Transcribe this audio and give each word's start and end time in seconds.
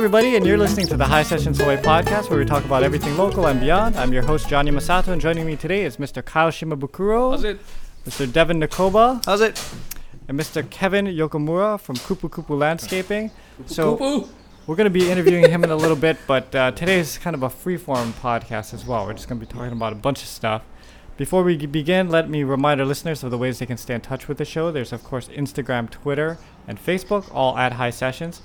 everybody, 0.00 0.34
and 0.34 0.46
you're 0.46 0.56
listening 0.56 0.86
to 0.86 0.96
the 0.96 1.04
High 1.04 1.22
Sessions 1.22 1.58
Hawaii 1.58 1.76
podcast 1.76 2.30
where 2.30 2.38
we 2.38 2.46
talk 2.46 2.64
about 2.64 2.82
everything 2.82 3.18
local 3.18 3.46
and 3.48 3.60
beyond. 3.60 3.96
I'm 3.96 4.14
your 4.14 4.22
host, 4.22 4.48
Johnny 4.48 4.70
Masato, 4.70 5.08
and 5.08 5.20
joining 5.20 5.44
me 5.44 5.56
today 5.56 5.84
is 5.84 5.98
Mr. 5.98 6.24
Kyle 6.24 6.48
Shimabukuro, 6.48 7.32
How's 7.32 7.44
it? 7.44 7.60
Mr. 8.06 8.32
Devin 8.32 8.58
Nakoba, 8.60 9.22
How's 9.26 9.42
it? 9.42 9.62
and 10.26 10.40
Mr. 10.40 10.68
Kevin 10.70 11.04
Yokomura 11.04 11.78
from 11.78 11.96
Kupu 11.96 12.30
Kupu 12.30 12.58
Landscaping. 12.58 13.30
So, 13.66 13.98
Kupu. 13.98 14.28
we're 14.66 14.76
going 14.76 14.86
to 14.86 14.90
be 14.90 15.10
interviewing 15.10 15.50
him 15.50 15.64
in 15.64 15.70
a 15.70 15.76
little 15.76 15.98
bit, 15.98 16.16
but 16.26 16.54
uh, 16.54 16.70
today 16.70 16.98
is 16.98 17.18
kind 17.18 17.36
of 17.36 17.42
a 17.42 17.50
freeform 17.50 18.12
podcast 18.22 18.72
as 18.72 18.86
well. 18.86 19.04
We're 19.04 19.12
just 19.12 19.28
going 19.28 19.38
to 19.38 19.46
be 19.46 19.52
talking 19.52 19.72
about 19.72 19.92
a 19.92 19.96
bunch 19.96 20.22
of 20.22 20.28
stuff. 20.28 20.62
Before 21.18 21.42
we 21.42 21.58
begin, 21.66 22.08
let 22.08 22.30
me 22.30 22.42
remind 22.44 22.80
our 22.80 22.86
listeners 22.86 23.22
of 23.22 23.30
the 23.30 23.36
ways 23.36 23.58
they 23.58 23.66
can 23.66 23.76
stay 23.76 23.96
in 23.96 24.00
touch 24.00 24.28
with 24.28 24.38
the 24.38 24.46
show. 24.46 24.72
There's, 24.72 24.94
of 24.94 25.04
course, 25.04 25.28
Instagram, 25.28 25.90
Twitter, 25.90 26.38
and 26.66 26.82
Facebook, 26.82 27.30
all 27.34 27.58
at 27.58 27.72
High 27.74 27.90
Sessions. 27.90 28.40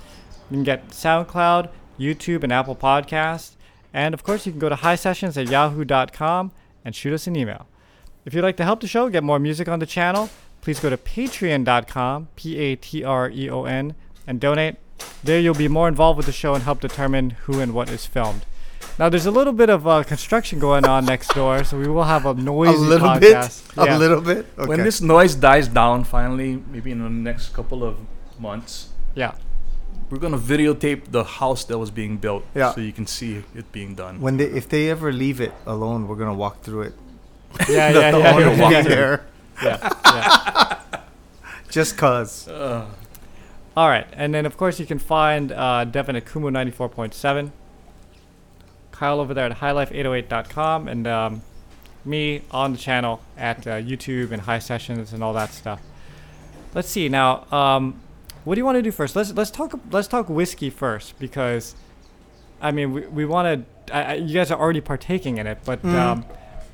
You 0.50 0.56
can 0.56 0.64
get 0.64 0.88
SoundCloud, 0.90 1.70
YouTube, 1.98 2.42
and 2.44 2.52
Apple 2.52 2.76
Podcasts. 2.76 3.52
And, 3.92 4.14
of 4.14 4.22
course, 4.22 4.46
you 4.46 4.52
can 4.52 4.58
go 4.58 4.68
to 4.68 4.76
highsessions 4.76 5.36
at 5.40 5.48
yahoo.com 5.50 6.52
and 6.84 6.94
shoot 6.94 7.12
us 7.14 7.26
an 7.26 7.34
email. 7.36 7.66
If 8.24 8.34
you'd 8.34 8.42
like 8.42 8.56
to 8.58 8.64
help 8.64 8.80
the 8.80 8.86
show, 8.88 9.08
get 9.08 9.22
more 9.24 9.38
music 9.38 9.68
on 9.68 9.78
the 9.78 9.86
channel, 9.86 10.28
please 10.60 10.80
go 10.80 10.90
to 10.90 10.96
patreon.com, 10.96 12.28
P 12.36 12.56
A 12.58 12.76
T 12.76 13.04
R 13.04 13.30
E 13.30 13.48
O 13.48 13.64
N, 13.64 13.94
and 14.26 14.40
donate. 14.40 14.76
There 15.22 15.40
you'll 15.40 15.54
be 15.54 15.68
more 15.68 15.88
involved 15.88 16.16
with 16.16 16.26
the 16.26 16.32
show 16.32 16.54
and 16.54 16.64
help 16.64 16.80
determine 16.80 17.30
who 17.30 17.60
and 17.60 17.72
what 17.72 17.90
is 17.90 18.06
filmed. 18.06 18.44
Now, 18.98 19.08
there's 19.10 19.26
a 19.26 19.30
little 19.30 19.52
bit 19.52 19.68
of 19.68 19.86
uh, 19.86 20.02
construction 20.04 20.58
going 20.58 20.86
on 20.86 21.04
next 21.04 21.34
door, 21.34 21.64
so 21.64 21.78
we 21.78 21.86
will 21.86 22.04
have 22.04 22.24
a 22.24 22.34
noisy 22.52 22.74
A 22.74 22.78
little 22.78 23.08
podcast. 23.08 23.74
bit. 23.76 23.86
Yeah. 23.86 23.96
A 23.96 23.98
little 23.98 24.20
bit. 24.22 24.46
Okay. 24.58 24.68
When 24.68 24.82
this 24.82 25.00
noise 25.00 25.34
dies 25.34 25.68
down 25.68 26.04
finally, 26.04 26.62
maybe 26.70 26.90
in 26.92 27.02
the 27.02 27.10
next 27.10 27.50
couple 27.54 27.84
of 27.84 27.98
months, 28.38 28.88
Yeah. 29.14 29.34
We're 30.10 30.18
gonna 30.18 30.38
videotape 30.38 31.10
the 31.10 31.24
house 31.24 31.64
that 31.64 31.78
was 31.78 31.90
being 31.90 32.16
built 32.18 32.44
Yeah. 32.54 32.72
so 32.72 32.80
you 32.80 32.92
can 32.92 33.06
see 33.06 33.42
it 33.54 33.70
being 33.72 33.94
done. 33.94 34.20
when 34.20 34.36
they, 34.36 34.44
if 34.44 34.68
they 34.68 34.88
ever 34.90 35.12
leave 35.12 35.40
it 35.40 35.52
alone, 35.66 36.06
we're 36.08 36.16
gonna 36.16 36.34
walk 36.34 36.62
through 36.62 36.82
it. 36.82 36.94
Yeah, 37.68 37.92
The- 37.92 38.00
yeah, 38.00 38.10
the 38.12 38.18
yeah. 38.18 38.38
yeah, 38.38 38.70
yeah, 38.70 38.82
there, 38.82 39.26
yeah, 39.62 39.88
yeah. 40.04 41.00
just 41.70 41.96
cause. 41.96 42.46
Uh, 42.48 42.86
All 43.76 43.88
right, 43.88 44.06
and 44.12 44.32
then 44.34 44.46
of 44.46 44.56
course 44.56 44.78
you 44.80 44.86
can 44.86 44.98
find 44.98 45.52
uh, 45.52 45.84
Devin 45.84 46.16
at 46.16 46.24
Kumu 46.26 46.50
ninety 46.52 46.72
four 46.72 46.88
point 46.88 47.14
seven, 47.14 47.52
Kyle 48.92 49.20
over 49.20 49.34
there 49.34 49.46
at 49.46 49.58
highlife808.com, 49.58 50.88
and 50.88 51.06
um, 51.06 51.42
me 52.04 52.42
on 52.50 52.72
the 52.72 52.78
channel 52.78 53.20
at 53.36 53.66
uh, 53.66 53.72
YouTube 53.80 54.30
and 54.32 54.42
High 54.42 54.58
Sessions 54.60 55.12
and 55.12 55.22
all 55.24 55.32
that 55.34 55.52
stuff. 55.52 55.80
Let's 56.74 56.88
see 56.88 57.08
now. 57.08 57.46
Um, 57.50 58.00
what 58.46 58.54
do 58.54 58.60
you 58.60 58.64
want 58.64 58.76
to 58.76 58.82
do 58.82 58.90
first? 58.90 59.14
Let's 59.16 59.32
let's 59.34 59.50
talk 59.50 59.78
let's 59.90 60.08
talk 60.08 60.28
whiskey 60.28 60.70
first 60.70 61.18
because, 61.18 61.74
I 62.62 62.70
mean 62.70 62.92
we, 62.92 63.00
we 63.18 63.24
want 63.26 63.66
to. 63.90 64.18
You 64.18 64.34
guys 64.34 64.50
are 64.50 64.58
already 64.58 64.80
partaking 64.80 65.36
in 65.38 65.46
it, 65.46 65.58
but 65.64 65.82
Mm. 65.82 65.94
um, 65.94 66.24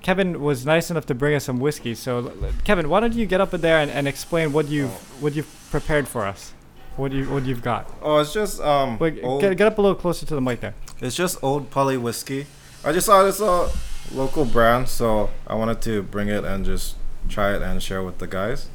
Kevin 0.02 0.40
was 0.40 0.64
nice 0.66 0.90
enough 0.90 1.06
to 1.06 1.14
bring 1.14 1.34
us 1.34 1.44
some 1.44 1.58
whiskey. 1.60 1.94
So 1.94 2.32
Kevin, 2.64 2.88
why 2.88 3.00
don't 3.00 3.14
you 3.14 3.26
get 3.26 3.40
up 3.40 3.52
in 3.54 3.60
there 3.60 3.78
and, 3.78 3.90
and 3.90 4.06
explain 4.08 4.52
what 4.52 4.68
you 4.68 4.82
have 4.88 5.22
what 5.22 5.34
you've 5.34 5.52
prepared 5.70 6.06
for 6.08 6.24
us? 6.26 6.52
What 6.96 7.12
you 7.12 7.24
what 7.30 7.44
you've 7.44 7.62
got? 7.62 7.88
Oh, 8.02 8.18
it's 8.18 8.32
just 8.34 8.60
um, 8.60 8.98
Wait, 8.98 9.20
old, 9.22 9.40
get, 9.40 9.56
get 9.56 9.66
up 9.66 9.78
a 9.78 9.82
little 9.82 9.94
closer 10.04 10.26
to 10.26 10.34
the 10.34 10.40
mic 10.40 10.60
there. 10.60 10.74
it's 11.00 11.16
just 11.16 11.38
old 11.42 11.70
Polly 11.70 11.96
whiskey. 11.96 12.46
I 12.84 12.92
just 12.92 13.06
saw 13.06 13.22
this 13.22 13.40
uh, 13.40 13.70
local 14.12 14.44
brand, 14.44 14.88
so 14.88 15.30
I 15.46 15.54
wanted 15.54 15.80
to 15.82 16.02
bring 16.02 16.28
it 16.28 16.44
and 16.44 16.64
just 16.66 16.96
try 17.28 17.54
it 17.54 17.62
and 17.62 17.80
share 17.82 18.02
with 18.02 18.18
the 18.18 18.26
guys, 18.26 18.68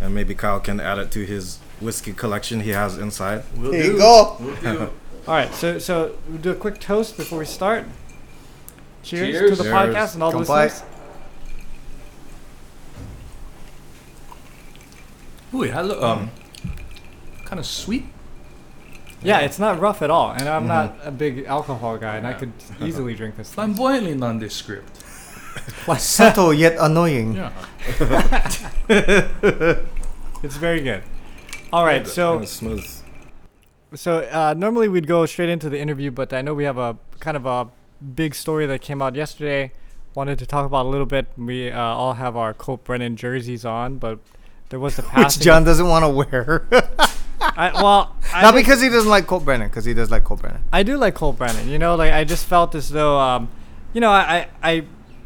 and 0.00 0.14
maybe 0.14 0.34
Kyle 0.34 0.60
can 0.60 0.80
add 0.80 0.98
it 0.98 1.10
to 1.10 1.26
his 1.26 1.58
whiskey 1.82 2.12
collection 2.12 2.60
he 2.60 2.70
has 2.70 2.96
inside. 2.98 3.42
we'll 3.56 3.72
Here 3.72 3.82
do. 3.82 3.92
you 3.92 3.98
go. 3.98 4.36
We'll 4.40 4.56
do. 4.56 4.80
All 5.28 5.34
right, 5.34 5.52
so 5.54 5.78
so 5.78 6.16
we'll 6.28 6.38
do 6.38 6.50
a 6.50 6.54
quick 6.54 6.80
toast 6.80 7.16
before 7.16 7.38
we 7.40 7.44
start. 7.44 7.84
Cheers, 9.02 9.28
Cheers. 9.38 9.50
to 9.50 9.56
the 9.56 9.62
Cheers. 9.64 9.74
podcast 9.74 10.14
and 10.14 10.22
all 10.22 10.30
the 10.32 10.38
Kanpai. 10.38 10.64
listeners. 10.64 10.88
Ooh, 15.54 15.62
it 15.62 15.72
has 15.72 15.88
a, 15.88 16.02
um, 16.02 16.30
kind 17.44 17.58
of 17.60 17.66
sweet. 17.66 18.06
Yeah, 19.22 19.40
it's 19.40 19.58
not 19.58 19.78
rough 19.78 20.02
at 20.02 20.10
all, 20.10 20.30
and 20.32 20.48
I'm 20.48 20.64
Mhm. 20.64 20.68
not 20.68 20.96
a 21.04 21.10
big 21.12 21.44
alcohol 21.44 21.96
guy, 21.98 22.16
and 22.16 22.26
I 22.26 22.32
could 22.32 22.52
easily 22.80 23.14
drink 23.14 23.36
this. 23.36 23.48
thing. 23.48 23.54
Flamboyantly 23.74 24.14
nondescript. 24.14 24.88
Subtle 25.98 26.52
yet 26.54 26.76
annoying. 26.80 27.34
Yeah. 27.36 27.52
It's 30.44 30.56
very 30.56 30.80
good. 30.80 31.04
All 31.72 31.86
right, 31.86 32.06
so 32.06 32.44
smooth. 32.44 32.86
so 33.94 34.18
uh, 34.18 34.54
normally 34.56 34.88
we'd 34.88 35.06
go 35.06 35.24
straight 35.24 35.48
into 35.48 35.70
the 35.70 35.78
interview, 35.78 36.10
but 36.10 36.32
I 36.32 36.42
know 36.42 36.52
we 36.52 36.64
have 36.64 36.76
a 36.76 36.98
kind 37.20 37.36
of 37.36 37.46
a 37.46 37.68
big 38.14 38.34
story 38.34 38.66
that 38.66 38.82
came 38.82 39.00
out 39.00 39.14
yesterday. 39.14 39.72
Wanted 40.14 40.38
to 40.40 40.46
talk 40.46 40.66
about 40.66 40.84
a 40.84 40.90
little 40.90 41.06
bit. 41.06 41.26
We 41.38 41.70
uh, 41.70 41.80
all 41.80 42.14
have 42.14 42.36
our 42.36 42.52
Colt 42.52 42.84
Brennan 42.84 43.16
jerseys 43.16 43.64
on, 43.64 43.96
but 43.96 44.18
there 44.68 44.78
was 44.78 44.96
the 44.96 45.02
Which. 45.14 45.38
John 45.40 45.64
doesn't 45.64 45.88
want 45.88 46.04
to 46.04 46.10
wear. 46.10 46.66
I, 47.40 47.72
well, 47.74 48.14
I 48.34 48.42
Not 48.42 48.54
because 48.54 48.82
he 48.82 48.90
doesn't 48.90 49.08
like 49.08 49.26
Colt 49.26 49.44
Brennan, 49.46 49.68
because 49.68 49.86
he 49.86 49.94
does 49.94 50.10
like 50.10 50.24
Colt 50.24 50.42
Brennan. 50.42 50.62
I 50.72 50.82
do 50.82 50.98
like 50.98 51.14
Colt 51.14 51.38
Brennan. 51.38 51.70
You 51.70 51.78
know, 51.78 51.94
like 51.94 52.12
I 52.12 52.24
just 52.24 52.44
felt 52.44 52.74
as 52.74 52.90
though, 52.90 53.18
um, 53.18 53.48
you 53.94 54.02
know, 54.02 54.10
I, 54.10 54.48
I 54.62 54.70
I 54.70 54.84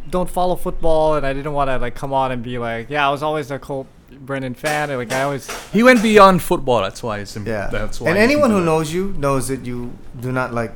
don't 0.09 0.31
follow 0.31 0.55
football, 0.55 1.17
and 1.17 1.27
I 1.27 1.33
didn't 1.33 1.53
want 1.55 1.71
to 1.71 1.79
like 1.79 1.97
come 1.97 2.13
on 2.13 2.31
and 2.31 2.43
be 2.43 2.59
like, 2.59 2.89
yeah, 2.89 3.09
I 3.09 3.11
was 3.11 3.25
always 3.25 3.51
a 3.51 3.59
Colt 3.59 3.89
Brennan 4.21 4.55
fan. 4.55 4.91
Like 4.97 5.13
I 5.13 5.23
always, 5.23 5.49
He 5.73 5.83
went 5.83 6.03
beyond 6.03 6.43
football. 6.43 6.83
That's 6.83 7.03
why 7.03 7.19
it's 7.19 7.37
im- 7.37 7.47
Yeah. 7.47 7.69
That's 7.71 8.01
why. 8.01 8.11
and 8.11 8.19
anyone 8.19 8.51
who 8.51 8.65
knows 8.65 8.93
you 8.93 9.15
knows 9.19 9.49
that 9.49 9.65
you 9.65 9.93
do 10.21 10.33
not 10.33 10.53
like, 10.55 10.73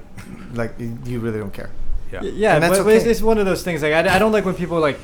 like 0.55 0.75
you, 0.79 0.99
you 1.05 1.19
really 1.21 1.39
don't 1.39 1.53
care. 1.53 1.71
Yeah. 2.13 2.23
Yeah, 2.23 2.55
And 2.55 2.63
that's 2.63 2.79
but, 2.79 2.85
but 2.85 2.95
it's, 2.95 3.05
it's 3.07 3.23
one 3.23 3.39
of 3.39 3.47
those 3.47 3.63
things. 3.63 3.83
Like 3.83 3.93
I, 3.93 4.17
I 4.17 4.19
don't 4.19 4.33
like 4.33 4.45
when 4.45 4.55
people 4.55 4.81
like, 4.81 4.99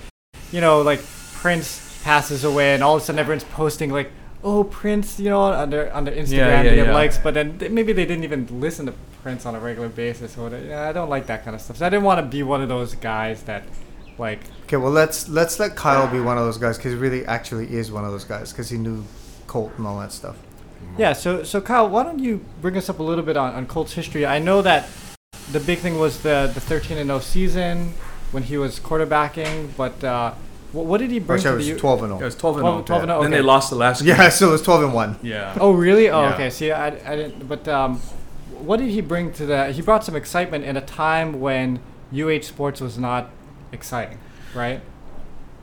you 0.53 0.61
know, 0.61 0.83
like 0.83 1.01
Prince 1.35 2.01
passes 2.03 2.45
away, 2.45 2.75
and 2.75 2.83
all 2.83 2.97
of 2.97 3.03
a 3.03 3.05
sudden 3.05 3.19
everyone's 3.19 3.45
posting 3.45 3.91
like, 3.93 4.11
oh 4.43 4.65
Prince, 4.65 5.19
you 5.19 5.29
know, 5.29 5.41
on 5.41 5.71
their 5.71 5.93
on 5.95 6.05
their 6.05 6.15
Instagram 6.15 6.37
yeah, 6.37 6.63
to 6.63 6.75
get 6.77 6.87
yeah. 6.87 6.95
likes, 6.95 7.19
but 7.19 7.35
then 7.35 7.59
th- 7.59 7.71
maybe 7.71 7.93
they 7.93 8.07
didn't 8.07 8.25
even 8.25 8.61
listen 8.61 8.87
to 8.87 8.95
Prince 9.23 9.47
on 9.47 9.55
a 9.55 9.61
regular 9.61 9.89
basis 9.89 10.37
or 10.39 10.45
whatever. 10.45 10.65
Yeah, 10.67 10.89
I 10.89 10.93
don't 10.93 11.09
like 11.11 11.27
that 11.27 11.45
kind 11.45 11.55
of 11.55 11.61
stuff. 11.61 11.79
So 11.79 11.87
I 11.87 11.89
didn't 11.89 12.05
want 12.05 12.19
to 12.21 12.27
be 12.27 12.43
one 12.43 12.63
of 12.63 12.69
those 12.69 12.95
guys 12.95 13.43
that, 13.45 13.65
like, 14.19 14.41
Okay, 14.65 14.77
well 14.77 14.91
let's 14.91 15.29
let's 15.29 15.59
let 15.61 15.77
Kyle 15.77 16.07
be 16.11 16.21
one 16.21 16.39
of 16.39 16.45
those 16.45 16.59
guys, 16.59 16.77
because 16.77 16.93
he 16.93 16.99
really 16.99 17.25
actually 17.27 17.73
is 17.73 17.91
one 17.93 18.05
of 18.05 18.11
those 18.13 18.25
guys, 18.25 18.53
because 18.53 18.69
he 18.71 18.79
knew 18.79 19.05
Colt 19.47 19.73
and 19.79 19.87
all 19.87 19.99
that 20.01 20.13
stuff. 20.13 20.37
Yeah, 20.99 21.13
so 21.13 21.43
so 21.45 21.61
Kyle, 21.61 21.89
why 21.89 22.03
don't 22.03 22.19
you 22.19 22.45
bring 22.61 22.77
us 22.77 22.89
up 22.89 22.99
a 22.99 23.03
little 23.03 23.25
bit 23.25 23.37
on, 23.37 23.55
on 23.55 23.67
Colts 23.67 23.93
history? 23.93 24.25
I 24.27 24.39
know 24.39 24.63
that 24.63 24.89
the 25.53 25.61
big 25.61 25.79
thing 25.79 25.99
was 25.99 26.23
the 26.23 26.51
the 26.53 26.61
13 26.61 26.99
and 26.99 27.09
0 27.09 27.21
season 27.21 27.95
when 28.33 28.43
he 28.43 28.57
was 28.59 28.81
quarterbacking, 28.81 29.71
but 29.77 30.03
uh, 30.03 30.33
what, 30.73 30.87
what 30.87 30.99
did 30.99 31.11
he 31.11 31.21
bring 31.21 31.39
Actually, 31.39 31.49
I 31.49 31.53
to 31.53 31.57
was 31.59 31.67
the 31.67 31.73
U- 31.75 31.79
12 31.79 32.03
and 32.03 32.21
It 32.21 32.25
was 32.25 32.35
12 32.37 32.57
and 32.57 32.63
12 32.63 32.75
0. 32.77 32.85
12 32.87 33.03
and 33.03 33.11
0, 33.11 33.23
Then 33.23 33.31
they 33.31 33.41
lost 33.43 33.71
the 33.71 33.77
last 33.77 34.03
game. 34.03 34.17
Yeah, 34.17 34.29
so 34.31 34.49
it 34.49 34.53
was 34.53 34.63
12 34.63 34.83
and 34.85 34.95
1. 34.95 35.19
Yeah. 35.23 35.57
Oh, 35.61 35.71
really? 35.73 36.11
Oh, 36.11 36.23
Yeah. 36.23 36.35
okay. 36.35 36.51
See, 36.51 36.73
I, 36.73 36.89
I 36.89 37.17
didn't. 37.17 37.47
But 37.49 37.69
um, 37.69 37.99
what 38.59 38.79
did 38.79 38.91
he 38.91 39.01
bring 39.01 39.33
to 39.35 39.47
the? 39.47 39.71
He 39.73 39.81
brought 39.83 40.05
some 40.05 40.17
excitement 40.17 40.65
in 40.65 40.77
a 40.77 40.81
time 40.81 41.41
when 41.41 41.79
UH 42.13 42.43
sports 42.43 42.81
was 42.81 42.99
not 42.99 43.31
exciting, 43.73 44.19
right? 44.55 44.81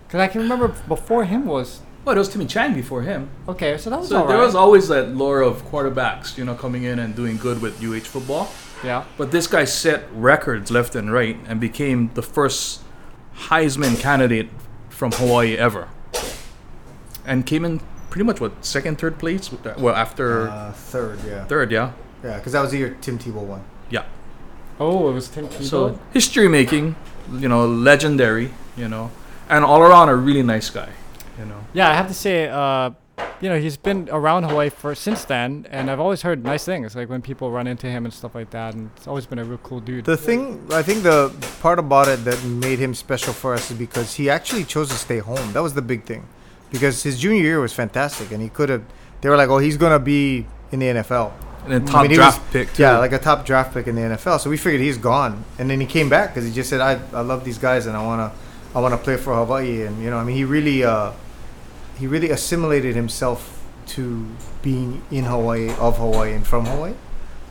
Because 0.08 0.20
I 0.22 0.28
can 0.28 0.42
remember 0.42 0.68
before 0.88 1.26
him 1.26 1.46
was 1.46 1.82
Well, 2.06 2.16
it 2.16 2.20
was 2.20 2.30
Timmy 2.30 2.46
Chang 2.46 2.74
before 2.74 3.02
him. 3.04 3.30
okay. 3.48 3.78
So 3.78 3.90
that 3.90 4.00
was 4.00 4.10
So 4.10 4.18
all 4.22 4.28
there 4.28 4.38
right. 4.38 4.46
was 4.46 4.56
always 4.56 4.88
that 4.90 5.16
lure 5.16 5.42
of 5.42 5.64
quarterbacks, 5.72 6.38
you 6.38 6.46
know, 6.46 6.54
coming 6.56 6.84
in 6.84 7.00
and 7.00 7.16
doing 7.16 7.38
good 7.38 7.62
with 7.62 7.82
UH 7.82 8.02
football. 8.08 8.50
yeah. 8.84 9.06
But 9.18 9.32
this 9.32 9.48
guy 9.48 9.64
set 9.66 10.04
records 10.14 10.70
left 10.70 10.96
and 10.96 11.12
right 11.12 11.38
and 11.48 11.60
became 11.60 12.12
the 12.14 12.22
first 12.22 12.82
Heisman 13.48 14.00
candidate 14.00 14.50
from 14.90 15.12
Hawaii 15.14 15.58
ever. 15.58 15.88
And 17.26 17.46
came 17.46 17.64
in 17.66 17.80
pretty 18.10 18.26
much 18.26 18.40
what 18.42 18.64
second, 18.64 19.00
third 19.00 19.18
place. 19.18 19.50
Well, 19.78 19.96
after 19.96 20.50
Uh, 20.50 20.72
third, 20.74 21.20
yeah. 21.26 21.46
third, 21.46 21.72
yeah, 21.72 21.92
Yeah, 22.24 22.36
because 22.38 22.52
that 22.54 22.62
was 22.62 22.72
the 22.72 22.78
year 22.78 22.98
Tim 23.02 23.18
Tebow 23.18 23.42
won. 23.44 23.62
yeah. 23.90 24.04
Oh, 24.80 25.10
it 25.10 25.14
was 25.14 25.30
Tim 25.30 25.48
Tebow. 25.48 25.64
So 25.64 26.00
history 26.14 26.48
making, 26.50 26.96
you 27.32 27.48
know, 27.48 27.66
legendary, 27.68 28.52
you 28.78 28.88
know, 28.88 29.12
and 29.50 29.64
all 29.64 29.82
around 29.82 30.10
a 30.10 30.16
really 30.16 30.44
nice 30.44 30.70
guy, 30.70 30.90
you 31.38 31.46
know. 31.46 31.64
Yeah, 31.74 31.90
I 31.90 31.94
have 31.94 32.08
to 32.08 32.14
say, 32.14 32.48
uh, 32.48 32.92
you 33.42 33.50
know, 33.50 33.60
he's 33.60 33.78
been 33.78 34.10
around 34.12 34.44
Hawaii 34.44 34.70
for 34.70 34.96
since 34.96 35.26
then, 35.26 35.68
and 35.70 35.92
I've 35.92 36.00
always 36.00 36.22
heard 36.22 36.44
nice 36.44 36.64
things, 36.64 36.96
like 36.96 37.10
when 37.10 37.22
people 37.22 37.52
run 37.52 37.68
into 37.68 37.88
him 37.88 38.06
and 38.06 38.14
stuff 38.14 38.36
like 38.36 38.52
that, 38.52 38.74
and 38.74 38.90
it's 38.96 39.08
always 39.08 39.26
been 39.26 39.40
a 39.40 39.44
real 39.44 39.58
cool 39.60 39.80
dude. 39.80 40.06
The 40.06 40.18
thing, 40.18 40.66
I 40.72 40.82
think 40.82 41.04
the 41.04 41.34
part 41.62 41.80
about 41.80 42.08
it 42.08 42.24
that 42.26 42.44
made 42.46 42.80
him 42.80 42.94
special 42.94 43.34
for 43.34 43.54
us 43.54 43.70
is 43.70 43.78
because 43.78 44.16
he 44.16 44.30
actually 44.30 44.64
chose 44.64 44.90
to 44.90 44.96
stay 44.96 45.20
home. 45.20 45.52
That 45.54 45.62
was 45.62 45.74
the 45.74 45.82
big 45.82 46.06
thing. 46.06 46.26
Because 46.72 47.04
his 47.04 47.20
junior 47.20 47.44
year 47.44 47.60
was 47.60 47.74
fantastic, 47.74 48.32
and 48.32 48.42
he 48.42 48.50
could 48.50 48.70
have, 48.70 48.84
they 49.22 49.30
were 49.30 49.38
like, 49.38 49.50
oh, 49.50 49.60
he's 49.60 49.78
going 49.78 49.92
to 49.92 50.00
be 50.00 50.48
in 50.72 50.80
the 50.80 50.88
NFL. 50.88 51.32
And 51.64 51.72
then 51.74 51.82
I 51.84 51.92
top 51.92 52.02
mean, 52.04 52.14
draft 52.14 52.40
was- 52.42 52.52
pick. 52.52 52.74
Too. 52.74 52.84
Yeah, 52.84 52.98
like 52.98 53.14
a 53.14 53.20
top 53.20 53.46
draft 53.46 53.74
pick 53.74 53.88
in 53.88 53.96
the 53.96 54.02
NFL. 54.02 54.40
So 54.40 54.50
we 54.50 54.58
figured 54.58 54.82
he's 54.82 54.98
gone, 54.98 55.46
and 55.58 55.70
then 55.70 55.80
he 55.80 55.86
came 55.88 56.10
back 56.10 56.30
because 56.34 56.46
he 56.48 56.54
just 56.54 56.70
said, 56.70 56.82
"I, 56.82 57.00
I 57.14 57.22
love 57.22 57.44
these 57.46 57.58
guys, 57.58 57.86
and 57.86 57.96
I 57.96 58.04
wanna 58.06 58.32
I 58.76 58.80
wanna 58.80 58.98
play 58.98 59.18
for 59.18 59.34
Hawaii." 59.36 59.84
And 59.84 60.04
you 60.04 60.10
know, 60.10 60.18
I 60.18 60.24
mean, 60.24 60.36
he 60.36 60.44
really 60.44 60.84
uh, 60.84 61.12
he 61.98 62.08
really 62.08 62.30
assimilated 62.32 62.96
himself 62.96 63.62
to 63.88 64.26
being 64.62 65.02
in 65.12 65.26
Hawaii, 65.26 65.70
of 65.80 65.98
Hawaii, 65.98 66.34
and 66.34 66.46
from 66.46 66.66
Hawaii. 66.66 66.94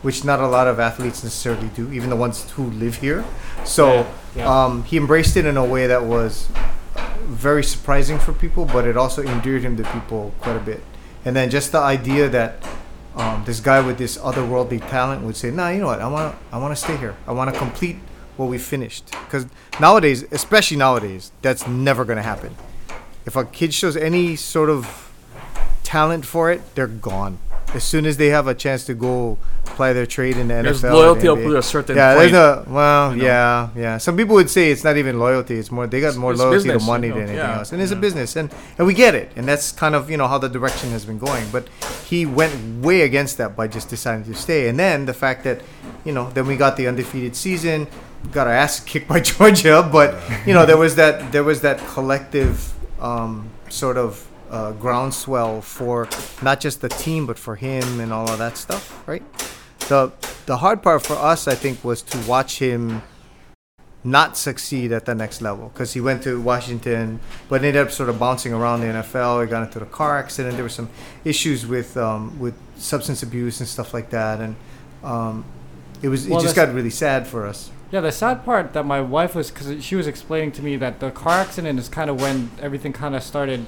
which 0.03 0.25
not 0.25 0.39
a 0.41 0.47
lot 0.47 0.67
of 0.67 0.79
athletes 0.81 1.23
necessarily 1.23 1.69
do, 1.75 1.89
even 1.93 2.09
the 2.09 2.15
ones 2.17 2.51
who 2.57 2.65
live 2.71 2.95
here. 2.95 3.23
So 3.63 3.85
Yeah, 3.93 4.05
yeah. 4.35 4.63
Um, 4.65 4.83
he 4.83 4.97
embraced 4.97 5.37
it 5.37 5.45
in 5.45 5.55
a 5.55 5.63
way 5.63 5.87
that 5.87 6.03
was 6.03 6.49
very 7.23 7.63
surprising 7.63 8.19
for 8.19 8.33
people, 8.33 8.65
but 8.65 8.85
it 8.85 8.97
also 8.97 9.23
endeared 9.23 9.61
him 9.63 9.77
to 9.77 9.83
people 9.95 10.33
quite 10.41 10.57
a 10.57 10.59
bit. 10.59 10.81
And 11.23 11.33
then 11.37 11.49
just 11.49 11.71
the 11.71 11.79
idea 11.79 12.27
that 12.29 12.61
um, 13.15 13.43
this 13.45 13.59
guy 13.59 13.79
with 13.79 13.97
this 13.97 14.17
otherworldly 14.17 14.87
talent 14.89 15.23
would 15.23 15.35
say, 15.35 15.51
"Nah, 15.51 15.69
you 15.69 15.79
know 15.79 15.87
what? 15.87 16.01
I 16.01 16.07
want 16.07 16.33
to, 16.33 16.55
I 16.55 16.57
want 16.57 16.71
to 16.75 16.81
stay 16.81 16.97
here. 16.97 17.15
I 17.27 17.31
want 17.31 17.53
to 17.53 17.57
complete 17.57 17.97
what 18.37 18.47
we 18.47 18.57
finished." 18.57 19.11
Because 19.11 19.45
nowadays, 19.79 20.23
especially 20.31 20.77
nowadays, 20.77 21.31
that's 21.41 21.67
never 21.67 22.05
to 22.17 22.23
happen. 22.23 22.55
If 23.25 23.35
a 23.35 23.45
kid 23.45 23.73
shows 23.73 23.95
any 23.95 24.35
sort 24.35 24.69
of 24.69 25.11
talent 25.83 26.25
for 26.25 26.51
it, 26.51 26.61
they're 26.75 26.87
gone. 26.87 27.37
As 27.73 27.83
soon 27.83 28.05
as 28.05 28.17
they 28.17 28.27
have 28.27 28.47
a 28.47 28.53
chance 28.53 28.85
to 28.85 28.93
go 28.93 29.37
apply 29.65 29.93
their 29.93 30.05
trade 30.05 30.37
in 30.37 30.47
the 30.47 30.61
There's 30.61 30.81
NFL, 30.81 30.91
or 30.91 30.93
loyalty 30.93 31.27
up 31.27 31.37
to 31.39 31.57
a 31.57 31.61
certain 31.63 31.95
yeah, 31.95 32.15
point. 32.15 32.31
there's 32.31 32.33
a 32.33 32.65
well, 32.69 33.11
you 33.15 33.21
know. 33.21 33.25
yeah, 33.25 33.69
yeah. 33.75 33.97
Some 33.97 34.15
people 34.15 34.35
would 34.35 34.49
say 34.49 34.71
it's 34.71 34.83
not 34.83 34.97
even 34.97 35.19
loyalty; 35.19 35.55
it's 35.55 35.71
more 35.71 35.87
they 35.87 35.99
got 35.99 36.15
more 36.15 36.31
it's 36.31 36.39
loyalty 36.39 36.57
business, 36.57 36.83
to 36.83 36.87
money 36.87 37.07
you 37.07 37.13
know, 37.13 37.19
than 37.19 37.29
anything 37.29 37.49
yeah, 37.49 37.57
else, 37.59 37.71
and 37.71 37.81
it's 37.81 37.91
a 37.91 37.95
business, 37.95 38.35
and 38.35 38.53
and 38.77 38.85
we 38.85 38.93
get 38.93 39.15
it, 39.15 39.31
and 39.35 39.47
that's 39.47 39.71
kind 39.71 39.95
of 39.95 40.11
you 40.11 40.17
know 40.17 40.27
how 40.27 40.37
the 40.37 40.49
direction 40.49 40.91
has 40.91 41.05
been 41.05 41.17
going. 41.17 41.45
But 41.51 41.67
he 42.05 42.25
went 42.25 42.83
way 42.83 43.01
against 43.01 43.37
that 43.37 43.55
by 43.55 43.67
just 43.67 43.89
deciding 43.89 44.25
to 44.25 44.35
stay, 44.35 44.67
and 44.67 44.77
then 44.79 45.05
the 45.05 45.13
fact 45.13 45.43
that 45.43 45.61
you 46.05 46.11
know 46.11 46.29
then 46.31 46.45
we 46.45 46.55
got 46.55 46.77
the 46.77 46.87
undefeated 46.87 47.35
season, 47.35 47.87
got 48.31 48.47
our 48.47 48.53
ass 48.53 48.79
kicked 48.91 49.07
by 49.07 49.19
Georgia, 49.19 49.87
but 49.91 50.21
you 50.45 50.53
know 50.53 50.65
there 50.65 50.77
was 50.77 50.95
that 50.95 51.31
there 51.31 51.43
was 51.43 51.61
that 51.61 51.79
collective 51.87 52.73
um, 53.01 53.49
sort 53.69 53.97
of 53.97 54.27
uh, 54.53 54.71
groundswell 54.73 55.61
for 55.61 56.07
not 56.43 56.59
just 56.59 56.79
the 56.81 56.89
team 56.89 57.25
but 57.25 57.39
for 57.39 57.55
him 57.55 57.99
and 57.99 58.13
all 58.13 58.29
of 58.29 58.37
that 58.37 58.55
stuff, 58.55 59.05
right? 59.07 59.23
The 59.89 60.11
the 60.45 60.57
hard 60.57 60.83
part 60.83 61.03
for 61.05 61.15
us, 61.15 61.47
I 61.47 61.55
think, 61.55 61.83
was 61.83 62.01
to 62.03 62.17
watch 62.29 62.59
him 62.59 63.01
not 64.03 64.37
succeed 64.37 64.91
at 64.91 65.05
the 65.05 65.15
next 65.15 65.41
level 65.41 65.69
because 65.69 65.93
he 65.93 66.01
went 66.01 66.21
to 66.23 66.39
Washington, 66.39 67.19
but 67.49 67.63
ended 67.63 67.77
up 67.77 67.89
sort 67.89 68.09
of 68.09 68.19
bouncing 68.19 68.53
around 68.53 68.81
the 68.81 68.87
NFL. 68.87 69.43
He 69.43 69.49
got 69.49 69.63
into 69.63 69.81
a 69.81 69.85
car 69.87 70.19
accident. 70.19 70.55
There 70.55 70.63
were 70.63 70.69
some 70.69 70.89
issues 71.25 71.65
with 71.65 71.97
um, 71.97 72.37
with 72.39 72.53
substance 72.75 73.23
abuse 73.23 73.59
and 73.59 73.67
stuff 73.67 73.91
like 73.91 74.11
that, 74.11 74.39
and 74.39 74.55
um, 75.03 75.45
it 76.03 76.09
was 76.09 76.27
Well, 76.27 76.39
it 76.39 76.43
just 76.43 76.55
got 76.55 76.71
really 76.73 76.91
sad 76.91 77.25
for 77.25 77.47
us. 77.47 77.71
Yeah, 77.91 78.01
the 78.01 78.11
sad 78.11 78.43
part 78.45 78.73
that 78.73 78.85
my 78.85 79.01
wife 79.01 79.33
was 79.35 79.49
because 79.49 79.83
she 79.83 79.95
was 79.95 80.07
explaining 80.07 80.51
to 80.53 80.61
me 80.61 80.75
that 80.77 80.99
the 80.99 81.11
car 81.11 81.39
accident 81.39 81.79
is 81.79 81.89
kind 81.89 82.09
of 82.09 82.21
when 82.21 82.51
everything 82.59 82.91
kind 82.91 83.15
of 83.15 83.23
started 83.23 83.65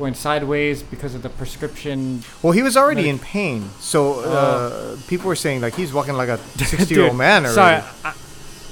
going 0.00 0.14
sideways 0.14 0.82
because 0.82 1.14
of 1.14 1.22
the 1.22 1.28
prescription. 1.28 2.24
Well, 2.42 2.52
he 2.58 2.62
was 2.62 2.76
already 2.76 3.02
Like- 3.02 3.10
in 3.10 3.18
pain, 3.20 3.70
so 3.78 3.98
uh, 4.20 4.26
Uh. 4.26 4.96
people 5.06 5.28
were 5.28 5.36
saying 5.36 5.60
like 5.60 5.74
he's 5.76 5.92
walking 5.92 6.14
like 6.16 6.30
a 6.30 6.38
sixty-year-old 6.58 7.16
man 7.16 7.44
already. 7.46 7.54
Sorry, 7.54 7.82
I, 8.04 8.12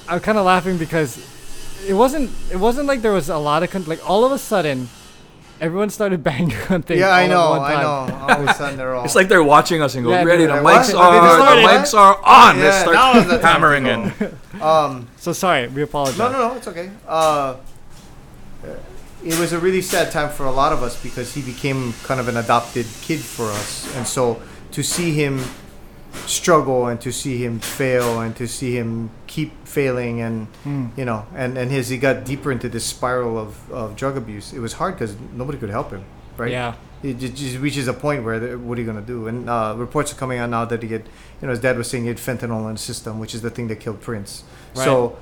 I'm 0.09 0.21
kind 0.21 0.39
of 0.39 0.45
laughing 0.47 0.77
because 0.79 1.11
it 1.87 1.95
wasn't. 1.95 2.31
It 2.51 2.57
wasn't 2.59 2.87
like 2.91 3.01
there 3.03 3.13
was 3.21 3.29
a 3.29 3.39
lot 3.39 3.63
of 3.63 3.71
con- 3.71 3.85
like 3.87 4.01
all 4.11 4.25
of 4.25 4.33
a 4.33 4.39
sudden, 4.39 4.89
everyone 5.61 5.91
started 5.91 6.25
banging 6.29 6.57
on 6.71 6.81
things. 6.83 7.01
Yeah, 7.01 7.09
all 7.13 7.21
I 7.21 7.23
at 7.25 7.31
know, 7.35 7.51
one 7.51 7.61
I 7.73 7.83
know. 7.83 7.97
All 8.25 8.41
of 8.43 8.49
a 8.49 8.55
sudden 8.61 8.77
they're 8.79 8.95
all. 8.97 9.05
It's 9.05 9.15
like 9.15 9.29
they're 9.29 9.45
watching 9.57 9.83
us 9.83 9.95
and 9.95 10.05
go, 10.05 10.11
Yeah, 10.11 10.25
ready, 10.25 10.45
dude, 10.47 10.57
the 10.57 10.63
like, 10.63 10.81
mics 10.81 10.95
what? 10.95 11.05
are, 11.05 11.13
Okay, 11.13 11.27
the 11.27 11.35
started. 11.45 11.65
mics 11.69 11.93
are 11.95 12.15
on. 12.25 12.53
Let's 12.59 12.65
Yeah, 12.65 12.83
start 12.83 12.95
now 12.97 13.19
is 13.21 13.27
the 13.29 13.39
time 13.39 13.41
to 13.41 13.47
hammering 13.53 13.85
in. 13.87 14.01
um, 14.63 15.07
So 15.17 15.33
sorry, 15.33 15.69
we 15.69 15.83
apologize. 15.83 16.19
No, 16.19 16.33
no, 16.33 16.39
no, 16.49 16.55
it's 16.57 16.69
okay. 16.73 16.89
Uh, 17.07 17.55
it 19.25 19.39
was 19.39 19.53
a 19.53 19.59
really 19.59 19.83
sad 19.83 20.11
time 20.13 20.31
for 20.31 20.47
a 20.47 20.51
lot 20.53 20.73
of 20.73 20.83
us 20.83 21.01
because 21.03 21.35
he 21.35 21.43
became 21.43 21.93
kind 22.05 22.21
of 22.21 22.29
an 22.29 22.37
adopted 22.37 22.87
kid 23.03 23.21
for 23.21 23.47
us, 23.51 23.95
and 23.97 24.07
so 24.07 24.41
to 24.73 24.83
see 24.83 25.13
him 25.13 25.41
struggle 26.27 26.87
and 26.87 27.01
to 27.01 27.13
see 27.13 27.43
him 27.45 27.59
fail 27.61 28.21
and 28.21 28.35
to 28.37 28.47
see 28.47 28.77
him 28.77 29.11
keep 29.27 29.53
failing 29.67 30.21
and 30.21 30.47
Hmm. 30.65 30.87
you 30.97 31.05
know 31.05 31.27
and 31.35 31.57
and 31.59 31.71
his 31.71 31.89
he 31.89 31.99
got 31.99 32.25
deeper 32.25 32.51
into 32.51 32.69
this 32.69 32.85
spiral 32.85 33.39
of, 33.39 33.71
of 33.71 33.95
drug 33.95 34.17
abuse 34.17 34.53
it 34.53 34.59
was 34.59 34.75
hard 34.75 34.95
because 34.95 35.15
nobody 35.35 35.59
could 35.59 35.71
help 35.71 35.91
him 35.91 36.05
right? 36.37 36.51
Yeah. 36.51 36.75
it 37.03 37.19
just, 37.19 37.37
just 37.37 37.59
reaches 37.59 37.89
a 37.89 37.93
point 37.93 38.25
where 38.25 38.39
the, 38.41 38.59
what 38.59 38.79
are 38.79 38.81
you 38.81 38.87
going 38.87 39.01
to 39.01 39.07
do? 39.07 39.27
And 39.29 39.49
uh, 39.51 39.75
reports 39.77 40.13
are 40.13 40.17
coming 40.17 40.39
out 40.39 40.51
now 40.51 40.65
that 40.65 40.83
he 40.83 40.89
had 40.89 41.03
you 41.41 41.47
know 41.47 41.51
his 41.51 41.61
dad 41.61 41.77
was 41.77 41.89
saying 41.91 42.05
he 42.05 42.09
had 42.09 42.17
fentanyl 42.19 42.65
in 42.67 42.73
his 42.73 42.81
system 42.81 43.19
which 43.21 43.35
is 43.35 43.43
the 43.43 43.51
thing 43.51 43.69
that 43.69 43.77
killed 43.77 44.01
prince. 44.01 44.45
So 44.75 45.19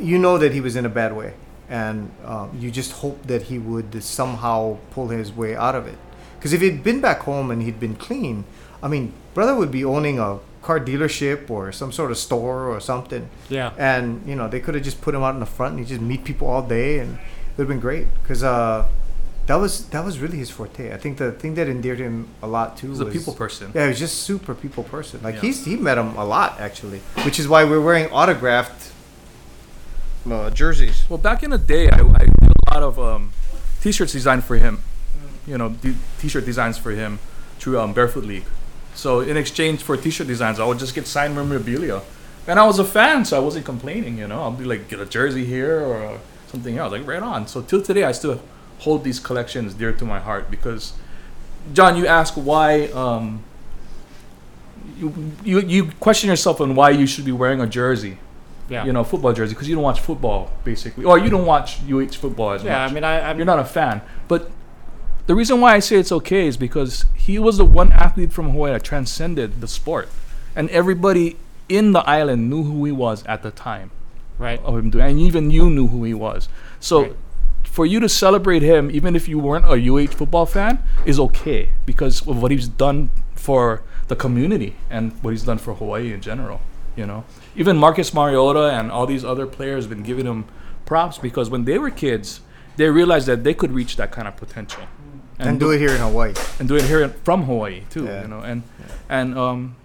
you 0.00 0.18
know 0.18 0.38
that 0.38 0.52
he 0.52 0.60
was 0.60 0.74
in 0.76 0.84
a 0.84 0.90
bad 0.90 1.14
way 1.16 1.34
and 1.68 2.10
um, 2.24 2.50
you 2.58 2.70
just 2.70 2.92
hope 2.92 3.22
that 3.26 3.42
he 3.42 3.58
would 3.58 4.02
somehow 4.02 4.76
pull 4.90 5.08
his 5.08 5.32
way 5.32 5.54
out 5.56 5.74
of 5.74 5.86
it 5.86 5.98
because 6.38 6.52
if 6.52 6.60
he'd 6.60 6.82
been 6.84 7.00
back 7.00 7.20
home 7.20 7.50
and 7.50 7.62
he'd 7.62 7.80
been 7.80 7.96
clean 7.96 8.44
i 8.82 8.88
mean 8.88 9.12
brother 9.34 9.54
would 9.54 9.70
be 9.72 9.84
owning 9.84 10.18
a 10.18 10.38
car 10.62 10.78
dealership 10.80 11.48
or 11.50 11.72
some 11.72 11.90
sort 11.92 12.10
of 12.10 12.18
store 12.18 12.68
or 12.68 12.80
something 12.80 13.28
Yeah. 13.48 13.72
and 13.78 14.22
you 14.28 14.34
know 14.36 14.48
they 14.48 14.60
could 14.60 14.74
have 14.74 14.84
just 14.84 15.00
put 15.00 15.14
him 15.14 15.22
out 15.22 15.34
in 15.34 15.40
the 15.40 15.46
front 15.46 15.72
and 15.76 15.80
he 15.80 15.86
just 15.86 16.00
meet 16.00 16.24
people 16.24 16.46
all 16.48 16.62
day 16.62 16.98
and 16.98 17.14
it 17.14 17.18
would 17.56 17.62
have 17.64 17.68
been 17.68 17.80
great 17.80 18.06
because 18.22 18.42
uh, 18.44 18.86
that 19.46 19.54
was 19.56 19.86
that 19.90 20.04
was 20.04 20.18
really 20.18 20.38
his 20.38 20.50
forte 20.50 20.92
i 20.92 20.96
think 20.96 21.18
the 21.18 21.30
thing 21.32 21.54
that 21.54 21.68
endeared 21.68 21.98
him 22.00 22.28
a 22.42 22.46
lot 22.48 22.76
too 22.76 22.88
He's 22.90 23.00
a 23.00 23.04
was 23.06 23.14
people 23.16 23.32
person. 23.34 23.70
yeah 23.74 23.82
he 23.84 23.88
was 23.88 23.98
just 23.98 24.22
super 24.22 24.54
people 24.54 24.82
person 24.84 25.20
like 25.22 25.36
Yeah. 25.36 25.40
he's 25.42 25.64
he 25.64 25.76
met 25.76 25.98
him 25.98 26.16
a 26.16 26.24
lot 26.24 26.58
actually 26.60 26.98
which 27.24 27.38
is 27.40 27.46
why 27.48 27.62
we're 27.64 27.80
wearing 27.80 28.06
autographed 28.10 28.92
uh, 30.32 30.50
jerseys 30.50 31.04
Well, 31.08 31.18
back 31.18 31.42
in 31.42 31.50
the 31.50 31.58
day, 31.58 31.88
I, 31.88 32.00
I 32.00 32.24
did 32.24 32.52
a 32.68 32.74
lot 32.74 32.82
of 32.82 32.98
um, 32.98 33.32
t-shirts 33.80 34.12
designed 34.12 34.44
for 34.44 34.56
him. 34.56 34.82
You 35.46 35.58
know, 35.58 35.74
t-shirt 36.18 36.44
designs 36.44 36.76
for 36.76 36.90
him 36.90 37.18
through 37.58 37.78
um, 37.78 37.92
Barefoot 37.92 38.24
League. 38.24 38.44
So 38.94 39.20
in 39.20 39.36
exchange 39.36 39.82
for 39.82 39.96
t-shirt 39.96 40.26
designs, 40.26 40.58
I 40.58 40.64
would 40.64 40.78
just 40.78 40.94
get 40.94 41.06
signed 41.06 41.34
memorabilia, 41.34 42.02
and 42.46 42.58
I 42.58 42.66
was 42.66 42.78
a 42.78 42.84
fan, 42.84 43.24
so 43.24 43.36
I 43.36 43.40
wasn't 43.40 43.64
complaining. 43.64 44.18
You 44.18 44.26
know, 44.26 44.42
I'll 44.42 44.50
be 44.50 44.64
like, 44.64 44.88
get 44.88 45.00
a 45.00 45.06
jersey 45.06 45.44
here 45.44 45.80
or 45.80 46.18
something 46.48 46.78
else, 46.78 46.92
like 46.92 47.06
right 47.06 47.22
on. 47.22 47.46
So 47.46 47.62
till 47.62 47.82
today, 47.82 48.04
I 48.04 48.12
still 48.12 48.40
hold 48.80 49.04
these 49.04 49.20
collections 49.20 49.74
dear 49.74 49.92
to 49.92 50.04
my 50.04 50.18
heart 50.18 50.50
because, 50.50 50.94
John, 51.72 51.96
you 51.96 52.06
ask 52.06 52.34
why. 52.34 52.86
Um, 52.86 53.44
you, 54.98 55.12
you 55.44 55.60
you 55.60 55.90
question 56.00 56.30
yourself 56.30 56.60
on 56.60 56.74
why 56.74 56.90
you 56.90 57.06
should 57.06 57.26
be 57.26 57.32
wearing 57.32 57.60
a 57.60 57.66
jersey 57.66 58.16
Yeah. 58.68 58.84
you 58.84 58.92
know, 58.92 59.04
football 59.04 59.32
jersey 59.32 59.54
because 59.54 59.68
you 59.68 59.74
don't 59.76 59.84
watch 59.84 60.00
football 60.00 60.50
basically, 60.64 61.04
or 61.04 61.18
you 61.18 61.30
don't 61.30 61.46
watch 61.46 61.78
UH 61.88 62.14
football 62.18 62.50
as 62.52 62.64
Yeah. 62.64 62.70
much. 62.70 62.78
Yeah, 62.78 62.86
I 62.86 62.92
mean, 62.92 63.04
I. 63.04 63.30
I'm, 63.30 63.36
You're 63.38 63.46
not 63.46 63.58
a 63.60 63.64
fan, 63.64 64.02
but 64.28 64.50
the 65.26 65.34
reason 65.34 65.60
why 65.60 65.74
I 65.74 65.78
say 65.80 65.96
it's 65.96 66.12
okay 66.12 66.46
is 66.46 66.56
because 66.56 67.04
he 67.14 67.38
was 67.38 67.58
the 67.58 67.64
one 67.64 67.92
athlete 67.92 68.32
from 68.32 68.50
Hawaii 68.50 68.72
that 68.72 68.82
transcended 68.84 69.60
the 69.60 69.68
sport, 69.68 70.08
and 70.54 70.68
everybody 70.70 71.36
in 71.68 71.92
the 71.92 72.00
island 72.00 72.48
knew 72.50 72.62
who 72.64 72.84
he 72.84 72.92
was 72.92 73.24
at 73.26 73.42
the 73.42 73.50
time 73.50 73.90
right. 74.38 74.60
of 74.62 74.76
him 74.76 74.90
doing, 74.90 75.04
and 75.10 75.18
even 75.18 75.50
you 75.50 75.70
knew 75.70 75.88
who 75.88 76.04
he 76.04 76.14
was. 76.14 76.48
So. 76.80 77.02
Right. 77.02 77.16
For 77.64 77.84
you 77.84 78.00
to 78.00 78.08
celebrate 78.08 78.62
him, 78.62 78.90
even 78.90 79.14
if 79.14 79.28
you 79.28 79.38
weren't 79.38 79.66
a 79.66 79.76
UH 79.76 80.12
football 80.16 80.46
fan, 80.46 80.82
is 81.04 81.20
okay 81.20 81.72
because 81.84 82.26
of 82.26 82.40
what 82.40 82.50
he's 82.50 82.68
done 82.68 83.10
for 83.34 83.82
the 84.08 84.16
community 84.16 84.76
and 84.88 85.12
what 85.22 85.32
he's 85.32 85.42
done 85.42 85.58
for 85.58 85.74
Hawaii 85.74 86.10
in 86.10 86.22
general. 86.22 86.62
You 86.96 87.04
know, 87.04 87.24
even 87.56 87.76
Marcus 87.76 88.12
Mariota 88.14 88.70
and 88.78 88.90
all 88.90 89.06
these 89.06 89.24
other 89.24 89.46
players 89.46 89.84
have 89.84 89.90
been 89.90 90.02
giving 90.02 90.26
him 90.26 90.44
props 90.84 91.18
because 91.18 91.50
when 91.50 91.64
they 91.64 91.78
were 91.78 91.90
kids, 91.90 92.40
they 92.76 92.88
realized 92.88 93.26
that 93.26 93.42
they 93.44 93.54
could 93.54 93.72
reach 93.72 93.96
that 93.96 94.12
kind 94.12 94.28
of 94.28 94.36
potential 94.36 94.82
and, 95.38 95.58
do 95.60 95.70
it 95.70 95.78
here 95.78 95.90
in 95.90 96.00
hawaii 96.00 96.32
and 96.58 96.68
do 96.68 96.76
it 96.76 96.84
here 96.84 97.02
in- 97.02 97.12
from 97.24 97.42
Hawaii 97.44 97.82
too. 97.90 98.04
Yeah. 98.04 98.22
You 98.22 98.28
know, 98.28 98.40
and 98.40 98.62
and 99.08 99.36
um, 99.38 99.76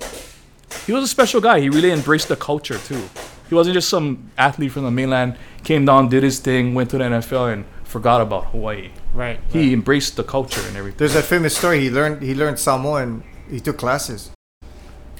he 0.85 0.91
was 0.93 1.03
a 1.03 1.07
special 1.07 1.41
guy. 1.41 1.59
He 1.59 1.69
really 1.69 1.91
embraced 1.91 2.27
the 2.27 2.35
culture 2.35 2.77
too. 2.77 3.01
He 3.49 3.55
wasn't 3.55 3.73
just 3.73 3.89
some 3.89 4.31
athlete 4.37 4.71
from 4.71 4.83
the 4.83 4.91
mainland, 4.91 5.35
came 5.63 5.83
down, 5.85 6.07
did 6.07 6.23
his 6.23 6.39
thing, 6.39 6.73
went 6.73 6.89
to 6.91 6.97
the 6.97 7.03
NFL, 7.03 7.51
and 7.51 7.65
forgot 7.83 8.21
about 8.21 8.45
Hawaii. 8.47 8.91
Right. 9.13 9.39
He 9.51 9.73
embraced 9.73 10.15
the 10.15 10.23
culture 10.23 10.61
and 10.67 10.77
everything. 10.77 10.97
there's 10.99 11.13
that 11.13 11.25
famous 11.25 11.57
story 11.57 11.81
he 11.81 11.89
learned 11.89 12.21
he 12.21 12.33
learned 12.33 12.57
samoan 12.57 13.01
and 13.01 13.23
he 13.49 13.59
took 13.59 13.77
classes 13.77 14.31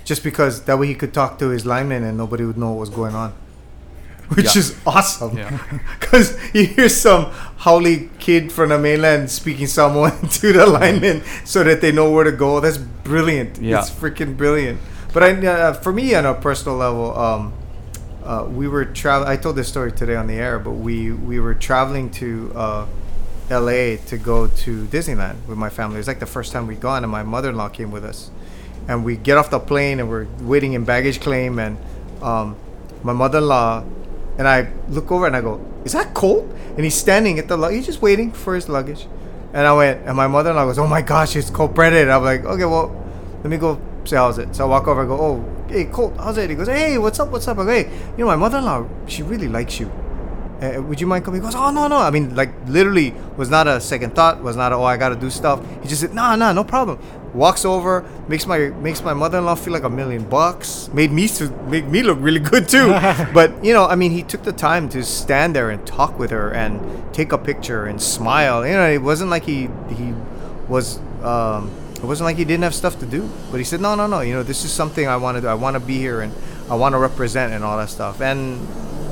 just 0.04 0.24
because 0.24 0.64
that 0.64 0.78
way 0.80 0.88
he 0.88 0.96
could 0.96 1.14
talk 1.14 1.38
to 1.40 1.50
his 1.50 1.66
linemen 1.66 2.04
and 2.04 2.18
nobody 2.18 2.44
would 2.44 2.58
know 2.58 2.72
what 2.72 2.80
was 2.80 2.90
going 2.90 3.14
on 3.16 3.34
which 4.36 4.56
Yeah. 4.56 4.60
is 4.60 4.76
awesome 4.86 5.38
Yeah. 5.38 5.58
Because 6.00 6.38
you 6.54 6.66
hear 6.66 6.90
some 6.90 7.26
haole 7.64 8.08
kid 8.20 8.52
from 8.52 8.70
the 8.70 8.78
mainland 8.80 9.30
speaking 9.30 9.68
Samoan 9.68 10.28
to 10.40 10.54
the 10.54 10.66
linemen 10.66 11.22
so 11.46 11.64
that 11.64 11.82
they 11.82 11.92
know 11.92 12.10
where 12.12 12.24
to 12.24 12.32
go. 12.32 12.60
That's 12.60 12.78
brilliant. 12.78 13.58
Yeah. 13.62 13.80
It's 13.80 13.90
freaking 13.90 14.36
brilliant. 14.38 14.80
But 15.14 15.24
I, 15.24 15.32
uh, 15.48 15.74
for 15.74 15.92
me, 15.94 16.16
on 16.16 16.26
a 16.26 16.34
personal 16.34 16.78
level, 16.78 17.18
um, 17.18 17.54
uh, 18.24 18.46
we 18.50 18.68
were 18.68 18.86
traveling. 18.86 19.30
I 19.30 19.36
told 19.36 19.56
this 19.58 19.68
story 19.68 19.92
today 19.92 20.16
on 20.16 20.28
the 20.28 20.36
air, 20.36 20.58
but 20.60 20.72
we 20.88 21.12
we 21.12 21.40
were 21.40 21.54
traveling 21.54 22.10
to 22.22 22.52
uh, 22.56 22.86
L.A. 23.50 23.98
to 24.08 24.18
go 24.18 24.48
to 24.48 24.86
Disneyland 24.88 25.36
with 25.48 25.58
my 25.58 25.70
family. 25.70 25.96
It 25.96 26.00
was 26.00 26.08
like 26.08 26.20
the 26.20 26.26
first 26.38 26.52
time 26.54 26.66
we'd 26.68 26.80
gone, 26.80 27.04
and 27.04 27.12
my 27.12 27.24
mother-in-law 27.24 27.70
came 27.70 27.92
with 27.92 28.06
us. 28.06 28.32
And 28.88 29.06
we 29.06 29.16
get 29.16 29.38
off 29.38 29.50
the 29.50 29.60
plane, 29.60 30.00
and 30.00 30.10
we're 30.10 30.28
waiting 30.42 30.74
in 30.74 30.84
baggage 30.84 31.22
claim, 31.22 31.60
and 31.60 31.78
um, 32.22 32.56
my 33.04 33.14
mother-in-law 33.14 33.84
and 34.38 34.48
I 34.48 34.72
look 34.90 35.12
over 35.12 35.28
and 35.28 35.36
I 35.36 35.42
go, 35.42 35.64
"Is 35.86 35.94
that 35.94 36.14
Colt?" 36.14 36.50
And 36.76 36.84
he's 36.84 36.96
standing 36.96 37.38
at 37.40 37.48
the 37.48 37.58
he's 37.68 37.86
just 37.86 38.02
waiting 38.02 38.32
for 38.32 38.56
his 38.56 38.68
luggage. 38.68 39.08
And 39.54 39.68
I 39.68 39.74
went, 39.74 40.08
and 40.08 40.16
my 40.16 40.28
mother-in-law 40.28 40.66
goes, 40.66 40.80
"Oh 40.80 40.88
my 40.88 41.02
gosh, 41.02 41.36
it's 41.36 41.50
Colt 41.50 41.74
Brennan." 41.76 42.10
I'm 42.10 42.24
like, 42.24 42.44
"Okay, 42.44 42.66
well, 42.66 42.96
let 43.44 43.50
me 43.50 43.58
go 43.58 43.80
say 44.06 44.18
how's 44.18 44.38
it." 44.40 44.56
So 44.56 44.66
I 44.66 44.68
walk 44.68 44.88
over 44.88 45.02
and 45.02 45.10
go, 45.10 45.20
"Oh, 45.20 45.62
hey, 45.72 45.86
Colt, 45.86 46.14
how's 46.18 46.38
it? 46.38 46.50
He 46.50 46.56
goes, 46.56 46.68
hey, 46.68 46.98
what's 46.98 47.20
up, 47.20 47.30
what's 47.30 47.48
up? 47.48 47.58
I 47.58 47.64
go, 47.64 47.72
hey, 47.72 47.90
you 48.18 48.18
know, 48.18 48.28
my 48.28 48.36
mother-in-law, 48.36 48.88
she 49.08 49.24
really 49.24 49.48
likes 49.48 49.80
you. 49.80 49.92
Uh, 50.62 50.82
would 50.84 51.02
you 51.02 51.08
mind 51.08 51.26
coming? 51.26 51.42
He 51.42 51.46
goes, 51.46 51.56
oh, 51.56 51.72
no, 51.72 51.88
no. 51.88 51.98
I 51.98 52.12
mean, 52.12 52.36
like, 52.36 52.52
literally 52.68 53.16
was 53.36 53.50
not 53.50 53.68
a 53.68 53.82
second 53.82 54.14
thought, 54.14 54.44
was 54.44 54.56
not 54.56 54.72
a, 54.72 54.76
oh, 54.76 54.84
I 54.84 54.98
got 54.98 55.10
to 55.10 55.16
do 55.16 55.30
stuff. 55.30 55.66
He 55.82 55.88
just 55.88 56.02
said, 56.02 56.14
nah, 56.14 56.36
nah, 56.36 56.54
no 56.54 56.64
problem. 56.64 57.00
Walks 57.34 57.64
over, 57.64 58.04
makes 58.28 58.46
my 58.46 58.70
makes 58.82 59.02
my 59.04 59.14
mother-in-law 59.14 59.56
feel 59.56 59.74
like 59.74 59.84
a 59.84 59.90
million 59.90 60.28
bucks. 60.28 60.90
Made 60.94 61.12
me 61.12 61.28
to 61.30 61.50
make 61.68 61.86
me 61.86 62.04
look 62.04 62.18
really 62.20 62.40
good 62.40 62.68
too. 62.68 62.88
but 63.34 63.64
you 63.64 63.74
know, 63.74 63.86
I 63.86 63.96
mean, 63.96 64.12
he 64.12 64.24
took 64.24 64.44
the 64.44 64.52
time 64.52 64.90
to 64.90 65.04
stand 65.04 65.56
there 65.56 65.70
and 65.70 65.86
talk 65.88 66.20
with 66.20 66.32
her 66.32 66.52
and 66.52 66.82
take 67.14 67.32
a 67.32 67.38
picture 67.38 67.86
and 67.86 68.02
smile. 68.02 68.66
You 68.68 68.74
know, 68.74 68.90
it 68.90 69.02
wasn't 69.02 69.30
like 69.30 69.44
he 69.44 69.70
he 69.90 70.14
was 70.68 71.00
um, 71.24 71.72
it 71.96 72.04
wasn't 72.04 72.26
like 72.26 72.38
he 72.38 72.46
didn't 72.46 72.64
have 72.64 72.74
stuff 72.74 73.00
to 73.00 73.06
do. 73.06 73.30
But 73.52 73.58
he 73.60 73.64
said, 73.64 73.80
no, 73.80 73.94
no, 73.94 74.08
no. 74.08 74.22
You 74.22 74.34
know, 74.34 74.44
this 74.44 74.66
is 74.66 74.72
something 74.72 75.08
I 75.08 75.18
want 75.18 75.38
to 75.38 75.42
do. 75.42 75.48
I 75.48 75.54
want 75.54 75.76
to 75.76 75.80
be 75.80 75.98
here 75.98 76.22
and 76.22 76.34
I 76.70 76.76
want 76.76 76.94
to 76.94 77.00
represent 77.00 77.54
and 77.54 77.64
all 77.64 77.78
that 77.78 77.90
stuff. 77.90 78.22
And 78.22 78.68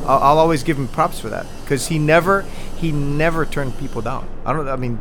I'll, 0.05 0.17
I'll 0.17 0.39
always 0.39 0.63
give 0.63 0.77
him 0.77 0.87
props 0.87 1.19
for 1.19 1.29
that 1.29 1.45
because 1.61 1.87
he 1.87 1.99
never 1.99 2.45
he 2.77 2.91
never 2.91 3.45
turned 3.45 3.77
people 3.77 4.01
down. 4.01 4.27
I 4.43 4.53
don't. 4.53 4.67
I 4.67 4.75
mean, 4.75 4.99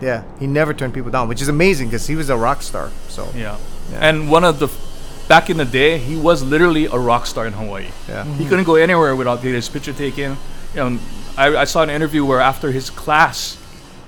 yeah, 0.00 0.22
he 0.38 0.46
never 0.46 0.74
turned 0.74 0.94
people 0.94 1.10
down, 1.10 1.28
which 1.28 1.42
is 1.42 1.48
amazing 1.48 1.88
because 1.88 2.06
he 2.06 2.16
was 2.16 2.30
a 2.30 2.36
rock 2.36 2.62
star. 2.62 2.90
So 3.08 3.28
Yeah. 3.34 3.58
Yeah. 3.92 4.08
And 4.08 4.30
one 4.30 4.44
of 4.44 4.58
the 4.58 4.68
back 5.28 5.48
in 5.50 5.56
the 5.56 5.64
day, 5.64 5.98
he 5.98 6.16
was 6.16 6.42
literally 6.42 6.86
a 6.86 6.98
rock 6.98 7.26
star 7.26 7.46
in 7.46 7.52
Hawaii. 7.52 7.86
yeah, 8.08 8.24
He 8.34 8.44
couldn't 8.46 8.64
go 8.64 8.74
anywhere 8.76 9.14
without 9.14 9.36
getting 9.36 9.54
his 9.54 9.68
picture 9.68 9.92
taken. 9.92 10.36
You 10.74 10.80
know, 10.90 10.98
I, 11.36 11.56
I 11.56 11.64
saw 11.64 11.82
an 11.82 11.90
interview 11.90 12.24
where 12.24 12.40
after 12.40 12.70
his 12.72 12.90
class 12.90 13.56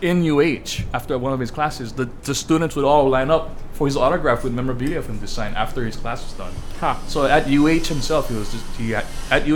in 0.01 0.23
UH, 0.29 0.83
after 0.95 1.19
one 1.19 1.33
of 1.33 1.41
his 1.41 1.51
classes, 1.51 1.93
the, 1.93 2.09
the 2.23 2.35
students 2.35 2.77
would 2.77 2.85
all 2.85 3.09
line 3.09 3.31
up 3.31 3.51
for 3.79 3.87
his 3.87 3.97
autograph 3.97 4.43
with 4.43 4.53
memorabilia 4.53 5.01
for 5.01 5.13
him 5.13 5.21
to 5.21 5.27
sign 5.29 5.55
after 5.55 5.85
his 5.85 5.95
class 5.95 6.25
was 6.25 6.33
done. 6.33 6.53
Huh. 6.81 6.97
So 7.07 7.27
at 7.27 7.47
UH 7.47 7.87
himself, 7.87 8.29
he 8.29 8.35
was 8.35 8.51
just 8.51 8.67
he 8.77 8.91
had, 8.91 9.07
at 9.31 9.45
UH. 9.45 9.47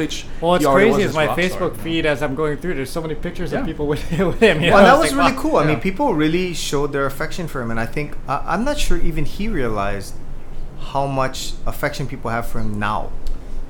Well, 0.41 0.55
it's 0.55 0.63
he 0.65 0.67
was 0.67 0.67
crazy 0.67 1.03
is 1.03 1.13
my 1.13 1.27
rock 1.27 1.41
star, 1.41 1.51
Facebook 1.51 1.71
you 1.73 1.77
know? 1.79 1.83
feed 1.83 2.07
as 2.07 2.23
I'm 2.23 2.37
going 2.37 2.57
through. 2.59 2.75
There's 2.75 2.89
so 2.89 3.03
many 3.03 3.17
pictures 3.17 3.51
Yeah. 3.51 3.61
of 3.61 3.67
people 3.67 3.87
with, 3.93 4.09
with 4.13 4.39
him. 4.39 4.63
You 4.63 4.71
well, 4.71 4.85
know? 4.85 4.87
that 4.87 5.05
It's 5.05 5.13
was 5.13 5.19
like, 5.19 5.27
really 5.27 5.37
wow. 5.37 5.43
cool. 5.43 5.57
I 5.57 5.65
mean, 5.67 5.81
people 5.81 6.15
really 6.15 6.55
showed 6.55 6.93
their 6.93 7.05
affection 7.05 7.49
for 7.49 7.61
him, 7.61 7.73
and 7.73 7.81
I 7.81 7.87
think 7.87 8.17
I, 8.29 8.45
I'm 8.47 8.65
not 8.65 8.79
sure 8.79 8.97
even 8.97 9.25
he 9.25 9.49
realized 9.49 10.15
how 10.79 11.07
much 11.09 11.55
affection 11.67 12.07
people 12.07 12.31
have 12.31 12.47
for 12.47 12.61
him 12.61 12.79
now. 12.79 13.11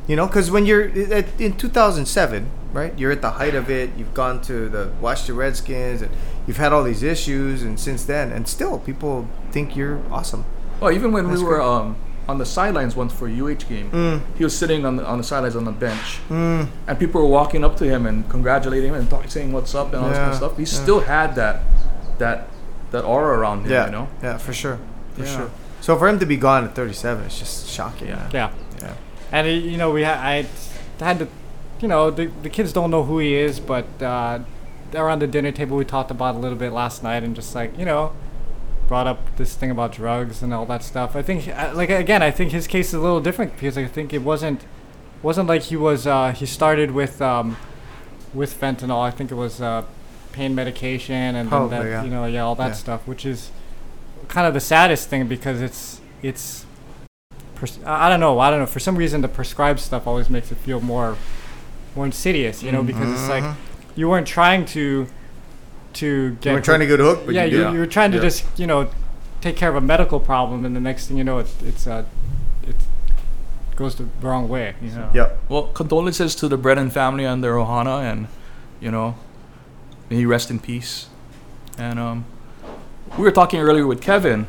You 0.07 0.17
know, 0.17 0.27
because 0.27 0.51
when 0.51 0.67
you're 0.67 0.85
at, 1.15 1.41
in 1.41 1.57
2007, 1.57 2.51
right? 2.73 2.97
You're 2.99 3.13
at 3.13 3.23
the 3.23 3.31
height 3.31 3.55
of 3.55 3.71
it. 3.71 3.91
You've 3.97 4.15
gone 4.15 4.41
to 4.43 4.69
the 4.69 4.91
Washington 5.01 5.37
Redskins, 5.37 6.03
and 6.03 6.11
you've 6.47 6.57
had 6.57 6.73
all 6.73 6.83
these 6.85 7.03
issues, 7.03 7.63
and 7.63 7.79
since 7.79 8.05
then, 8.05 8.33
and 8.33 8.47
still, 8.49 8.79
people 8.79 9.29
think 9.51 9.77
you're 9.77 10.01
awesome. 10.11 10.45
Well, 10.81 10.93
even 10.93 11.13
when 11.13 11.29
That's 11.29 11.41
we 11.41 11.47
were 11.47 11.61
um, 11.61 11.97
on 12.29 12.39
the 12.39 12.47
sidelines 12.47 12.97
once 12.97 13.13
for 13.13 13.29
a 13.29 13.33
UH 13.33 13.65
game, 13.69 13.91
Mm. 13.91 14.21
he 14.37 14.45
was 14.45 14.57
sitting 14.57 14.85
on 14.85 14.97
the 14.97 15.05
on 15.07 15.19
the 15.19 15.25
sidelines 15.25 15.55
on 15.57 15.65
the 15.65 15.73
bench, 15.73 16.19
Mm. 16.29 16.69
and 16.87 16.99
people 16.99 17.21
were 17.21 17.29
walking 17.29 17.65
up 17.65 17.77
to 17.77 17.85
him 17.85 18.07
and 18.07 18.29
congratulating 18.29 18.89
him 18.91 18.95
and 18.97 19.09
talk, 19.11 19.25
saying 19.29 19.53
what's 19.53 19.75
up 19.75 19.93
and 19.93 20.03
all 20.03 20.09
this 20.09 20.19
kind 20.19 20.31
of 20.31 20.37
stuff. 20.37 20.57
He 20.57 20.63
yeah. 20.63 20.69
still 20.83 21.01
had 21.01 21.35
that 21.37 21.61
that 22.19 22.49
that 22.91 23.05
aura 23.05 23.39
around 23.39 23.65
him, 23.65 23.71
Yeah, 23.73 23.87
you 23.87 23.93
know. 23.93 24.09
yeah, 24.23 24.37
for 24.39 24.53
sure, 24.53 24.79
for 25.15 25.23
Yeah. 25.25 25.37
sure. 25.37 25.51
So 25.81 25.97
for 25.97 26.09
him 26.09 26.19
to 26.21 26.27
be 26.27 26.37
gone 26.37 26.65
at 26.65 26.75
37, 26.75 27.25
it's 27.25 27.39
just 27.39 27.69
shocking. 27.69 28.09
Yeah. 28.09 28.29
Yeah. 28.33 28.51
yeah. 28.81 28.93
And 29.33 29.49
you 29.49 29.77
know, 29.79 29.91
we 29.91 30.05
ha- 30.05 30.21
I 30.23 30.47
had 31.01 31.19
to, 31.21 31.27
you 31.83 31.89
know, 31.89 32.11
the, 32.11 32.27
the 32.43 32.49
kids 32.51 32.73
don't 32.73 32.91
know 32.91 33.03
who 33.05 33.19
he 33.19 33.35
is, 33.35 33.61
but 33.61 33.87
uh, 34.01 34.39
around 34.95 35.21
the 35.21 35.27
dinner 35.27 35.53
table 35.53 35.77
we 35.77 35.85
talked 35.85 36.11
about 36.11 36.35
a 36.35 36.39
little 36.39 36.57
bit 36.59 36.73
last 36.73 37.03
night, 37.03 37.23
and 37.23 37.35
just 37.35 37.55
like 37.55 37.77
you 37.79 37.85
know, 37.85 38.13
brought 38.89 39.07
up 39.07 39.37
this 39.37 39.55
thing 39.55 39.71
about 39.71 39.93
drugs 39.93 40.43
and 40.43 40.53
all 40.55 40.67
that 40.67 40.83
stuff. 40.83 41.17
I 41.17 41.23
think, 41.23 41.49
uh, 41.49 41.73
like 41.75 41.91
again, 41.91 42.23
I 42.23 42.31
think 42.31 42.53
his 42.53 42.67
case 42.67 42.89
is 42.89 42.95
a 42.95 43.01
little 43.01 43.21
different 43.21 43.53
because 43.55 43.77
I 43.77 43.87
think 43.87 44.13
it 44.13 44.23
wasn't 44.23 44.65
wasn't 45.23 45.49
like 45.49 45.63
he 45.63 45.77
was 45.77 46.07
uh, 46.07 46.33
he 46.33 46.47
started 46.47 46.91
with 46.93 47.21
um, 47.21 47.57
with 48.35 48.59
fentanyl. 48.59 49.01
I 49.01 49.11
think 49.11 49.31
it 49.31 49.37
was 49.37 49.61
uh, 49.61 49.85
pain 50.33 50.55
medication 50.55 51.15
and 51.15 51.37
then 51.37 51.49
Probably, 51.49 51.79
that, 51.79 51.87
yeah. 51.87 52.05
you 52.05 52.11
know, 52.11 52.25
yeah, 52.27 52.43
all 52.43 52.55
that 52.57 52.69
Yeah. 52.69 52.73
stuff, 52.73 53.07
which 53.07 53.27
is 53.27 53.51
kind 54.29 54.47
of 54.47 54.55
the 54.55 54.61
saddest 54.61 55.09
thing 55.09 55.27
because 55.27 55.61
it's 55.61 56.01
it's 56.23 56.65
I 57.85 58.07
I 58.07 58.09
don't 58.09 58.21
know. 58.21 58.39
I 58.39 58.51
don't 58.51 58.61
know. 58.61 58.67
For 58.67 58.81
some 58.81 58.97
reason, 58.97 59.21
the 59.21 59.29
prescribed 59.29 59.79
stuff 59.81 60.07
always 60.07 60.29
makes 60.31 60.51
it 60.51 60.57
feel 60.59 60.81
more, 60.81 61.17
more 61.97 62.07
insidious. 62.07 62.63
You 62.63 62.73
know, 62.73 62.83
because 62.83 63.09
it's 63.11 63.29
like 63.29 63.45
Mhm. 63.45 63.55
you 63.97 64.09
weren't 64.09 64.27
trying 64.27 64.65
to, 64.67 65.07
to 65.95 66.37
get. 66.41 66.51
You 66.51 66.57
were 66.57 66.61
trying 66.61 66.81
to 66.81 66.87
get 66.87 67.01
hooked, 67.01 67.27
but 67.27 67.35
yeah, 67.35 67.45
you 67.45 67.59
you, 67.59 67.73
you 67.73 67.79
were 67.79 67.87
trying 67.87 68.11
to 68.13 68.17
Yeah. 68.19 68.23
just 68.25 68.45
you 68.59 68.67
know, 68.67 68.89
take 69.41 69.57
care 69.57 69.69
of 69.69 69.77
a 69.77 69.81
medical 69.81 70.21
problem, 70.21 70.65
and 70.65 70.75
the 70.77 70.81
next 70.81 71.07
thing 71.07 71.17
you 71.17 71.25
know, 71.25 71.39
it, 71.39 71.49
it's 71.65 71.87
uh, 71.87 72.05
it 72.67 72.77
goes 73.77 73.95
the 73.97 74.07
wrong 74.21 74.49
way. 74.49 74.75
You 74.83 74.91
know? 74.91 75.11
Yep. 75.15 75.39
Well, 75.49 75.63
condolences 75.75 76.35
to 76.37 76.49
the 76.49 76.57
Brennan 76.57 76.91
family 76.91 77.25
and 77.25 77.43
their 77.43 77.55
Ohana, 77.55 78.03
and 78.03 78.29
you 78.81 78.91
know, 78.91 79.15
may 80.11 80.17
he 80.17 80.27
rest 80.27 80.51
in 80.51 80.59
peace. 80.61 81.07
And 81.79 81.99
um, 81.99 82.25
we 83.17 83.25
were 83.25 83.31
talking 83.33 83.61
earlier 83.61 83.87
with 83.87 84.01
Kevin 84.03 84.47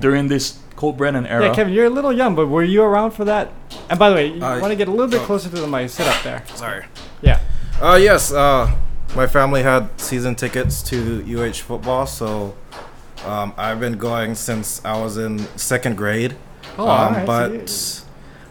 during 0.00 0.28
this 0.28 0.58
Colt 0.82 0.96
Brennan 0.96 1.26
era. 1.28 1.46
Yeah, 1.46 1.54
Kevin, 1.54 1.72
you're 1.72 1.84
a 1.84 1.90
little 1.90 2.12
young, 2.12 2.34
but 2.34 2.48
were 2.48 2.64
you 2.64 2.82
around 2.82 3.12
for 3.12 3.24
that? 3.24 3.52
And 3.88 4.00
by 4.00 4.10
the 4.10 4.16
way, 4.16 4.26
you 4.32 4.44
Uh, 4.44 4.58
want 4.58 4.72
to 4.72 4.74
get 4.74 4.88
a 4.88 4.90
little 4.90 5.06
bit 5.06 5.20
oh. 5.20 5.26
closer 5.26 5.48
to 5.48 5.54
the 5.54 5.68
mic. 5.68 5.88
Sit 5.90 6.08
up 6.08 6.20
there. 6.24 6.42
Sorry. 6.56 6.86
Yeah. 7.20 7.38
Uh, 7.80 7.94
yes. 8.02 8.32
Uh, 8.32 8.68
my 9.14 9.28
family 9.28 9.62
had 9.62 9.88
season 9.96 10.34
tickets 10.34 10.82
to 10.90 11.22
UH 11.24 11.52
football, 11.62 12.04
so 12.08 12.56
um, 13.24 13.54
I've 13.56 13.78
been 13.78 13.96
going 13.96 14.34
since 14.34 14.84
I 14.84 15.00
was 15.00 15.18
in 15.18 15.38
second 15.56 15.96
grade. 15.96 16.34
Oh, 16.76 16.82
um, 16.82 16.88
alright, 16.88 17.20
so 17.20 17.26
but 17.26 17.52
you- 17.52 17.68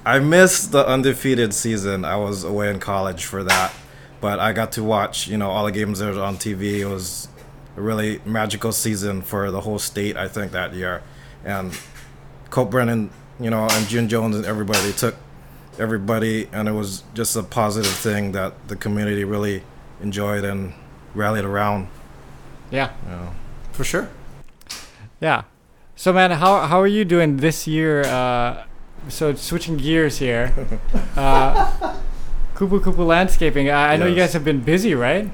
I 0.06 0.20
missed 0.20 0.72
the 0.72 0.88
undefeated 0.88 1.54
season. 1.54 2.06
I 2.06 2.16
was 2.16 2.46
away 2.46 2.70
in 2.70 2.80
college 2.80 3.26
for 3.26 3.44
that, 3.44 3.74
but 4.22 4.40
I 4.40 4.54
got 4.54 4.72
to 4.72 4.84
watch, 4.86 5.28
you 5.28 5.36
know, 5.38 5.50
all 5.52 5.66
the 5.66 5.74
games 5.74 6.00
that 6.00 6.16
were 6.16 6.24
on 6.24 6.38
TV. 6.38 6.80
It 6.80 6.86
was 6.86 7.28
a 7.76 7.82
really 7.82 8.22
magical 8.26 8.72
season 8.72 9.22
for 9.22 9.52
the 9.52 9.60
whole 9.60 9.80
state, 9.80 10.16
I 10.16 10.30
think, 10.30 10.54
that 10.54 10.74
year. 10.74 11.02
And 11.44 11.78
Colt 12.52 12.70
Brennan, 12.70 13.10
you 13.40 13.50
know, 13.50 13.68
and 13.72 13.88
June 13.88 14.08
Jones 14.08 14.36
and 14.36 14.46
everybody, 14.46 14.80
they 14.82 14.92
took 14.92 15.16
everybody, 15.80 16.48
and 16.52 16.68
it 16.68 16.74
was 16.74 17.04
just 17.16 17.36
a 17.36 17.42
positive 17.42 17.92
thing 17.92 18.34
that 18.34 18.68
the 18.68 18.76
community 18.76 19.24
really 19.24 19.64
enjoyed 20.02 20.44
and 20.44 20.74
rallied 21.16 21.46
around. 21.46 21.88
yeah. 22.70 22.92
You 23.06 23.12
know. 23.12 23.30
for 23.72 23.84
sure. 23.84 24.10
Yeah. 25.20 25.44
So, 25.96 26.12
man, 26.14 26.32
how 26.32 26.68
how 26.68 26.80
are 26.80 26.88
you 26.88 27.06
doing 27.06 27.38
this 27.38 27.68
year? 27.68 28.04
Uh, 28.04 28.66
so 29.08 29.34
switching 29.36 29.78
gears 29.78 30.18
here, 30.20 30.54
uh, 31.16 31.96
Kupu 32.56 32.80
Kupu 32.80 33.06
Landscaping. 33.06 33.70
I, 33.70 33.94
I 33.94 33.98
know 33.98 34.06
you 34.08 34.16
guys 34.16 34.34
have 34.34 34.44
been 34.44 34.62
busy, 34.62 34.94
right? 34.94 35.30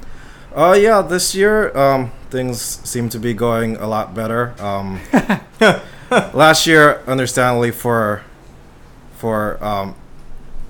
Uh, 0.55 0.73
yeah, 0.79 1.01
this 1.01 1.35
year 1.35 1.75
um, 1.77 2.11
things 2.29 2.61
seem 2.61 3.09
to 3.09 3.19
be 3.19 3.33
going 3.33 3.75
a 3.77 3.87
lot 3.87 4.13
better. 4.13 4.55
Um, 4.61 4.99
last 6.33 6.65
year, 6.67 7.01
understandably, 7.05 7.71
for 7.71 8.23
for 9.17 9.61
um, 9.63 9.95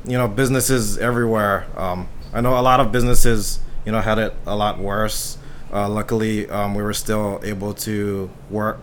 you 0.05 0.17
know 0.17 0.27
businesses 0.27 0.97
everywhere, 0.97 1.67
um, 1.75 2.07
I 2.33 2.41
know 2.41 2.57
a 2.57 2.61
lot 2.61 2.79
of 2.79 2.91
businesses 2.91 3.59
you 3.85 3.91
know 3.91 4.01
had 4.01 4.17
it 4.17 4.33
a 4.47 4.55
lot 4.55 4.79
worse. 4.79 5.37
Uh, 5.71 5.87
luckily, 5.87 6.49
um, 6.49 6.73
we 6.73 6.81
were 6.81 6.93
still 6.93 7.39
able 7.43 7.73
to 7.73 8.29
work 8.49 8.79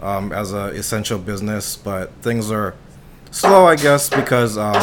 um, 0.00 0.30
as 0.32 0.52
an 0.52 0.76
essential 0.76 1.18
business, 1.18 1.76
but 1.76 2.12
things 2.22 2.50
are 2.50 2.74
slow, 3.30 3.66
I 3.66 3.76
guess, 3.76 4.08
because 4.08 4.56
um, 4.56 4.80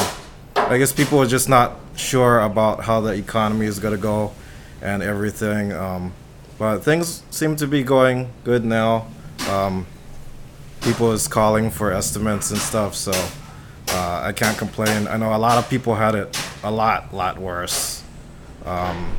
I 0.55 0.77
guess 0.77 0.91
people 0.91 1.22
are 1.22 1.27
just 1.27 1.48
not 1.48 1.77
sure 1.95 2.41
about 2.41 2.84
how 2.84 3.00
the 3.00 3.13
economy 3.13 3.67
is 3.67 3.79
gonna 3.79 3.95
go 3.95 4.34
and 4.81 5.01
everything. 5.01 5.72
Um, 5.72 6.13
but 6.57 6.79
things 6.79 7.24
seem 7.29 7.55
to 7.57 7.67
be 7.67 7.84
going 7.84 8.31
good 8.43 8.65
now. 8.65 9.07
Um, 9.50 9.86
people 10.85 11.11
is 11.11 11.27
calling 11.27 11.69
for 11.71 11.91
estimates 11.91 12.51
and 12.51 12.59
stuff, 12.59 12.95
so 12.95 13.11
uh, 13.89 14.21
I 14.29 14.31
can't 14.31 14.57
complain. 14.57 15.07
I 15.07 15.17
know 15.17 15.35
a 15.35 15.41
lot 15.47 15.57
of 15.57 15.69
people 15.69 15.95
had 15.95 16.15
it 16.15 16.37
a 16.63 16.71
lot, 16.71 17.13
lot 17.13 17.37
worse. 17.37 18.03
Um, 18.65 19.17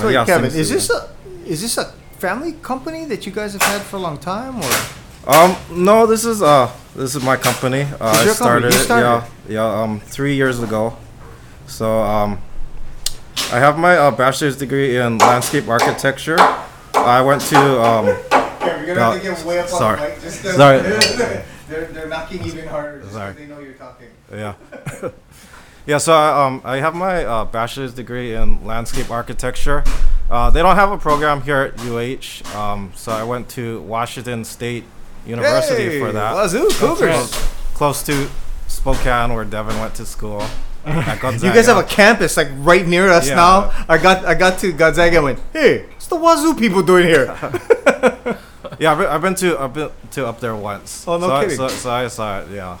So, 0.00 0.10
Kevin, 0.24 0.50
is 0.52 0.68
this 0.70 0.90
a 0.90 1.08
is 1.46 1.60
this 1.62 1.78
a 1.78 1.84
family 2.18 2.52
company 2.62 3.04
that 3.06 3.24
you 3.26 3.32
guys 3.32 3.52
have 3.52 3.62
had 3.62 3.82
for 3.82 3.96
a 3.96 4.00
long 4.00 4.18
time, 4.18 4.54
or 4.62 4.74
Um, 5.26 5.56
no, 5.70 6.06
this 6.06 6.24
is 6.24 6.40
uh, 6.42 6.70
this 6.94 7.14
is 7.16 7.22
my 7.22 7.36
company. 7.36 7.82
Uh, 7.82 7.96
I 8.00 8.24
your 8.24 8.34
company. 8.34 8.70
started 8.70 8.74
it, 8.74 8.88
yeah, 8.88 9.24
yeah, 9.48 9.82
um, 9.82 10.00
three 10.00 10.34
years 10.36 10.62
ago. 10.62 10.96
So 11.66 11.86
um, 12.02 12.38
I 13.52 13.58
have 13.58 13.78
my 13.78 13.96
uh, 13.96 14.10
bachelor's 14.10 14.56
degree 14.56 14.96
in 14.98 15.18
landscape 15.18 15.68
architecture. 15.68 16.38
I 16.94 17.20
went 17.22 17.42
to 17.52 17.58
um, 17.82 18.06
you're 18.66 18.86
gonna 18.86 19.00
have 19.00 19.14
to 19.14 19.20
get 19.20 19.44
way 19.44 19.58
up 19.58 19.72
on 19.72 19.78
Sorry. 19.78 20.00
the 20.00 20.08
mic 20.08 20.20
Just 20.22 20.42
Sorry. 20.42 20.80
they're, 21.68 21.86
they're 21.86 22.08
knocking 22.08 22.44
even 22.44 22.66
harder. 22.68 22.98
just 23.00 23.12
'cause 23.12 23.18
Sorry. 23.20 23.32
they 23.34 23.46
know 23.46 23.58
you're 23.60 23.72
talking. 23.74 24.08
yeah. 24.32 24.54
yeah, 25.86 25.98
so 25.98 26.12
I, 26.12 26.46
um, 26.46 26.62
I 26.64 26.76
have 26.76 26.94
my 26.94 27.24
uh, 27.24 27.44
bachelor's 27.44 27.92
degree 27.94 28.34
in 28.34 28.64
landscape 28.64 29.10
architecture. 29.10 29.82
Uh, 30.30 30.50
they 30.50 30.60
don't 30.62 30.76
have 30.76 30.90
a 30.92 30.98
program 30.98 31.42
here 31.42 31.72
at 31.74 31.80
UH, 31.80 32.42
um, 32.56 32.92
so 32.96 33.12
I 33.12 33.22
went 33.24 33.48
to 33.50 33.80
Washington 33.82 34.44
State 34.44 34.84
University 35.26 35.98
for 36.00 36.12
that. 36.12 36.34
Wazzu, 36.34 36.68
Cougars. 36.78 37.00
right. 37.00 37.48
close 37.74 38.02
to 38.04 38.28
Spokane, 38.68 39.32
where 39.34 39.44
Devin 39.44 39.78
went 39.80 39.94
to 39.96 40.06
school. 40.06 40.44
You 40.86 40.92
guys 41.52 41.66
have 41.66 41.78
a 41.78 41.82
campus 41.82 42.36
like 42.36 42.46
right 42.58 42.86
near 42.86 43.08
us 43.10 43.26
Yeah. 43.28 43.34
now. 43.34 43.72
I 43.88 43.98
got 43.98 44.24
I 44.24 44.34
got 44.34 44.60
to 44.60 44.70
Gonzaga 44.72 45.16
and 45.16 45.24
went, 45.24 45.40
hey, 45.52 45.82
what's 45.86 46.06
the 46.06 46.14
Wazzu 46.16 46.56
people 46.56 46.80
doing 46.84 47.08
here? 47.08 47.26
yeah. 48.80 48.92
I've 48.92 48.98
been, 48.98 49.06
I've 49.08 49.22
been 49.22 49.34
to 49.36 49.58
I've 49.60 49.74
been 49.74 49.90
to 50.12 50.26
up 50.26 50.40
there 50.40 50.54
once. 50.56 51.04
Oh, 51.08 51.18
no 51.18 51.28
so 51.28 51.40
kidding. 51.40 51.60
I, 51.60 51.68
so, 51.68 51.68
so 51.68 51.90
I 51.90 52.08
saw 52.08 52.40
it. 52.40 52.50
Yeah. 52.50 52.78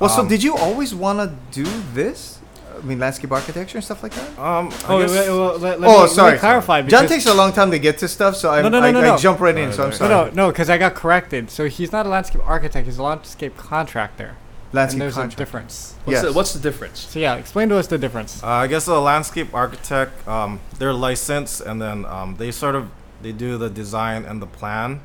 Well, 0.00 0.08
so 0.10 0.20
Um, 0.22 0.28
did 0.28 0.42
you 0.42 0.56
always 0.56 0.94
want 0.94 1.18
to 1.18 1.34
do 1.62 1.68
this? 1.94 2.38
I 2.76 2.80
mean, 2.82 3.00
landscape 3.00 3.32
architecture 3.32 3.78
and 3.78 3.84
stuff 3.84 4.02
like 4.04 4.12
that. 4.14 4.38
Um. 4.38 4.68
I 4.86 4.94
Oh, 4.94 5.00
guess- 5.00 5.10
wait, 5.10 5.28
well, 5.28 5.58
let, 5.58 5.80
let 5.80 5.88
oh, 5.90 5.92
me, 5.94 5.98
let 6.02 6.10
sorry. 6.10 6.32
me 6.34 6.38
clarify. 6.38 6.82
John 6.82 7.08
takes 7.08 7.26
a 7.26 7.34
long 7.34 7.52
time 7.52 7.72
to 7.72 7.78
get 7.80 7.98
to 7.98 8.06
stuff, 8.08 8.36
so 8.36 8.50
I, 8.50 8.62
No, 8.62 8.68
no, 8.68 8.78
no, 8.80 8.86
I, 8.86 8.90
no, 8.92 9.00
I 9.00 9.02
no. 9.02 9.16
jump 9.18 9.40
right 9.40 9.56
in. 9.56 9.72
So 9.72 9.82
I'm 9.84 9.90
No, 9.90 9.96
sorry. 9.96 10.10
No, 10.10 10.24
no, 10.26 10.30
no, 10.30 10.48
because 10.52 10.70
I 10.70 10.78
got 10.78 10.94
corrected. 10.94 11.50
So 11.50 11.68
he's 11.68 11.90
not 11.90 12.06
a 12.06 12.08
landscape 12.08 12.42
architect; 12.46 12.86
he's 12.86 12.98
a 12.98 13.02
landscape 13.02 13.56
contractor. 13.56 14.36
Landscape 14.72 14.94
and 14.96 15.00
there's 15.02 15.14
contract. 15.14 15.34
a 15.34 15.36
difference. 15.44 15.94
What's, 16.04 16.14
Yes. 16.14 16.22
the, 16.24 16.32
what's 16.34 16.52
the 16.52 16.60
difference? 16.60 17.00
So 17.00 17.18
yeah, 17.18 17.34
explain 17.36 17.68
to 17.70 17.78
us 17.78 17.86
the 17.88 17.96
difference. 17.98 18.42
Uh, 18.44 18.46
I 18.48 18.66
guess 18.68 18.86
a 18.86 19.00
landscape 19.00 19.52
architect, 19.54 20.28
um, 20.28 20.60
they're 20.78 20.92
licensed, 20.92 21.62
and 21.62 21.80
then 21.82 22.04
um, 22.04 22.36
they 22.36 22.50
sort 22.52 22.74
of 22.76 22.90
they 23.22 23.32
do 23.32 23.56
the 23.58 23.70
design 23.70 24.24
and 24.26 24.40
the 24.40 24.46
plan, 24.46 25.00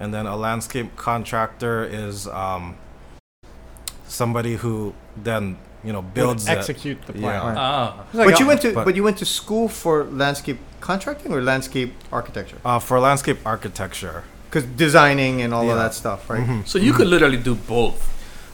and 0.00 0.12
then 0.14 0.26
a 0.26 0.34
landscape 0.36 0.96
contractor 0.96 1.84
is 1.84 2.26
um, 2.26 2.76
somebody 4.08 4.56
who 4.56 4.94
then 5.16 5.58
you 5.84 5.92
know 5.92 6.00
Would 6.00 6.14
builds 6.14 6.48
it. 6.48 6.52
execute 6.58 6.98
the 7.06 7.12
plan. 7.12 7.22
Yeah. 7.22 7.48
Right. 7.48 7.56
Ah. 7.58 8.04
Like 8.12 8.30
but 8.30 8.40
you 8.40 8.46
went 8.46 8.60
to 8.62 8.72
but- 8.72 8.84
but 8.86 8.96
you 8.96 9.04
went 9.04 9.18
to 9.18 9.26
school 9.26 9.68
for 9.68 10.04
landscape 10.04 10.58
contracting 10.80 11.32
or 11.32 11.40
landscape 11.42 11.92
architecture? 12.10 12.56
Uh, 12.64 12.78
for 12.78 12.98
landscape 12.98 13.38
architecture. 13.44 14.24
Because 14.48 14.64
designing 14.64 15.42
and 15.42 15.54
all 15.54 15.70
of 15.70 15.76
that 15.76 15.94
stuff, 15.94 16.28
right? 16.28 16.44
Mhm. 16.44 16.66
So 16.66 16.78
you 16.78 16.92
could 16.92 17.06
literally 17.06 17.36
do 17.36 17.54
both. 17.54 18.00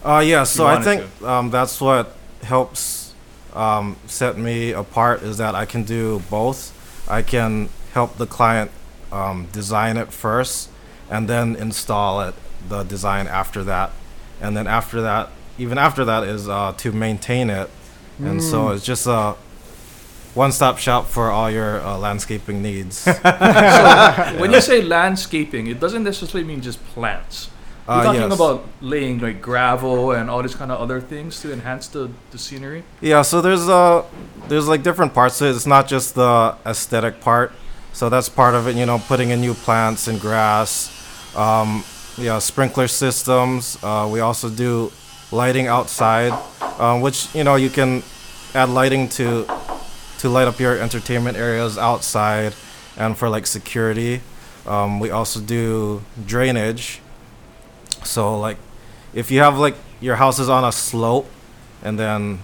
Uh, 0.05 0.19
yeah, 0.33 0.45
so 0.45 0.67
I 0.67 0.83
think 0.83 1.01
um, 1.23 1.51
that's 1.51 1.81
what 1.81 2.13
helps 2.43 3.15
um, 3.55 3.97
set 4.07 4.37
me 4.37 4.73
apart 4.73 5.23
is 5.23 5.39
that 5.39 5.55
I 5.55 5.65
can 5.65 5.85
do 5.85 6.21
both. 6.31 6.61
I 7.09 7.23
can 7.23 7.71
help 7.95 8.19
the 8.19 8.27
client 8.27 8.71
um, 9.11 9.47
design 9.53 9.97
it 9.97 10.13
first 10.13 10.69
and 11.11 11.29
then 11.29 11.57
install 11.57 12.21
it, 12.23 12.35
the 12.69 12.83
design 12.83 13.27
after 13.27 13.63
that. 13.65 13.91
And 14.41 14.57
then 14.57 14.67
after 14.67 15.01
that, 15.03 15.31
even 15.59 15.79
after 15.79 16.05
that, 16.05 16.25
is 16.25 16.49
uh, 16.49 16.75
to 16.79 16.93
maintain 16.93 17.51
it. 17.51 17.71
And 18.19 18.43
so 18.43 18.71
it's 18.71 18.85
just 18.85 19.07
a 19.07 19.35
one 20.35 20.53
stop 20.53 20.79
shop 20.79 21.07
for 21.07 21.31
all 21.31 21.51
your 21.51 21.81
uh, 21.81 21.97
landscaping 21.99 22.63
needs. 22.63 23.07
When 24.39 24.53
you 24.53 24.61
say 24.61 24.83
landscaping, 24.83 25.67
it 25.67 25.81
doesn't 25.81 26.05
necessarily 26.05 26.47
mean 26.47 26.61
just 26.61 26.85
plants. 26.95 27.49
You're 27.89 27.97
Uh, 27.99 28.03
talking 28.05 28.21
yes. 28.23 28.35
about 28.35 28.65
laying 28.81 29.21
like 29.21 29.41
gravel 29.41 30.11
and 30.13 30.29
all 30.29 30.43
these 30.43 30.57
kind 30.57 30.73
of 30.73 30.81
other 30.81 31.01
things 31.01 31.41
to 31.43 31.53
enhance 31.53 31.87
the, 31.89 32.11
the 32.33 32.39
scenery. 32.39 32.83
Yeah, 33.01 33.23
so 33.23 33.41
there's 33.41 33.69
uh 33.69 34.03
there's 34.49 34.67
like 34.67 34.83
different 34.83 35.15
parts 35.15 35.39
to 35.39 35.47
it. 35.47 35.51
It's 35.55 35.67
not 35.67 35.87
just 35.87 36.15
the 36.15 36.57
aesthetic 36.67 37.21
part. 37.21 37.53
So 37.93 38.09
that's 38.11 38.29
part 38.29 38.55
of 38.55 38.67
it, 38.67 38.75
you 38.77 38.85
know, 38.87 38.99
putting 39.09 39.31
in 39.31 39.41
new 39.41 39.55
plants 39.55 40.09
and 40.09 40.21
grass. 40.21 40.91
Um, 41.37 41.85
yeah, 42.17 42.39
sprinkler 42.39 42.89
systems. 42.89 43.79
Uh, 43.83 44.09
we 44.11 44.21
also 44.21 44.49
do 44.49 44.91
lighting 45.31 45.67
outside, 45.67 46.33
um, 46.79 47.03
which 47.03 47.33
you 47.35 47.45
know 47.45 47.57
you 47.57 47.69
can 47.69 48.03
add 48.55 48.71
lighting 48.71 49.09
to 49.11 49.47
to 50.19 50.29
light 50.31 50.49
up 50.49 50.59
your 50.59 50.79
entertainment 50.79 51.37
areas 51.37 51.77
outside, 51.77 52.55
and 52.97 53.17
for 53.19 53.29
like 53.29 53.47
security. 53.47 54.23
Um, 54.67 54.99
we 54.99 55.11
also 55.11 55.41
do 55.41 56.03
drainage. 56.27 57.01
So 58.03 58.39
like, 58.39 58.57
if 59.13 59.31
you 59.31 59.41
have 59.41 59.59
like 59.59 59.77
your 60.01 60.17
house 60.17 60.39
is 60.39 60.49
on 60.49 60.65
a 60.65 60.73
slope, 60.73 61.29
and 61.83 61.99
then 61.99 62.39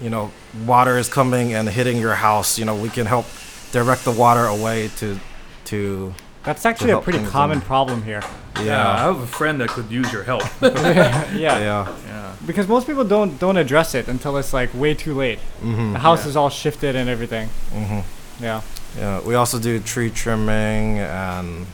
you 0.00 0.10
know 0.10 0.32
water 0.66 0.98
is 0.98 1.08
coming 1.08 1.54
and 1.54 1.68
hitting 1.68 1.98
your 1.98 2.16
house, 2.16 2.58
you 2.58 2.64
know 2.64 2.74
we 2.74 2.88
can 2.88 3.06
help 3.06 3.26
direct 3.70 4.04
the 4.04 4.12
water 4.12 4.44
away 4.44 4.88
to 4.96 5.20
to 5.66 6.14
That's 6.48 6.64
actually 6.64 6.90
a 6.92 6.94
help 6.94 7.04
pretty 7.04 7.18
things 7.18 7.30
common 7.30 7.58
in- 7.58 7.64
problem 7.64 8.02
here. 8.04 8.22
Yeah, 8.62 8.90
I 8.90 8.98
have 9.08 9.20
a 9.20 9.26
friend 9.26 9.60
that 9.60 9.68
could 9.68 9.90
use 9.90 10.10
your 10.10 10.22
help. 10.24 10.42
yeah. 10.62 11.30
yeah. 11.36 11.94
yeah. 12.06 12.32
Because 12.46 12.66
most 12.66 12.86
people 12.86 13.04
don't 13.04 13.38
don't 13.38 13.58
address 13.58 13.94
it 13.94 14.08
until 14.08 14.38
it's 14.38 14.52
like 14.54 14.70
way 14.72 14.94
too 14.94 15.14
late. 15.14 15.38
hmm 15.60 15.92
The 15.92 15.98
house 15.98 16.22
Yeah. 16.24 16.30
is 16.30 16.36
all 16.36 16.48
shifted 16.50 16.96
and 16.96 17.08
everything. 17.10 17.48
hmm 17.72 18.00
Yeah. 18.40 18.62
Yeah, 18.96 19.20
we 19.28 19.34
also 19.34 19.58
do 19.58 19.78
tree 19.80 20.10
trimming 20.10 20.98
and 21.00 21.66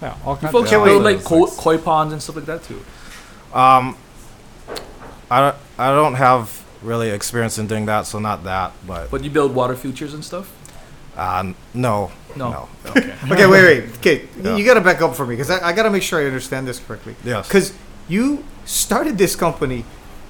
Yeah. 0.00 0.16
All 0.24 0.34
You 0.34 0.40
kinds 0.40 0.52
folks 0.52 0.72
of 0.72 0.80
wait. 0.82 0.88
build 0.88 1.02
like 1.04 1.16
It's 1.18 1.26
koi, 1.28 1.40
like- 1.40 1.56
koi 1.58 1.78
ponds 1.78 2.12
and 2.14 2.22
stuff 2.22 2.36
like 2.36 2.46
that 2.46 2.62
too. 2.64 2.80
um, 3.54 3.96
I 5.30 5.40
don't, 5.40 5.56
I 5.78 5.90
don't 5.90 6.14
have 6.14 6.62
really 6.82 7.10
experience 7.10 7.58
in 7.58 7.66
doing 7.66 7.86
that, 7.86 8.06
so 8.06 8.18
not 8.18 8.44
that, 8.44 8.72
but 8.86 9.10
But 9.10 9.22
you 9.24 9.30
build 9.30 9.54
water 9.54 9.76
features 9.76 10.12
and 10.14 10.24
stuff. 10.24 10.46
uh, 11.16 11.52
no, 11.74 12.10
No. 12.36 12.50
no, 12.50 12.68
Okay. 12.90 13.14
Okay, 13.30 13.46
wait, 13.46 13.62
wait. 13.64 13.96
Okay, 13.98 14.28
Yeah. 14.42 14.56
you 14.56 14.64
got 14.64 14.74
to 14.74 14.80
back 14.80 15.00
up 15.02 15.14
for 15.14 15.26
me 15.26 15.34
because 15.36 15.50
I, 15.50 15.68
I 15.68 15.72
got 15.72 15.84
to 15.84 15.90
make 15.90 16.02
sure 16.02 16.20
I 16.20 16.24
understand 16.26 16.66
this 16.66 16.78
correctly. 16.78 17.14
yes, 17.24 17.46
Because 17.48 17.72
you 18.08 18.44
started 18.64 19.18
this 19.18 19.36
company 19.36 19.84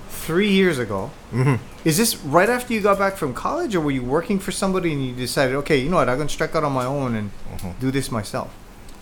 three 0.09 0.51
years 0.51 0.79
ago. 0.79 1.11
hmm 1.31 1.57
Is 1.85 1.97
this 1.97 2.17
right 2.25 2.49
after 2.49 2.73
you 2.75 2.81
got 2.81 2.99
back 2.99 3.17
from 3.17 3.35
college, 3.35 3.75
or 3.75 3.81
were 3.81 3.91
you 3.91 4.03
working 4.05 4.39
for 4.39 4.53
somebody 4.53 4.93
and 4.93 5.05
you 5.05 5.13
decided, 5.15 5.57
okay, 5.57 5.79
you 5.79 5.89
know 5.91 5.97
what, 5.97 6.09
I'm 6.09 6.17
gonna 6.19 6.29
strike 6.29 6.55
out 6.55 6.65
on 6.65 6.73
my 6.73 6.85
own 6.85 7.15
and 7.17 7.31
Mhm. 7.57 7.79
do 7.81 7.91
this 7.91 8.11
myself? 8.11 8.49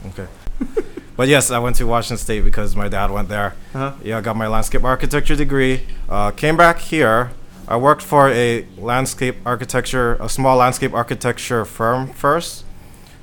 okay. 0.08 0.26
but 1.16 1.28
yes, 1.28 1.50
I 1.50 1.58
went 1.58 1.76
to 1.76 1.84
Washington 1.86 2.16
State 2.18 2.42
because 2.44 2.74
my 2.74 2.88
dad 2.88 3.10
went 3.10 3.28
there. 3.28 3.54
Uh-huh. 3.74 3.92
Yeah, 4.02 4.18
I 4.18 4.20
got 4.22 4.36
my 4.36 4.46
landscape 4.48 4.84
architecture 4.84 5.36
degree. 5.36 5.86
Uh, 6.08 6.30
came 6.30 6.56
back 6.56 6.78
here. 6.78 7.30
I 7.68 7.76
worked 7.76 8.02
for 8.02 8.28
a 8.30 8.66
landscape 8.78 9.36
architecture, 9.44 10.16
a 10.20 10.28
small 10.28 10.56
landscape 10.56 10.92
architecture 10.94 11.64
firm 11.64 12.08
first. 12.08 12.64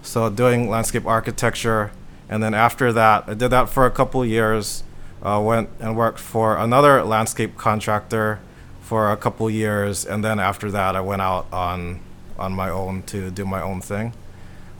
So 0.07 0.29
doing 0.29 0.69
landscape 0.69 1.05
architecture, 1.05 1.91
and 2.29 2.41
then 2.41 2.53
after 2.53 2.93
that, 2.93 3.25
I 3.27 3.33
did 3.33 3.49
that 3.49 3.67
for 3.69 3.85
a 3.85 3.91
couple 3.91 4.25
years. 4.25 4.83
Uh, 5.21 5.41
went 5.43 5.69
and 5.81 5.97
worked 5.97 6.19
for 6.19 6.55
another 6.55 7.03
landscape 7.03 7.57
contractor 7.57 8.39
for 8.79 9.11
a 9.11 9.17
couple 9.17 9.49
years, 9.49 10.05
and 10.05 10.23
then 10.23 10.39
after 10.39 10.71
that, 10.71 10.95
I 10.95 11.01
went 11.01 11.21
out 11.21 11.45
on 11.51 11.99
on 12.39 12.53
my 12.53 12.69
own 12.69 13.03
to 13.03 13.29
do 13.31 13.45
my 13.45 13.61
own 13.61 13.81
thing. 13.81 14.13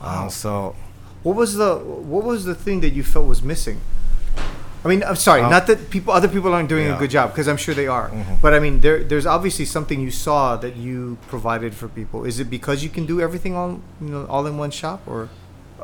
Wow. 0.00 0.26
Uh, 0.26 0.28
so 0.30 0.76
What 1.22 1.36
was 1.36 1.56
the 1.56 1.76
What 1.76 2.24
was 2.24 2.44
the 2.46 2.54
thing 2.54 2.80
that 2.80 2.94
you 2.94 3.02
felt 3.02 3.26
was 3.26 3.42
missing? 3.42 3.80
I 4.84 4.88
mean, 4.88 5.02
I'm 5.02 5.16
sorry, 5.16 5.42
Uh, 5.42 5.48
not 5.50 5.66
that 5.66 5.90
people, 5.90 6.12
other 6.14 6.28
people 6.28 6.52
aren't 6.54 6.68
doing 6.68 6.86
a 6.88 6.96
good 6.96 7.10
job 7.10 7.30
because 7.32 7.48
I'm 7.48 7.56
sure 7.56 7.74
they 7.74 7.88
are. 7.88 8.08
Mhm. 8.10 8.40
But 8.40 8.54
I 8.54 8.58
mean, 8.60 8.80
there, 8.80 9.02
there's 9.02 9.26
obviously 9.26 9.64
something 9.64 10.00
you 10.00 10.10
saw 10.10 10.56
that 10.56 10.76
you 10.76 11.18
provided 11.28 11.74
for 11.74 11.88
people. 11.88 12.24
Is 12.24 12.38
it 12.38 12.48
because 12.48 12.82
you 12.84 12.88
can 12.90 13.04
do 13.04 13.20
everything 13.20 13.56
all, 13.56 13.80
you 14.00 14.08
know, 14.08 14.24
all 14.30 14.46
in 14.46 14.56
one 14.56 14.70
shop, 14.70 15.00
or 15.06 15.28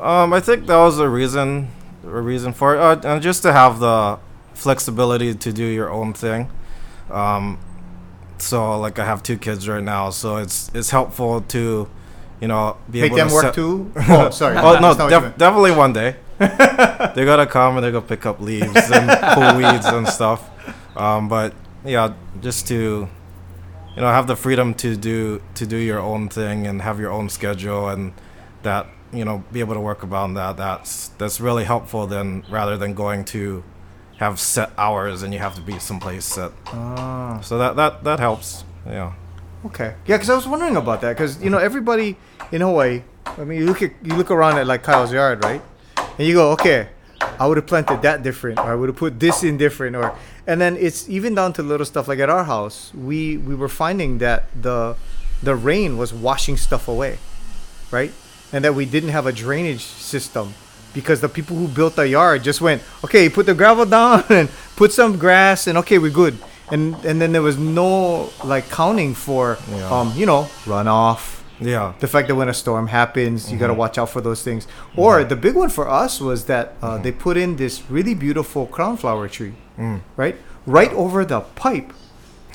Um, 0.01 0.33
I 0.33 0.39
think 0.41 0.67
that 0.67 0.77
was 0.77 0.99
a 0.99 1.07
reason, 1.09 1.69
a 2.05 2.21
reason 2.21 2.51
for 2.53 2.75
it, 2.75 2.79
uh, 2.79 2.97
and 3.09 3.21
just 3.21 3.41
to 3.43 3.51
have 3.53 3.79
the 3.79 4.17
flexibility 4.53 5.33
to 5.33 5.51
do 5.51 5.63
your 5.63 5.89
own 5.91 6.13
thing. 6.13 6.47
Um, 7.11 7.57
so 8.37 8.79
like 8.79 8.99
I 8.99 9.05
have 9.05 9.21
two 9.23 9.37
kids 9.37 9.67
right 9.67 9.83
now, 9.83 10.09
so 10.09 10.37
it's 10.37 10.69
it's 10.73 10.89
helpful 10.91 11.41
to, 11.55 11.87
you 12.41 12.47
know, 12.47 12.75
be 12.91 12.99
able 13.01 13.01
to 13.01 13.01
make 13.01 13.11
able 13.11 13.17
them 13.17 13.27
to 13.29 13.33
work 13.35 13.43
set- 13.45 13.55
too? 13.55 13.91
Oh, 14.27 14.29
sorry. 14.31 14.57
Oh 14.57 14.61
no, 14.61 14.71
That's 14.71 14.97
not 14.97 15.11
what 15.11 15.13
you 15.13 15.29
def- 15.29 15.37
definitely 15.37 15.71
one 15.71 15.93
day. 15.93 16.15
they're 17.15 17.25
gonna 17.25 17.47
come 17.47 17.77
and 17.77 17.83
they're 17.83 17.91
gonna 17.91 18.05
pick 18.05 18.25
up 18.25 18.39
leaves 18.39 18.91
and 18.91 19.09
pull 19.33 19.57
weeds 19.57 19.85
and 19.85 20.07
stuff. 20.07 20.49
Um, 20.97 21.29
but 21.29 21.53
yeah, 21.83 22.13
just 22.41 22.67
to, 22.67 23.07
you 23.95 24.01
know, 24.01 24.07
have 24.07 24.27
the 24.27 24.35
freedom 24.35 24.73
to 24.75 24.95
do 24.95 25.41
to 25.55 25.65
do 25.65 25.77
your 25.77 25.99
own 25.99 26.29
thing 26.29 26.67
and 26.67 26.81
have 26.81 26.99
your 26.99 27.11
own 27.11 27.29
schedule 27.29 27.87
and 27.89 28.13
that 28.63 28.87
you 29.13 29.23
know 29.23 29.43
be 29.51 29.59
able 29.59 29.73
to 29.75 29.79
work 29.79 30.03
around 30.03 30.33
that. 30.33 30.57
That's 30.57 31.09
that's 31.17 31.39
really 31.39 31.63
helpful 31.63 32.07
Then 32.07 32.43
rather 32.49 32.77
than 32.77 32.93
going 32.93 33.25
to 33.25 33.63
have 34.17 34.39
set 34.39 34.71
hours 34.77 35.23
and 35.23 35.33
you 35.33 35.39
have 35.39 35.55
to 35.55 35.61
be 35.61 35.79
someplace 35.79 36.25
set. 36.25 36.51
Ah. 36.67 37.39
So 37.41 37.57
that 37.57 37.75
that 37.75 38.03
that 38.03 38.19
helps. 38.19 38.63
Yeah. 38.85 39.13
Okay. 39.65 39.95
Yeah, 40.05 40.17
because 40.17 40.29
I 40.29 40.35
was 40.35 40.47
wondering 40.47 40.75
about 40.75 41.01
that. 41.01 41.13
Because 41.13 41.41
you 41.41 41.49
know, 41.49 41.57
everybody 41.57 42.17
in 42.51 42.61
Hawaii. 42.61 43.03
I 43.25 43.43
mean, 43.43 43.59
you 43.59 43.65
look 43.65 43.81
at 43.81 43.91
you 44.03 44.15
look 44.15 44.31
around 44.31 44.57
at 44.57 44.67
like 44.67 44.83
Kyle's 44.83 45.11
yard, 45.11 45.43
right? 45.43 45.61
And 46.17 46.27
you 46.27 46.33
go, 46.35 46.51
okay, 46.51 46.87
I 47.39 47.47
would 47.47 47.57
have 47.57 47.67
planted 47.67 48.01
that 48.03 48.23
different, 48.23 48.59
or 48.59 48.71
I 48.71 48.75
would 48.75 48.89
have 48.89 48.95
put 48.97 49.19
this 49.19 49.43
in 49.43 49.57
different, 49.57 49.95
or 49.95 50.15
and 50.47 50.61
then 50.61 50.77
it's 50.77 51.09
even 51.09 51.35
down 51.35 51.53
to 51.53 51.63
little 51.63 51.85
stuff 51.85 52.07
like 52.07 52.19
at 52.19 52.29
our 52.29 52.43
house. 52.45 52.93
We 52.93 53.37
we 53.37 53.55
were 53.55 53.69
finding 53.69 54.19
that 54.19 54.45
the 54.59 54.95
the 55.43 55.55
rain 55.55 55.97
was 55.97 56.13
washing 56.13 56.57
stuff 56.57 56.87
away, 56.87 57.17
right? 57.91 58.11
And 58.53 58.63
that 58.63 58.73
we 58.75 58.85
didn't 58.85 59.09
have 59.09 59.25
a 59.25 59.31
drainage 59.33 59.83
system 59.83 60.53
because 60.93 61.19
the 61.19 61.27
people 61.27 61.57
who 61.57 61.67
built 61.67 61.95
the 61.97 62.07
yard 62.07 62.43
just 62.43 62.61
went, 62.61 62.81
okay, 63.03 63.27
put 63.27 63.45
the 63.45 63.53
gravel 63.53 63.85
down 63.85 64.23
and 64.29 64.49
put 64.77 64.93
some 64.93 65.17
grass, 65.17 65.67
and 65.67 65.77
okay, 65.79 65.97
we're 65.97 66.11
good. 66.11 66.37
And 66.71 66.95
and 67.05 67.19
then 67.21 67.31
there 67.33 67.41
was 67.43 67.57
no 67.57 68.29
like 68.43 68.69
counting 68.69 69.13
for 69.13 69.57
Yeah. 69.69 69.89
um 69.91 70.13
you 70.15 70.25
know 70.25 70.47
runoff 70.65 71.41
Yeah. 71.59 71.93
the 71.99 72.07
fact 72.07 72.27
that 72.27 72.35
when 72.35 72.49
a 72.49 72.53
storm 72.53 72.87
happens, 72.87 73.51
you 73.51 73.57
got 73.57 73.67
to 73.67 73.73
watch 73.73 73.97
out 73.97 74.09
for 74.09 74.21
those 74.21 74.43
things. 74.43 74.67
Or 74.97 75.23
the 75.23 75.35
big 75.35 75.55
one 75.55 75.69
for 75.69 75.87
us 75.89 76.19
was 76.19 76.45
that 76.45 76.73
uh, 76.81 76.97
they 76.97 77.11
put 77.11 77.37
in 77.37 77.55
this 77.55 77.81
really 77.89 78.13
beautiful 78.13 78.65
crown 78.67 78.97
flower 78.97 79.27
tree, 79.27 79.53
Mm. 79.79 80.01
right? 80.17 80.35
right 80.65 80.91
over 80.93 81.23
the 81.25 81.41
pipe 81.41 81.93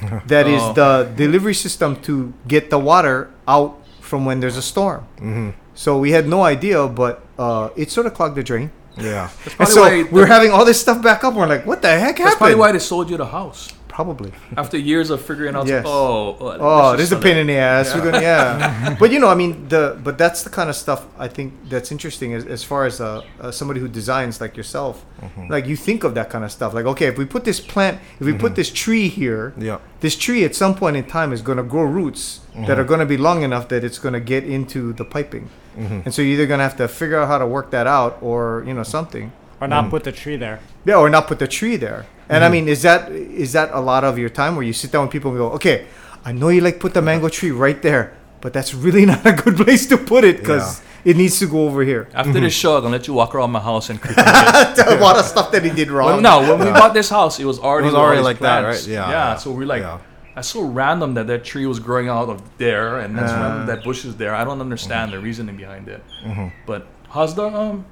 that 0.27 0.47
is 0.47 0.61
Oh. 0.63 0.73
the 0.73 1.11
delivery 1.15 1.55
system 1.55 1.97
to 2.03 2.33
get 2.49 2.69
the 2.71 2.79
water 2.79 3.31
out 3.47 3.77
from 4.01 4.25
when 4.25 4.41
there's 4.41 4.57
a 4.57 4.63
storm. 4.63 5.07
Mm-hmm. 5.19 5.51
So 5.75 5.97
we 5.99 6.11
had 6.11 6.27
no 6.27 6.43
idea, 6.43 6.89
but 6.89 7.23
uh, 7.39 7.69
it 7.77 7.91
sort 7.91 8.07
of 8.07 8.15
clogged 8.15 8.35
the 8.37 8.43
drain. 8.43 8.71
Yeah. 8.99 9.29
So 9.67 9.83
why 9.83 10.03
we're 10.11 10.27
having 10.27 10.51
all 10.51 10.65
this 10.65 10.81
stuff 10.81 11.01
back 11.03 11.23
up. 11.25 11.35
We're 11.35 11.47
like, 11.47 11.65
what 11.65 11.81
the 11.81 11.89
heck 11.89 12.17
That's 12.17 12.19
happened? 12.21 12.39
probably 12.39 12.57
why 12.57 12.73
they 12.73 12.81
sold 12.81 13.09
you 13.09 13.17
the 13.17 13.27
house. 13.27 13.73
Probably. 13.91 14.33
After 14.57 14.79
years 14.79 15.11
of 15.11 15.21
figuring 15.21 15.55
out, 15.57 15.67
Yes. 15.67 15.85
oh, 15.87 16.37
oh, 16.41 16.57
Oh, 16.61 16.91
let's 16.91 16.99
this 16.99 17.07
is 17.09 17.13
a 17.13 17.15
sell 17.17 17.23
pain 17.23 17.37
in 17.37 17.47
the 17.49 17.57
ass. 17.57 17.93
We're 17.95 18.05
gonna, 18.05 18.23
yeah. 18.23 18.97
but 19.01 19.11
you 19.11 19.19
know, 19.19 19.29
I 19.29 19.35
mean, 19.35 19.69
the 19.69 19.99
but 20.03 20.17
that's 20.17 20.43
the 20.45 20.51
kind 20.51 20.71
of 20.71 20.77
stuff 20.77 21.07
I 21.19 21.29
think 21.29 21.53
that's 21.69 21.91
interesting 21.91 22.33
as, 22.33 22.45
as 22.47 22.63
far 22.63 22.87
as 22.87 23.01
uh, 23.01 23.23
uh, 23.41 23.51
somebody 23.51 23.81
who 23.81 23.89
designs 23.89 24.41
like 24.41 24.57
yourself. 24.57 25.05
Mm-hmm. 25.21 25.49
Like 25.55 25.67
you 25.67 25.77
think 25.77 26.05
of 26.05 26.15
that 26.15 26.31
kind 26.31 26.45
of 26.45 26.53
stuff. 26.53 26.73
Like, 26.73 26.87
okay, 26.87 27.07
if 27.07 27.19
we 27.19 27.25
put 27.27 27.45
this 27.45 27.61
plant, 27.61 27.99
if 28.21 28.27
we 28.27 28.33
Mm-hmm. 28.33 28.41
put 28.41 28.55
this 28.55 28.71
tree 28.71 29.09
here, 29.09 29.53
Yeah. 29.59 29.79
this 30.01 30.17
tree 30.17 30.45
at 30.45 30.55
some 30.55 30.75
point 30.77 30.97
in 30.97 31.05
time 31.05 31.33
is 31.33 31.43
gonna 31.43 31.65
grow 31.75 31.83
roots 31.85 32.41
that 32.67 32.79
are 32.79 32.85
gonna 32.85 33.07
be 33.15 33.17
long 33.17 33.43
enough 33.43 33.69
that 33.69 33.83
it's 33.85 33.99
gonna 33.99 34.21
get 34.21 34.45
into 34.45 34.93
the 34.93 35.05
piping. 35.05 35.49
Mm-hmm. 35.77 36.01
And 36.05 36.15
so 36.15 36.23
you're 36.23 36.35
either 36.35 36.47
gonna 36.47 36.63
have 36.63 36.77
to 36.77 36.87
figure 36.89 37.19
out 37.21 37.27
how 37.29 37.39
to 37.39 37.47
work 37.47 37.71
that 37.73 37.87
out, 37.87 38.19
or 38.23 38.63
you 38.67 38.73
know 38.75 38.85
something. 38.85 39.33
Or 39.61 39.69
not 39.69 39.91
put 39.91 40.05
the 40.05 40.13
tree 40.13 40.37
there. 40.37 40.59
Yeah, 40.87 40.97
or 41.03 41.11
not 41.11 41.27
put 41.27 41.39
the 41.39 41.47
tree 41.49 41.77
there. 41.77 42.07
And 42.31 42.45
I 42.45 42.47
Mm-hmm. 42.47 42.53
mean, 42.53 42.69
is 42.69 42.83
that 42.83 43.11
is 43.45 43.51
that 43.59 43.69
a 43.73 43.81
lot 43.81 44.03
of 44.05 44.17
your 44.17 44.31
time 44.31 44.53
where 44.57 44.65
you 44.71 44.73
sit 44.73 44.91
down 44.93 45.03
with 45.07 45.13
people 45.13 45.31
and 45.33 45.39
go, 45.39 45.51
okay, 45.59 45.87
I 46.25 46.33
know 46.33 46.49
you 46.49 46.61
like 46.69 46.79
put 46.79 46.93
the 46.95 47.03
mango 47.03 47.29
tree 47.29 47.51
right 47.51 47.81
there, 47.83 48.05
but 48.41 48.53
that's 48.53 48.73
really 48.85 49.05
not 49.13 49.27
a 49.27 49.33
good 49.33 49.57
place 49.57 49.87
to 49.89 49.97
put 49.99 50.23
it 50.25 50.37
because 50.39 50.81
it 51.05 51.17
needs 51.17 51.39
to 51.41 51.47
go 51.47 51.61
over 51.69 51.83
here. 51.83 52.03
After 52.15 52.31
Mm-hmm. 52.31 52.43
this 52.47 52.55
show, 52.55 52.77
I'm 52.77 52.83
gonna 52.83 52.97
let 52.99 53.07
you 53.09 53.15
walk 53.15 53.35
around 53.35 53.51
my 53.51 53.61
house 53.71 53.91
and 53.91 53.99
critique 54.01 54.25
it. 54.79 54.87
a 54.87 55.01
lot 55.01 55.17
of 55.19 55.25
stuff 55.25 55.51
that 55.53 55.63
he 55.65 55.71
did 55.71 55.91
wrong. 55.91 56.07
Well, 56.09 56.21
no, 56.21 56.35
when 56.57 56.59
we 56.67 56.73
bought 56.81 56.95
this 56.95 57.11
house, 57.11 57.41
it 57.41 57.47
was 57.53 57.59
already, 57.59 57.87
was 57.87 57.95
already 57.95 58.19
these 58.19 58.31
like 58.31 58.39
that, 58.49 58.61
right? 58.63 58.87
Yeah, 58.87 58.95
Yeah. 58.95 59.11
yeah. 59.11 59.37
So 59.43 59.51
we're 59.51 59.67
like, 59.75 59.83
Yeah. 59.83 59.99
that's 60.37 60.49
so 60.57 60.63
random 60.63 61.15
that 61.15 61.27
that 61.33 61.43
tree 61.51 61.67
was 61.67 61.81
growing 61.81 62.09
out 62.09 62.29
of 62.29 62.39
there, 62.59 62.99
and 63.03 63.11
that's 63.19 63.33
Uh. 63.33 63.43
random 63.43 63.67
that 63.71 63.83
bush 63.83 64.05
is 64.05 64.15
there. 64.23 64.33
I 64.41 64.45
don't 64.45 64.61
understand 64.61 65.07
the 65.15 65.19
reasoning 65.19 65.57
behind 65.57 65.89
it. 65.89 66.03
Mm-hmm. 66.25 66.49
But 66.71 66.87
how's 67.15 67.35
the 67.35 67.47
um, 67.63 67.85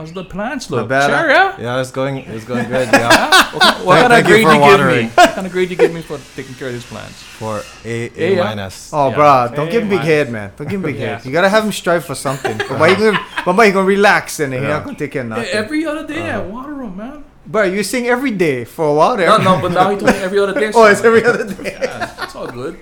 how's 0.00 0.12
the 0.12 0.24
plants 0.24 0.70
look? 0.70 0.88
bad, 0.88 1.08
Sure, 1.10 1.28
huh? 1.28 1.56
yeah. 1.58 1.76
Yeah, 1.76 1.80
it's 1.80 1.90
going 1.90 2.18
it's 2.18 2.44
going 2.44 2.68
good. 2.68 2.88
Yeah. 3.00 3.84
What 3.84 4.00
kind 4.00 4.12
of 4.12 4.24
Thank 4.24 4.28
you 4.28 4.34
for 4.34 4.40
you 4.40 4.48
give 4.52 4.60
watering. 4.60 5.06
me? 5.06 5.12
What 5.14 5.34
kind 5.34 5.46
of 5.46 5.52
grade 5.52 5.70
you 5.70 5.76
give 5.76 5.92
me 5.92 6.02
for 6.02 6.18
taking 6.36 6.54
care 6.54 6.68
of 6.68 6.74
these 6.74 6.84
plants? 6.86 7.22
For 7.38 7.62
A 7.84 7.96
A, 8.08 8.32
A 8.32 8.34
yeah. 8.36 8.44
minus. 8.44 8.90
Oh, 8.92 9.08
Yeah. 9.10 9.16
bruh, 9.16 9.54
don't 9.56 9.66
Hey, 9.66 9.72
give 9.72 9.82
him 9.82 9.88
big 9.90 9.98
man. 9.98 10.06
head, 10.06 10.30
man. 10.30 10.52
Don't 10.56 10.68
give 10.68 10.80
him 10.80 10.86
big 10.90 10.96
Yeah. 10.96 11.16
head. 11.16 11.26
You 11.26 11.32
gotta 11.32 11.48
have 11.48 11.64
him 11.64 11.72
strive 11.72 12.04
for 12.04 12.14
something. 12.14 12.56
but 12.58 12.78
why 12.80 12.88
you 12.88 12.96
gonna, 12.96 13.20
but 13.44 13.56
why 13.56 13.64
you 13.66 13.72
gonna 13.72 13.86
relax 13.86 14.40
and 14.40 14.52
he's 14.52 14.62
Yeah. 14.62 14.68
not 14.68 14.84
gonna 14.84 14.96
take 14.96 15.12
care 15.12 15.22
of 15.22 15.28
nothing? 15.28 15.46
Every 15.52 15.84
other 15.86 16.06
day, 16.06 16.22
I 16.30 16.38
uh-huh. 16.38 16.48
water 16.48 16.74
them, 16.74 16.96
man. 16.96 17.24
But 17.46 17.72
you're 17.72 17.82
saying 17.92 18.06
every 18.06 18.30
day 18.30 18.64
for 18.64 18.86
a 18.86 18.94
while 18.94 19.16
there. 19.16 19.28
No, 19.28 19.38
no, 19.38 19.60
but 19.60 19.72
now 19.72 19.90
he 19.90 19.96
told 19.96 20.12
me 20.12 20.18
every 20.18 20.38
other 20.38 20.54
day. 20.54 20.70
oh, 20.74 20.84
it's 20.84 21.02
every 21.02 21.24
other 21.24 21.44
day. 21.52 21.72
Yeah, 21.82 22.24
it's 22.24 22.34
all 22.36 22.46
good. 22.46 22.78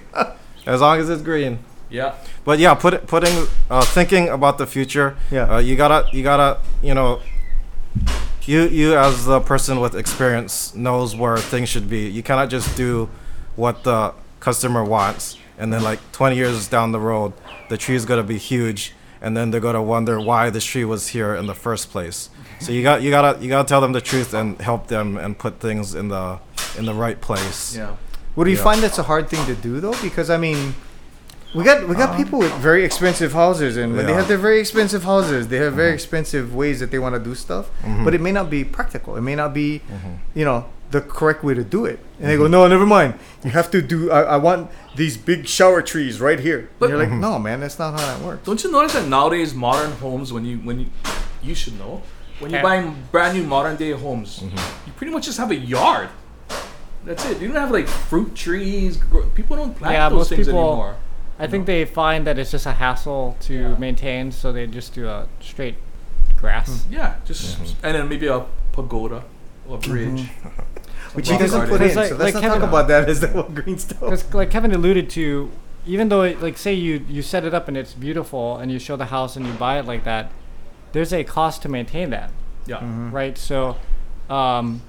As 0.67 0.81
long 0.83 0.99
as 1.01 1.09
it's 1.09 1.23
green. 1.23 1.59
Yeah. 1.91 2.15
But 2.45 2.59
yeah, 2.59 2.75
put 2.75 3.07
putting 3.07 3.47
uh, 3.71 3.83
thinking 3.85 4.29
about 4.29 4.59
the 4.59 4.67
future. 4.67 5.17
Yeah. 5.31 5.55
Uh, 5.55 5.59
you 5.59 5.77
gotta 5.77 6.09
you 6.13 6.23
gotta 6.23 6.59
you 6.83 6.95
know. 6.95 7.21
You 8.45 8.63
you 8.69 8.97
as 8.97 9.27
the 9.27 9.41
person 9.41 9.79
with 9.81 9.95
experience 9.95 10.75
knows 10.75 11.15
where 11.15 11.37
things 11.37 11.69
should 11.69 11.89
be. 11.91 12.09
You 12.09 12.23
cannot 12.23 12.49
just 12.49 12.75
do 12.77 13.11
what 13.57 13.85
the 13.85 14.15
customer 14.41 14.83
wants, 14.83 15.37
and 15.59 15.71
then 15.73 15.83
like 15.83 16.01
20 16.13 16.35
years 16.37 16.67
down 16.69 16.93
the 16.93 17.01
road, 17.01 17.35
the 17.69 17.77
tree 17.77 17.95
is 17.95 18.07
gonna 18.07 18.23
be 18.23 18.39
huge, 18.39 18.95
and 19.21 19.37
then 19.37 19.51
they're 19.51 19.61
gonna 19.61 19.83
wonder 19.83 20.19
why 20.19 20.49
this 20.49 20.65
tree 20.65 20.85
was 20.87 21.09
here 21.09 21.35
in 21.35 21.47
the 21.47 21.55
first 21.55 21.91
place. 21.91 22.31
So 22.61 22.73
you 22.73 22.83
got 22.83 23.03
you 23.03 23.11
gotta 23.11 23.39
you 23.43 23.49
gotta 23.51 23.69
tell 23.69 23.83
them 23.83 23.93
the 23.93 24.01
truth 24.01 24.33
and 24.33 24.59
help 24.63 24.87
them 24.89 25.19
and 25.19 25.39
put 25.39 25.61
things 25.61 25.95
in 25.95 26.09
the 26.09 26.39
in 26.79 26.87
the 26.87 26.95
right 26.95 27.21
place. 27.21 27.77
Yeah. 27.77 27.97
Well, 28.35 28.45
do 28.45 28.51
you 28.51 28.57
Yeah. 28.57 28.63
find 28.65 28.83
that's 28.83 28.99
a 28.99 29.03
hard 29.03 29.29
thing 29.29 29.45
to 29.45 29.55
do 29.57 29.79
though? 29.81 30.01
Because 30.01 30.31
I 30.31 30.39
mean, 30.39 30.75
we 31.55 31.65
got 31.65 31.89
we 31.89 31.95
got 31.95 32.11
um, 32.11 32.17
people 32.17 32.39
with 32.39 32.53
very 32.55 32.85
expensive 32.85 33.33
houses, 33.33 33.77
and 33.77 33.97
when 33.97 34.07
they 34.07 34.13
have 34.13 34.29
their 34.29 34.39
very 34.39 34.61
expensive 34.61 35.05
houses, 35.05 35.49
they 35.49 35.57
have 35.57 35.73
very 35.73 35.95
expensive 35.95 36.55
ways 36.55 36.81
that 36.81 36.91
they 36.91 36.99
want 36.99 37.15
to 37.15 37.21
do 37.21 37.35
stuff. 37.35 37.71
Mhm. 37.83 38.05
But 38.05 38.15
it 38.15 38.21
may 38.21 38.33
not 38.33 38.51
be 38.51 38.65
practical. 38.65 39.17
It 39.17 39.23
may 39.23 39.35
not 39.35 39.55
be, 39.55 39.81
mm-hmm. 39.81 40.15
you 40.35 40.45
know, 40.45 40.67
the 40.91 41.01
correct 41.01 41.43
way 41.43 41.55
to 41.55 41.65
do 41.65 41.87
it. 41.87 42.01
And 42.19 42.31
they 42.31 42.37
go, 42.37 42.45
mm-hmm. 42.45 42.53
no, 42.53 42.69
never 42.69 42.87
mind. 42.87 43.15
You 43.45 43.51
have 43.51 43.71
to 43.71 43.81
do. 43.81 44.11
I, 44.11 44.23
I 44.23 44.37
want 44.37 44.71
these 44.97 45.17
big 45.17 45.47
shower 45.47 45.81
trees 45.81 46.21
right 46.21 46.39
here. 46.39 46.69
But- 46.79 46.87
and 46.87 46.91
you're 46.91 46.99
like, 46.99 47.11
mm-hmm. 47.11 47.21
no, 47.21 47.39
man, 47.39 47.61
that's 47.61 47.79
not 47.79 47.99
how 47.99 48.07
that 48.07 48.21
works. 48.21 48.45
Don't 48.45 48.63
you 48.63 48.71
notice 48.71 48.93
that 48.93 49.09
nowadays 49.09 49.55
modern 49.55 49.93
homes, 49.93 50.33
when 50.33 50.45
you 50.45 50.59
when 50.59 50.81
you 50.81 50.87
you 51.43 51.55
should 51.55 51.79
know, 51.79 52.03
when 52.41 52.51
you're 52.51 52.61
eh. 52.61 52.63
buying 52.63 52.97
brand 53.11 53.39
new 53.39 53.45
modern 53.45 53.77
day 53.77 53.93
homes, 53.93 54.43
you 54.43 54.93
pretty 54.97 55.13
much 55.13 55.25
just 55.25 55.39
have 55.39 55.51
a 55.51 55.57
yard. 55.57 56.11
That's 57.05 57.25
it. 57.25 57.41
You 57.41 57.49
don't 57.49 57.57
have 57.57 57.71
like 57.71 57.89
fruit 57.89 58.35
trees. 58.35 58.99
People 59.35 59.57
don't 59.57 59.75
plant 59.75 59.95
Yeah, 59.95 60.09
those 60.11 60.29
things 60.29 60.47
people- 60.47 60.61
anymore. 60.61 60.97
I 61.39 61.47
think 61.47 61.67
they 61.67 61.85
find 61.85 62.27
that 62.27 62.39
it's 62.39 62.51
just 62.51 62.67
a 62.67 62.73
hassle 62.73 63.37
to 63.43 63.53
Yeah. 63.55 63.79
maintain, 63.79 64.33
so 64.33 64.53
they 64.53 64.67
just 64.67 64.95
do 64.95 65.07
a 65.09 65.27
straight 65.41 65.77
grass. 66.37 66.87
Yeah, 66.91 67.15
just 67.25 67.59
and 67.83 67.95
then 67.95 68.09
maybe 68.09 68.27
a 68.27 68.45
pagoda 68.73 69.23
or 69.69 69.77
a 69.77 69.81
bridge. 69.81 70.29
Which 71.15 71.27
Some 71.27 71.37
he 71.37 71.43
doesn't 71.43 71.61
rock 71.61 71.69
put 71.71 71.79
garden. 71.79 71.91
in. 71.91 71.97
Like- 71.97 72.09
so 72.11 72.17
let's 72.17 72.25
like 72.25 72.35
not 72.35 72.43
Kevin- 72.43 72.61
talk 72.61 72.69
about 72.69 72.89
that 72.89 73.09
as 73.09 73.21
the 73.21 73.29
whole 73.29 73.45
green 73.45 73.79
stuff. 73.79 74.01
Because 74.01 74.35
like 74.35 74.51
Kevin 74.51 74.73
alluded 74.73 75.09
to, 75.11 75.51
even 75.87 76.09
though 76.11 76.23
it, 76.23 76.43
like 76.43 76.59
say 76.59 76.75
you 76.75 77.05
you 77.09 77.23
set 77.23 77.45
it 77.45 77.55
up 77.55 77.67
and 77.69 77.77
it's 77.77 77.95
beautiful 77.95 78.59
and 78.59 78.71
you 78.71 78.79
show 78.79 78.97
the 78.97 79.07
house 79.07 79.35
and 79.37 79.47
you 79.47 79.53
buy 79.55 79.79
it 79.79 79.87
like 79.87 80.05
that, 80.05 80.31
there's 80.93 81.13
a 81.13 81.25
cost 81.25 81.63
to 81.63 81.69
maintain 81.69 82.11
that, 82.11 82.31
Yeah. 82.67 82.77
Mm-hmm. 82.79 83.11
right? 83.13 83.39
So, 83.39 83.77
um, 84.29 84.83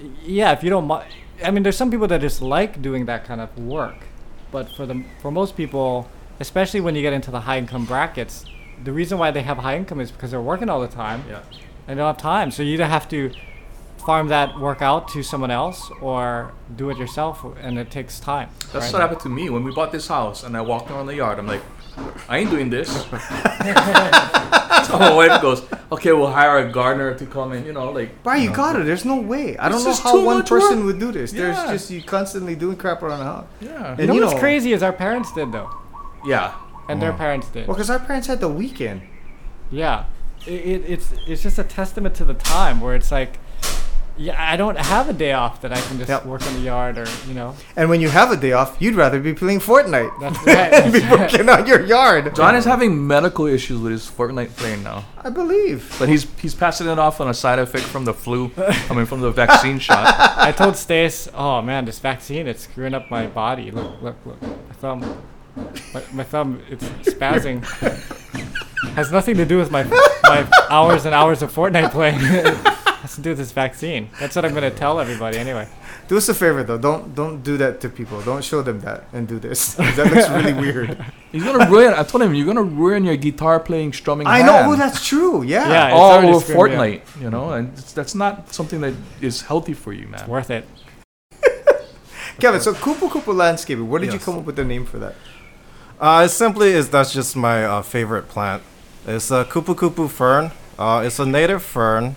y- 0.00 0.06
yeah, 0.24 0.52
if 0.52 0.62
you 0.64 0.70
don't, 0.70 0.86
mi- 0.86 1.04
I 1.44 1.50
mean, 1.50 1.62
there's 1.64 1.76
some 1.76 1.90
people 1.90 2.06
that 2.08 2.20
just 2.22 2.40
like 2.40 2.80
doing 2.80 3.04
that 3.06 3.24
kind 3.24 3.40
of 3.40 3.56
work, 3.58 4.06
but 4.52 4.70
for 4.76 4.86
the 4.86 5.02
for 5.20 5.30
most 5.32 5.56
people, 5.56 6.08
especially 6.38 6.80
when 6.80 6.94
you 6.94 7.02
get 7.02 7.12
into 7.12 7.30
the 7.32 7.40
high 7.40 7.58
income 7.58 7.84
brackets, 7.86 8.44
the 8.84 8.92
reason 8.92 9.18
why 9.18 9.30
they 9.32 9.42
have 9.42 9.58
high 9.58 9.76
income 9.76 10.00
is 10.00 10.12
because 10.12 10.30
they're 10.30 10.40
working 10.40 10.68
all 10.68 10.80
the 10.80 10.88
time 10.88 11.24
Yeah. 11.28 11.40
and 11.88 11.96
don't 11.98 12.06
have 12.06 12.18
time. 12.18 12.50
So 12.52 12.62
you 12.62 12.74
either 12.74 12.86
have 12.86 13.08
to 13.08 13.32
farm 14.04 14.28
that 14.28 14.58
work 14.58 14.82
out 14.82 15.06
to 15.08 15.22
someone 15.22 15.50
else 15.50 15.90
or 16.00 16.52
do 16.76 16.90
it 16.90 16.98
yourself, 16.98 17.44
and 17.60 17.78
it 17.78 17.90
takes 17.90 18.18
time. 18.18 18.48
That's 18.72 18.86
right? 18.86 18.92
what 18.92 19.02
happened 19.02 19.20
to 19.20 19.28
me 19.28 19.48
when 19.50 19.62
we 19.64 19.72
bought 19.72 19.92
this 19.92 20.08
house, 20.08 20.42
and 20.42 20.56
I 20.56 20.60
walked 20.60 20.90
around 20.90 21.06
the 21.06 21.14
yard. 21.14 21.38
I'm 21.38 21.46
like, 21.46 21.62
I 22.28 22.38
ain't 22.38 22.50
doing 22.50 22.70
this. 22.70 22.88
so 24.86 24.98
my 24.98 25.12
wife 25.14 25.40
goes, 25.42 25.62
"Okay, 25.90 26.12
we'll 26.12 26.30
hire 26.30 26.58
a 26.58 26.70
gardener 26.70 27.14
to 27.14 27.26
come 27.26 27.52
and 27.52 27.64
you 27.66 27.72
know, 27.72 27.90
like, 27.92 28.22
Bro, 28.22 28.34
you 28.34 28.50
got 28.50 28.76
it. 28.80 28.84
There's 28.86 29.04
no 29.04 29.20
way. 29.20 29.56
I 29.58 29.68
don't 29.68 29.78
know 29.84 29.90
just 29.90 30.02
how 30.02 30.12
too 30.12 30.24
one 30.24 30.38
much 30.38 30.48
person 30.48 30.78
work. 30.78 30.86
would 30.86 30.98
do 31.00 31.12
this. 31.12 31.32
There's 31.32 31.56
just 31.64 31.90
you 31.90 32.02
constantly 32.02 32.54
doing 32.54 32.76
crap 32.76 33.02
around 33.02 33.18
the 33.20 33.24
house. 33.24 33.46
yeah, 33.60 33.90
And 33.92 34.00
You 34.00 34.06
know 34.06 34.14
you 34.14 34.24
what's 34.24 34.38
crazy 34.38 34.72
is 34.72 34.82
our 34.82 34.92
parents 34.92 35.32
did 35.32 35.52
though, 35.52 35.70
yeah." 36.24 36.54
and 36.88 37.00
their 37.00 37.12
parents 37.12 37.48
did. 37.48 37.66
Well, 37.68 37.76
because 37.76 37.90
our 37.90 38.00
parents 38.00 38.26
had 38.26 38.40
the 38.40 38.48
weekend. 38.48 39.02
Yeah, 39.70 40.04
it, 40.46 40.52
it, 40.52 40.84
it's 40.86 41.12
it's 41.26 41.42
just 41.42 41.58
a 41.58 41.64
testament 41.64 42.14
to 42.16 42.24
the 42.24 42.34
time 42.34 42.80
where 42.80 42.94
it's 42.94 43.10
like, 43.12 43.38
yeah, 44.16 44.36
I 44.52 44.56
don't 44.56 44.76
have 44.78 45.08
a 45.08 45.12
day 45.12 45.32
off 45.32 45.60
that 45.62 45.72
I 45.72 45.80
can 45.80 45.96
just 45.98 46.08
Yep. 46.08 46.26
work 46.26 46.46
in 46.46 46.54
the 46.54 46.60
yard 46.60 46.98
or 46.98 47.06
you 47.26 47.34
know. 47.34 47.54
And 47.76 47.88
when 47.88 48.00
you 48.00 48.08
have 48.10 48.30
a 48.30 48.36
day 48.36 48.52
off, 48.52 48.76
you'd 48.80 48.94
rather 48.94 49.18
be 49.20 49.32
playing 49.34 49.60
Fortnite 49.60 50.12
That's 50.20 50.38
right. 50.46 50.70
than 50.70 50.92
be 50.92 50.98
that's 51.00 51.10
right. 51.12 51.32
working 51.32 51.48
on 51.48 51.66
your 51.66 51.80
yard. 51.86 52.34
John 52.36 52.54
is 52.54 52.64
having 52.64 53.06
medical 53.06 53.46
issues 53.46 53.80
with 53.80 53.92
his 53.92 54.10
Fortnite 54.10 54.50
playing 54.56 54.82
now, 54.82 55.04
I 55.22 55.30
believe. 55.30 55.94
but 55.98 56.08
he's 56.08 56.26
he's 56.40 56.54
passing 56.54 56.88
it 56.88 56.98
off 56.98 57.20
on 57.20 57.28
a 57.28 57.34
side 57.34 57.58
effect 57.58 57.84
from 57.84 58.04
the 58.04 58.14
flu, 58.14 58.50
I 58.90 58.94
mean, 58.94 59.06
from 59.06 59.20
the 59.20 59.30
vaccine 59.30 59.78
shot. 59.86 60.14
I 60.38 60.52
told 60.52 60.76
Stace, 60.76 61.28
oh 61.34 61.62
man, 61.62 61.84
this 61.86 61.98
vaccine 61.98 62.46
it's 62.46 62.62
screwing 62.64 62.94
up 62.94 63.10
my 63.10 63.26
body. 63.26 63.70
Look, 63.70 64.02
look, 64.02 64.16
look, 64.26 64.40
my 64.42 64.74
thumb, 64.80 65.22
my, 65.94 66.02
my 66.12 66.24
thumb, 66.24 66.60
it's 66.68 66.84
spazzing. 67.08 67.64
Has 68.94 69.10
nothing 69.12 69.36
to 69.36 69.44
do 69.46 69.56
with 69.58 69.70
my 69.70 69.84
my 70.24 70.46
hours 70.68 71.06
and 71.06 71.14
hours 71.14 71.40
of 71.40 71.52
Fortnite 71.52 71.92
playing. 71.92 72.18
It 73.02 73.06
has 73.06 73.16
to 73.16 73.20
do 73.20 73.30
with 73.30 73.38
this 73.38 73.50
vaccine. 73.50 74.08
That's 74.20 74.36
what 74.36 74.44
I'm 74.44 74.54
gonna 74.54 74.70
tell 74.70 75.00
everybody 75.00 75.36
anyway. 75.36 75.66
Do 76.08 76.16
us 76.16 76.28
a 76.28 76.34
favor 76.34 76.62
though. 76.62 76.78
Don't 76.78 77.14
don't 77.16 77.42
do 77.42 77.56
that 77.56 77.80
to 77.80 77.88
people. 77.88 78.20
Don't 78.22 78.44
show 78.44 78.62
them 78.62 78.80
that 78.80 79.04
and 79.12 79.26
do 79.26 79.38
this. 79.40 79.74
that 79.96 80.12
looks 80.12 80.28
really 80.30 80.52
weird. 80.52 81.04
He's 81.32 81.42
gonna 81.42 81.68
ruin. 81.68 81.94
I 81.94 82.04
told 82.04 82.22
him 82.22 82.32
you're 82.34 82.46
gonna 82.46 82.62
ruin 82.62 83.04
your 83.04 83.16
guitar 83.16 83.58
playing, 83.58 83.92
strumming. 83.92 84.26
I 84.28 84.42
know. 84.42 84.52
hand. 84.52 84.70
Oh, 84.70 84.76
that's 84.76 85.04
true. 85.04 85.42
Yeah. 85.42 85.68
Yeah, 85.68 85.86
it's 85.88 85.94
all 85.94 86.12
over 86.12 86.40
screwing 86.40 86.72
me. 86.72 86.76
Fortnite, 86.78 87.22
you 87.22 87.30
know, 87.30 87.52
and 87.52 87.72
it's, 87.76 87.92
that's 87.92 88.14
not 88.14 88.52
something 88.54 88.80
that 88.82 88.94
is 89.20 89.42
healthy 89.42 89.74
for 89.74 89.92
you, 89.92 90.06
man. 90.06 90.28
Worth 90.28 90.50
it. 90.50 90.68
Kevin, 92.38 92.60
so 92.60 92.72
Kupu 92.72 93.08
Kupu 93.08 93.34
Landscaping. 93.34 93.88
Where 93.88 94.00
did 94.00 94.12
you 94.12 94.18
come 94.18 94.38
up 94.38 94.44
with 94.44 94.56
the 94.56 94.64
name 94.64 94.86
for 94.86 94.98
that? 94.98 95.14
Uh, 96.00 96.24
it 96.24 96.30
simply 96.30 96.70
is 96.72 96.90
that's 96.90 97.12
just 97.12 97.36
my 97.36 97.64
uh, 97.64 97.82
favorite 97.82 98.28
plant. 98.28 98.62
It's 99.06 99.30
a 99.30 99.44
kupu 99.44 99.74
kupu 99.74 100.10
fern. 100.10 100.50
Uh, 100.78 101.02
it's 101.06 101.18
a 101.20 101.26
native 101.26 101.62
fern. 101.62 102.16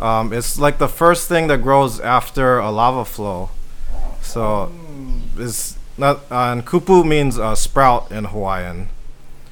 Um, 0.00 0.32
it's 0.32 0.58
like 0.58 0.78
the 0.78 0.88
first 0.88 1.28
thing 1.28 1.46
that 1.48 1.58
grows 1.62 2.00
after 2.00 2.58
a 2.58 2.70
lava 2.70 3.04
flow. 3.04 3.50
So 4.22 4.72
it's 5.38 5.78
not. 5.96 6.18
Uh, 6.30 6.52
and 6.52 6.66
kupu 6.66 7.04
means 7.06 7.38
uh, 7.38 7.54
sprout 7.54 8.10
in 8.10 8.24
Hawaiian. 8.24 8.88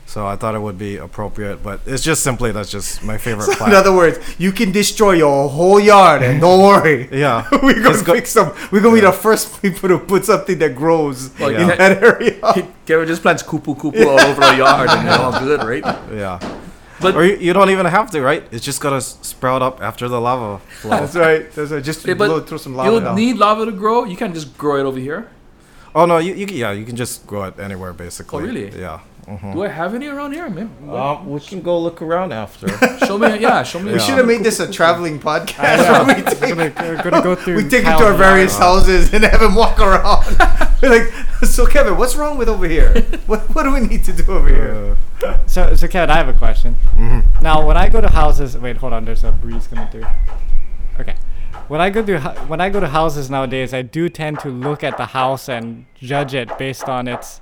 So 0.07 0.27
I 0.27 0.37
thought 0.37 0.55
it 0.55 0.59
would 0.61 0.77
be 0.77 0.99
appropriate, 0.99 1.63
but 1.63 1.81
it's 1.87 2.03
just 2.03 2.23
simply 2.23 2.53
that's 2.53 2.71
just 2.71 3.03
my 3.03 3.17
favorite 3.27 3.57
So 3.57 3.65
in 3.65 3.73
other 3.73 3.95
words, 3.97 4.19
you 4.39 4.53
can 4.53 4.71
destroy 4.71 5.13
your 5.13 5.49
whole 5.49 5.81
yard 5.81 6.23
and 6.23 6.39
don't 6.39 6.61
worry. 6.61 7.09
yeah. 7.13 7.49
We're 7.63 7.75
gonna 7.81 7.91
It's 7.91 8.03
go- 8.03 8.13
fix 8.13 8.31
some. 8.31 8.53
We're 8.71 8.83
gonna 8.83 8.97
be 8.97 9.01
the 9.01 9.13
first 9.13 9.63
people 9.63 9.89
to 9.89 9.99
put 9.99 10.27
something 10.27 10.59
that 10.59 10.75
grows 10.75 11.31
Well, 11.41 11.49
in 11.51 11.67
yeah. 11.69 11.77
that 11.77 12.03
area. 12.03 12.67
Kevin 12.85 13.07
just 13.09 13.23
plants 13.23 13.43
kupu 13.43 13.75
kupu 13.75 14.05
all 14.07 14.21
over 14.21 14.41
the 14.41 14.57
yard 14.57 14.91
and 14.91 15.09
they're 15.09 15.19
all 15.19 15.39
good, 15.41 15.63
right? 15.63 15.85
Yeah. 16.13 16.39
But- 17.03 17.15
or 17.17 17.25
you, 17.25 17.37
you 17.37 17.53
don't 17.53 17.71
even 17.71 17.87
have 17.87 18.11
to, 18.13 18.21
right? 18.23 18.43
It's 18.51 18.65
just 18.65 18.81
gonna 18.81 19.01
sprout 19.01 19.63
up 19.63 19.83
after 19.83 20.09
the 20.09 20.21
lava 20.21 20.59
flow. 20.81 20.91
That's 20.91 21.15
right. 21.17 21.51
That's 21.53 21.71
right. 21.71 21.83
Just 21.85 22.07
Yeah, 22.07 22.15
blow, 22.15 22.41
throw 22.41 22.59
some 22.59 22.75
lava 22.77 22.91
You'll 22.91 23.01
down. 23.01 23.17
need 23.17 23.37
lava 23.37 23.67
to 23.67 23.73
grow. 23.73 24.05
You 24.05 24.17
can't 24.17 24.35
just 24.35 24.57
grow 24.57 24.77
it 24.81 24.85
over 24.87 24.99
here. 24.99 25.29
oh 25.95 26.07
no, 26.07 26.19
you, 26.19 26.33
you 26.35 26.47
can- 26.47 26.57
yeah, 26.57 26.73
you 26.73 26.85
can 26.85 26.97
just 26.97 27.27
grow 27.27 27.45
it 27.45 27.59
anywhere 27.59 27.93
basically. 27.93 28.43
Oh, 28.43 28.47
really? 28.47 28.71
Yeah. 28.79 29.01
Mhm. 29.29 29.53
Do 29.55 29.63
I 29.63 29.69
have 29.69 29.95
any 29.95 30.09
around 30.09 30.33
here, 30.33 30.49
man? 30.51 30.69
Um, 30.91 31.31
we 31.31 31.39
can 31.39 31.61
go 31.63 31.79
look 31.79 32.03
around 32.03 32.33
after. 32.33 32.67
Show 33.07 33.19
me, 33.19 33.39
yeah, 33.39 33.63
show 33.63 33.79
me. 33.79 33.85
we 33.85 33.91
Yeah. 33.93 33.99
should 34.05 34.17
have 34.19 34.27
made 34.27 34.43
this 34.43 34.59
a 34.59 34.67
traveling 34.73 35.21
podcast. 35.21 35.63
Yeah. 35.79 35.93
where 36.07 36.17
we 36.17 36.23
We're 36.23 36.31
take, 36.31 36.41
gonna, 36.57 36.73
we're 36.89 37.03
gonna 37.05 37.23
go 37.23 37.35
through. 37.37 37.57
we 37.59 37.69
take 37.69 37.85
him 37.85 37.97
to 37.99 38.05
our 38.07 38.15
various 38.15 38.59
houses 38.59 39.15
and 39.15 39.23
have 39.25 39.41
him 39.41 39.55
walk 39.55 39.79
around. 39.79 40.27
Like, 40.95 41.13
so 41.47 41.65
Kevin, 41.67 41.97
what's 41.97 42.17
wrong 42.17 42.37
with 42.39 42.49
over 42.49 42.67
here? 42.67 42.93
What 43.27 43.41
what 43.55 43.63
do 43.63 43.73
we 43.73 43.81
need 43.81 44.03
to 44.05 44.13
do 44.13 44.25
over 44.33 44.49
here? 44.49 44.97
Uh, 45.25 45.39
So, 45.47 45.75
so 45.77 45.87
Kevin, 45.87 46.11
I 46.11 46.17
have 46.17 46.29
a 46.29 46.33
question. 46.39 46.77
mhm. 46.97 47.23
Now, 47.41 47.65
when 47.67 47.77
I 47.77 47.89
go 47.89 48.01
to 48.01 48.09
houses, 48.09 48.57
wait, 48.59 48.77
hold 48.79 48.93
on. 48.93 49.05
There's 49.05 49.23
a 49.25 49.31
breeze 49.31 49.67
coming 49.69 49.87
through. 49.93 50.07
Okay. 51.01 51.15
When 51.69 51.81
I 51.81 51.91
go 51.91 52.03
to 52.03 52.19
when 52.49 52.61
I 52.61 52.69
go 52.71 52.81
to 52.81 52.89
houses 52.89 53.31
nowadays, 53.31 53.73
I 53.73 53.83
do 53.83 54.09
tend 54.09 54.41
to 54.41 54.49
look 54.49 54.83
at 54.85 54.97
the 54.97 55.07
house 55.07 55.49
and 55.49 55.87
judge 55.95 56.35
it 56.35 56.49
based 56.59 56.89
on 56.89 57.07
its 57.09 57.39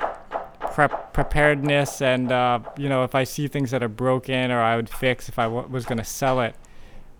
prep 0.74 1.12
preparedness 1.12 2.00
and 2.02 2.30
uh, 2.30 2.58
you 2.76 2.88
know 2.88 3.02
if 3.04 3.14
I 3.14 3.24
see 3.24 3.48
things 3.48 3.70
that 3.72 3.82
are 3.82 3.88
broken 3.88 4.50
or 4.50 4.60
I 4.60 4.76
would 4.76 4.88
fix 4.90 5.28
if 5.28 5.38
I 5.38 5.44
w- 5.44 5.66
was 5.68 5.84
going 5.86 5.98
to 5.98 6.04
sell 6.04 6.40
it. 6.40 6.54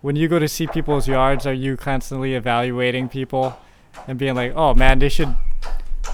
When 0.01 0.15
you 0.15 0.27
go 0.27 0.39
to 0.39 0.47
see 0.47 0.67
people's 0.67 1.07
yards, 1.07 1.45
are 1.45 1.53
you 1.53 1.75
constantly 1.77 2.33
evaluating 2.35 3.09
people 3.09 3.57
and 4.07 4.17
being 4.17 4.35
like, 4.35 4.53
"Oh 4.55 4.73
man, 4.73 4.99
they 4.99 5.09
should 5.09 5.35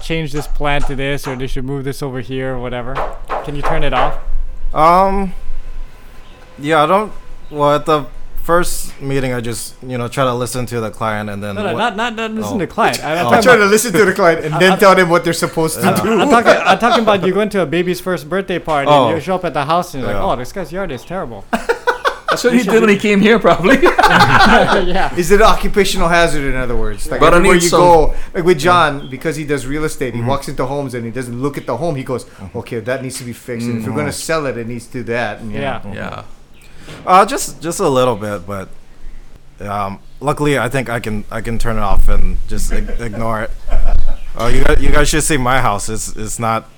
change 0.02 0.32
this 0.32 0.46
plant 0.46 0.86
to 0.86 0.94
this 0.96 1.26
or 1.26 1.36
they 1.36 1.46
should 1.46 1.64
move 1.64 1.84
this 1.84 2.02
over 2.02 2.20
here 2.20 2.54
or 2.54 2.58
whatever"? 2.60 2.94
Can 3.44 3.56
you 3.56 3.62
turn 3.62 3.84
it 3.84 3.92
off? 3.92 4.18
Um. 4.74 5.34
Yeah, 6.58 6.82
I 6.82 6.86
don't. 6.86 7.12
Well, 7.50 7.74
at 7.76 7.86
the 7.86 8.06
first 8.42 9.00
meeting, 9.00 9.32
I 9.32 9.40
just 9.40 9.74
you 9.82 9.96
know 9.98 10.08
try 10.08 10.24
to 10.24 10.34
listen 10.34 10.66
to 10.66 10.80
the 10.80 10.90
client 10.90 11.28
and 11.30 11.42
then. 11.42 11.54
No, 11.54 11.62
no, 11.62 11.72
what- 11.74 11.78
not 11.78 11.96
not, 11.96 12.14
not 12.14 12.30
listen 12.32 12.56
Oh. 12.56 12.58
to 12.60 12.66
client. 12.66 13.04
I, 13.04 13.16
I'm 13.20 13.26
Oh. 13.26 13.40
Trying 13.42 13.58
to 13.60 13.66
listen 13.66 13.92
to 13.92 14.04
the 14.04 14.12
client 14.12 14.44
and 14.44 14.54
then 14.60 14.78
tell 14.78 14.94
them 14.94 15.08
what 15.08 15.22
they're 15.24 15.32
supposed 15.32 15.76
to 15.80 15.82
Yeah. 15.86 16.02
do. 16.02 16.20
I'm 16.20 16.28
talking. 16.30 16.52
I'm 16.66 16.78
talking 16.78 17.02
about 17.02 17.24
you 17.26 17.32
going 17.32 17.48
to 17.50 17.62
a 17.62 17.66
baby's 17.66 18.00
first 18.00 18.28
birthday 18.28 18.58
party 18.58 18.90
Oh. 18.90 19.08
and 19.08 19.16
you 19.16 19.20
show 19.22 19.34
up 19.36 19.44
at 19.44 19.54
the 19.54 19.64
house 19.66 19.94
and 19.94 20.02
you're 20.02 20.12
Yeah. 20.12 20.22
like, 20.24 20.32
"Oh, 20.32 20.36
this 20.40 20.52
guy's 20.52 20.72
yard 20.72 20.90
is 20.92 21.04
terrible." 21.04 21.44
That's 22.30 22.44
what 22.44 22.52
he 22.52 22.62
did 22.62 22.80
when 22.80 22.90
he 22.90 22.98
came 22.98 23.20
here, 23.20 23.38
probably. 23.38 23.76
yeah. 23.82 25.14
Is 25.16 25.30
it 25.30 25.36
an 25.40 25.46
occupational 25.46 26.08
hazard, 26.08 26.44
in 26.44 26.56
other 26.56 26.76
words? 26.76 27.10
Like 27.10 27.20
But 27.20 27.32
I 27.32 27.36
everywhere 27.36 27.54
need 27.56 27.62
you 27.62 27.68
some- 27.70 27.80
go, 27.80 28.14
like 28.34 28.44
with 28.44 28.58
John, 28.58 29.08
because 29.08 29.36
he 29.36 29.44
does 29.44 29.66
real 29.66 29.84
estate, 29.84 30.12
Mm-hmm. 30.14 30.22
he 30.24 30.28
walks 30.28 30.48
into 30.48 30.66
homes 30.66 30.94
and 30.94 31.04
he 31.04 31.10
doesn't 31.10 31.40
look 31.40 31.56
at 31.56 31.66
the 31.66 31.76
home. 31.76 31.96
He 31.96 32.04
goes, 32.04 32.26
"Okay, 32.54 32.80
that 32.80 33.02
needs 33.02 33.16
to 33.18 33.24
be 33.24 33.32
fixed. 33.32 33.66
And 33.66 33.78
if 33.78 33.86
you're 33.86 33.96
gonna 33.96 34.12
sell 34.12 34.46
it, 34.46 34.56
it 34.58 34.66
needs 34.66 34.86
to 34.86 34.92
do 34.92 35.02
that." 35.04 35.40
And, 35.40 35.52
you 35.52 35.58
know. 35.58 35.80
Yeah. 35.86 35.94
yeah. 35.94 36.24
Uh, 37.06 37.24
just 37.26 37.60
just 37.62 37.80
a 37.80 37.88
little 37.88 38.16
bit, 38.16 38.46
but 38.46 38.68
um, 39.60 39.98
luckily 40.20 40.58
I 40.58 40.68
think 40.68 40.88
I 40.88 41.00
can 41.00 41.24
I 41.30 41.40
can 41.40 41.58
turn 41.58 41.76
it 41.76 41.80
off 41.82 42.08
and 42.08 42.38
just 42.48 42.72
ignore 42.72 43.42
it. 43.42 43.50
Oh, 44.36 44.46
you 44.48 44.62
guys, 44.64 44.80
you 44.80 44.90
guys 44.90 45.08
should 45.08 45.22
see 45.24 45.36
my 45.36 45.60
house. 45.60 45.88
It's 45.88 46.14
it's 46.16 46.38
not. 46.38 46.68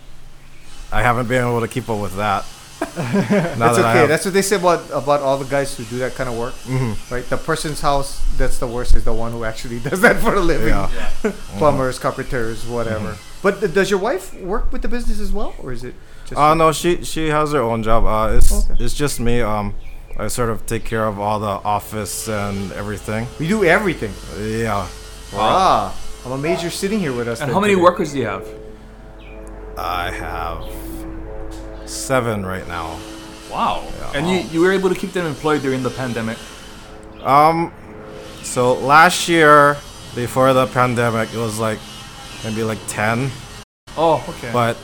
I 0.93 1.03
haven't 1.03 1.29
been 1.29 1.43
able 1.43 1.61
to 1.61 1.69
keep 1.69 1.89
up 1.89 2.01
with 2.01 2.17
that. 2.17 2.45
That's 3.61 3.79
okay. 3.79 4.07
That's 4.07 4.25
what 4.25 4.35
they 4.35 4.43
say 4.43 4.57
about 4.57 4.81
about 4.91 5.21
all 5.21 5.37
the 5.39 5.45
guys 5.45 5.77
who 5.77 5.85
do 5.85 5.99
that 5.99 6.15
kind 6.15 6.29
of 6.31 6.37
work, 6.39 6.55
hmm 6.65 6.93
right? 7.13 7.25
The 7.29 7.37
person's 7.37 7.81
house 7.81 8.21
that's 8.39 8.59
the 8.59 8.67
worst 8.67 8.97
is 8.97 9.05
the 9.05 9.13
one 9.13 9.33
who 9.33 9.45
actually 9.45 9.81
does 9.91 10.01
that 10.01 10.17
for 10.21 10.35
a 10.35 10.41
living. 10.41 10.69
Yeah. 10.69 10.89
Plumbers, 11.59 11.99
carpenters, 11.99 12.67
whatever. 12.67 13.17
But 13.43 13.61
th- 13.61 13.73
does 13.75 13.91
your 13.91 14.01
wife 14.01 14.33
work 14.41 14.73
with 14.73 14.83
the 14.83 14.89
business 14.89 15.21
as 15.21 15.31
well, 15.33 15.55
or 15.63 15.73
is 15.73 15.85
it 15.85 15.95
just? 16.25 16.39
Uh, 16.39 16.55
no, 16.55 16.73
she 16.73 17.05
she 17.05 17.29
has 17.29 17.53
her 17.53 17.61
own 17.63 17.83
job. 17.83 18.05
Uh, 18.05 18.37
it's 18.37 18.51
Okay. 18.53 18.85
it's 18.85 18.95
just 18.95 19.21
me. 19.21 19.41
Um, 19.43 19.75
I 20.19 20.29
sort 20.29 20.51
of 20.51 20.65
take 20.67 20.85
care 20.85 21.07
of 21.07 21.19
all 21.21 21.39
the 21.39 21.57
office 21.77 22.29
and 22.29 22.73
everything. 22.73 23.27
we 23.39 23.47
do 23.49 23.65
everything. 23.65 24.13
Yeah. 24.39 24.87
Ah, 25.35 25.95
I'm 26.25 26.33
amazed 26.33 26.63
you're 26.63 26.71
sitting 26.73 26.99
here 26.99 27.13
with 27.13 27.29
us. 27.29 27.41
And 27.41 27.53
how 27.53 27.61
many 27.61 27.75
today. 27.75 27.83
workers 27.83 28.13
do 28.13 28.19
you 28.19 28.27
have? 28.27 28.47
I 29.79 30.11
have 30.11 30.65
seven 31.91 32.47
right 32.47 32.67
now. 32.69 32.99
Wow. 33.51 33.87
Yeah. 33.99 34.13
And 34.15 34.31
you, 34.31 34.37
you 34.53 34.61
were 34.61 34.73
able 34.73 34.89
to 34.89 34.95
keep 34.95 35.13
them 35.13 35.27
employed 35.27 35.63
during 35.63 35.83
the 35.83 35.91
pandemic. 35.91 36.39
Um, 37.23 37.73
so 38.43 38.75
last 38.75 39.29
year, 39.29 39.77
before 40.15 40.53
the 40.53 40.67
pandemic, 40.69 41.33
it 41.35 41.39
was 41.39 41.59
like 41.59 41.79
maybe 42.45 42.63
like 42.63 42.79
10. 42.87 43.31
Oh, 43.97 44.25
okay. 44.29 44.51
but 44.53 44.77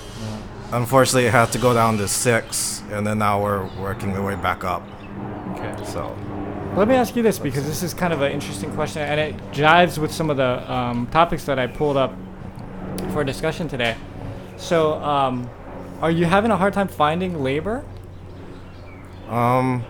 unfortunately, 0.73 1.27
it 1.27 1.33
had 1.33 1.53
to 1.53 1.59
go 1.59 1.73
down 1.73 1.97
to 1.99 2.09
six, 2.09 2.83
and 2.91 3.07
then 3.07 3.19
now 3.19 3.43
we're 3.43 3.65
working 3.81 4.13
the 4.13 4.23
way 4.23 4.35
back 4.35 4.65
up. 4.65 4.83
okay. 5.53 5.85
So 5.85 6.17
Let 6.77 6.89
me 6.89 6.97
ask 6.97 7.15
you 7.17 7.23
this 7.23 7.39
because 7.39 7.67
this 7.67 7.83
is 7.83 7.95
kind 7.95 8.13
of 8.13 8.21
an 8.21 8.33
interesting 8.33 8.73
question 8.73 9.03
and 9.03 9.21
it 9.21 9.37
jives 9.53 9.97
with 9.97 10.13
some 10.13 10.29
of 10.29 10.37
the 10.37 10.71
um, 10.71 11.07
topics 11.09 11.45
that 11.45 11.59
I 11.59 11.67
pulled 11.69 11.97
up 11.97 12.13
for 13.13 13.25
discussion 13.25 13.69
today. 13.69 13.97
So, 14.57 14.95
um, 14.95 15.49
are 16.01 16.11
you 16.11 16.25
having 16.27 16.51
a 16.51 16.57
hard 16.57 16.73
time 16.75 16.89
finding 16.89 17.43
labor? 17.43 17.85
um, 19.29 19.85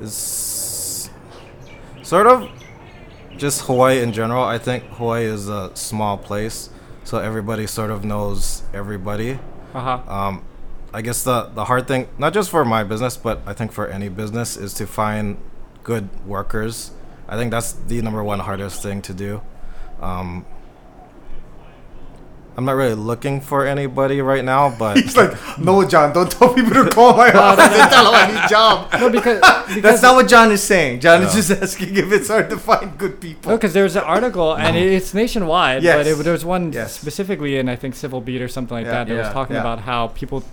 it's 0.00 1.08
sort 2.02 2.26
of 2.26 2.48
just 3.36 3.62
Hawaii 3.62 4.00
in 4.02 4.12
general. 4.12 4.44
I 4.44 4.58
think 4.58 4.84
Hawaii 4.84 5.24
is 5.24 5.48
a 5.48 5.74
small 5.74 6.18
place, 6.18 6.70
so 7.04 7.18
everybody 7.18 7.66
sort 7.66 7.90
of 7.90 8.04
knows 8.04 8.62
everybody. 8.72 9.38
Uh 9.72 9.80
huh. 9.80 10.12
um, 10.12 10.44
I 10.92 11.02
guess 11.02 11.24
the 11.24 11.44
the 11.54 11.64
hard 11.64 11.88
thing, 11.88 12.08
not 12.18 12.34
just 12.34 12.50
for 12.50 12.64
my 12.64 12.84
business, 12.84 13.16
but 13.16 13.40
I 13.46 13.52
think 13.54 13.72
for 13.72 13.88
any 13.88 14.08
business, 14.08 14.56
is 14.56 14.74
to 14.74 14.86
find 14.86 15.38
good 15.82 16.08
workers. 16.26 16.92
I 17.26 17.36
think 17.36 17.50
that's 17.50 17.72
the 17.72 18.02
number 18.02 18.22
one 18.22 18.40
hardest 18.40 18.82
thing 18.82 19.00
to 19.02 19.14
do. 19.14 19.40
Um, 20.00 20.44
I'm 22.56 22.64
not 22.64 22.72
really 22.76 22.94
looking 22.94 23.40
for 23.40 23.66
anybody 23.66 24.20
right 24.20 24.44
now, 24.44 24.74
but 24.78 24.96
He's 24.96 25.16
like, 25.16 25.32
no, 25.58 25.84
John, 25.86 26.12
don't 26.12 26.30
tell 26.30 26.54
people 26.54 26.72
to 26.84 26.88
call 26.90 27.16
my 27.16 27.32
office 27.32 27.64
and 27.64 27.90
tell 27.90 28.04
them 28.12 28.14
I 28.14 28.26
need 28.42 28.48
job. 28.48 28.90
No, 29.00 29.10
because, 29.10 29.40
because 29.66 29.82
That's 29.82 30.02
not 30.02 30.14
what 30.14 30.28
John 30.28 30.52
is 30.52 30.62
saying. 30.62 31.00
John 31.00 31.22
is 31.22 31.34
just 31.34 31.50
asking 31.50 31.96
if 31.96 32.12
it's 32.12 32.28
hard 32.28 32.48
to 32.50 32.56
find 32.58 32.96
good 32.96 33.20
people. 33.20 33.50
No, 33.50 33.56
because 33.56 33.72
there's 33.72 33.96
an 33.96 34.04
article 34.04 34.54
and 34.54 34.76
it- 34.76 34.92
it's 34.92 35.12
nationwide, 35.14 35.78
but 35.78 35.84
Yes. 35.84 36.06
it, 36.06 36.22
there 36.22 36.32
was 36.32 36.44
one 36.44 36.72
Yes. 36.72 36.92
specifically 36.98 37.56
in 37.58 37.68
I 37.68 37.76
think 37.76 37.94
Civil 37.96 38.20
Beat 38.20 38.40
or 38.40 38.48
something 38.48 38.76
like 38.76 38.86
Yeah, 38.86 39.04
that 39.04 39.08
that 39.08 39.16
was 39.24 39.32
talking 39.32 39.54
yeah. 39.56 39.60
about 39.60 39.80
how 39.80 40.08
people 40.08 40.44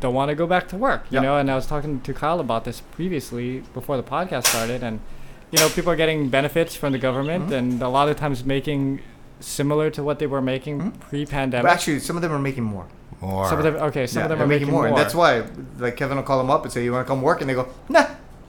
don't 0.00 0.14
want 0.14 0.30
to 0.30 0.34
go 0.34 0.46
back 0.46 0.68
to 0.68 0.76
work, 0.76 1.04
you 1.10 1.16
Yeah. 1.16 1.20
know. 1.22 1.36
And 1.36 1.50
I 1.50 1.54
was 1.54 1.66
talking 1.66 2.00
to 2.00 2.12
Kyle 2.14 2.40
about 2.40 2.64
this 2.64 2.80
previously 2.80 3.62
before 3.74 3.96
the 3.98 4.02
podcast 4.02 4.46
started, 4.46 4.82
and 4.82 5.00
you 5.50 5.58
know, 5.58 5.68
people 5.68 5.92
are 5.92 5.96
getting 5.96 6.28
benefits 6.30 6.74
from 6.74 6.92
the 6.92 6.98
government, 6.98 7.50
Mhm. 7.50 7.56
and 7.58 7.82
a 7.82 7.88
lot 7.88 8.08
of 8.08 8.16
times 8.16 8.42
making 8.42 9.00
similar 9.42 9.90
to 9.90 10.02
what 10.02 10.18
they 10.18 10.26
were 10.26 10.40
making 10.42 10.80
Mhm. 10.80 11.00
pre-pandemic. 11.00 11.64
But 11.64 11.72
actually, 11.72 11.98
some 12.00 12.16
of 12.16 12.22
them 12.22 12.32
are 12.32 12.38
making 12.38 12.64
more. 12.64 12.86
more. 13.20 13.48
some 13.48 13.58
of 13.58 13.64
them, 13.64 13.76
okay, 13.76 14.06
some 14.06 14.20
Yeah, 14.20 14.24
of 14.24 14.28
them 14.30 14.38
they're 14.38 14.44
are 14.46 14.48
making, 14.48 14.70
more. 14.70 14.86
and 14.86 14.96
that's 14.96 15.14
why, 15.14 15.42
like 15.78 15.96
Kevin 15.96 16.16
will 16.16 16.24
call 16.24 16.38
them 16.38 16.50
up 16.50 16.64
and 16.64 16.72
say, 16.72 16.82
"You 16.82 16.92
want 16.92 17.06
to 17.06 17.08
come 17.08 17.22
work?" 17.22 17.40
And 17.40 17.48
they 17.48 17.54
go, 17.54 17.68
"Nah, 17.88 18.06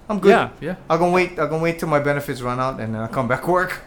I'm 0.09 0.19
good. 0.19 0.29
Yeah, 0.31 0.49
Yeah. 0.61 0.75
I'll 0.89 0.97
go 0.97 1.11
wait. 1.11 1.37
I'll 1.37 1.47
go 1.47 1.59
wait 1.59 1.77
till 1.79 1.89
my 1.89 1.99
benefits 1.99 2.41
run 2.41 2.59
out, 2.59 2.79
and 2.79 2.95
then 2.95 3.01
I'll 3.01 3.07
come 3.19 3.27
back 3.27 3.47
work." 3.57 3.81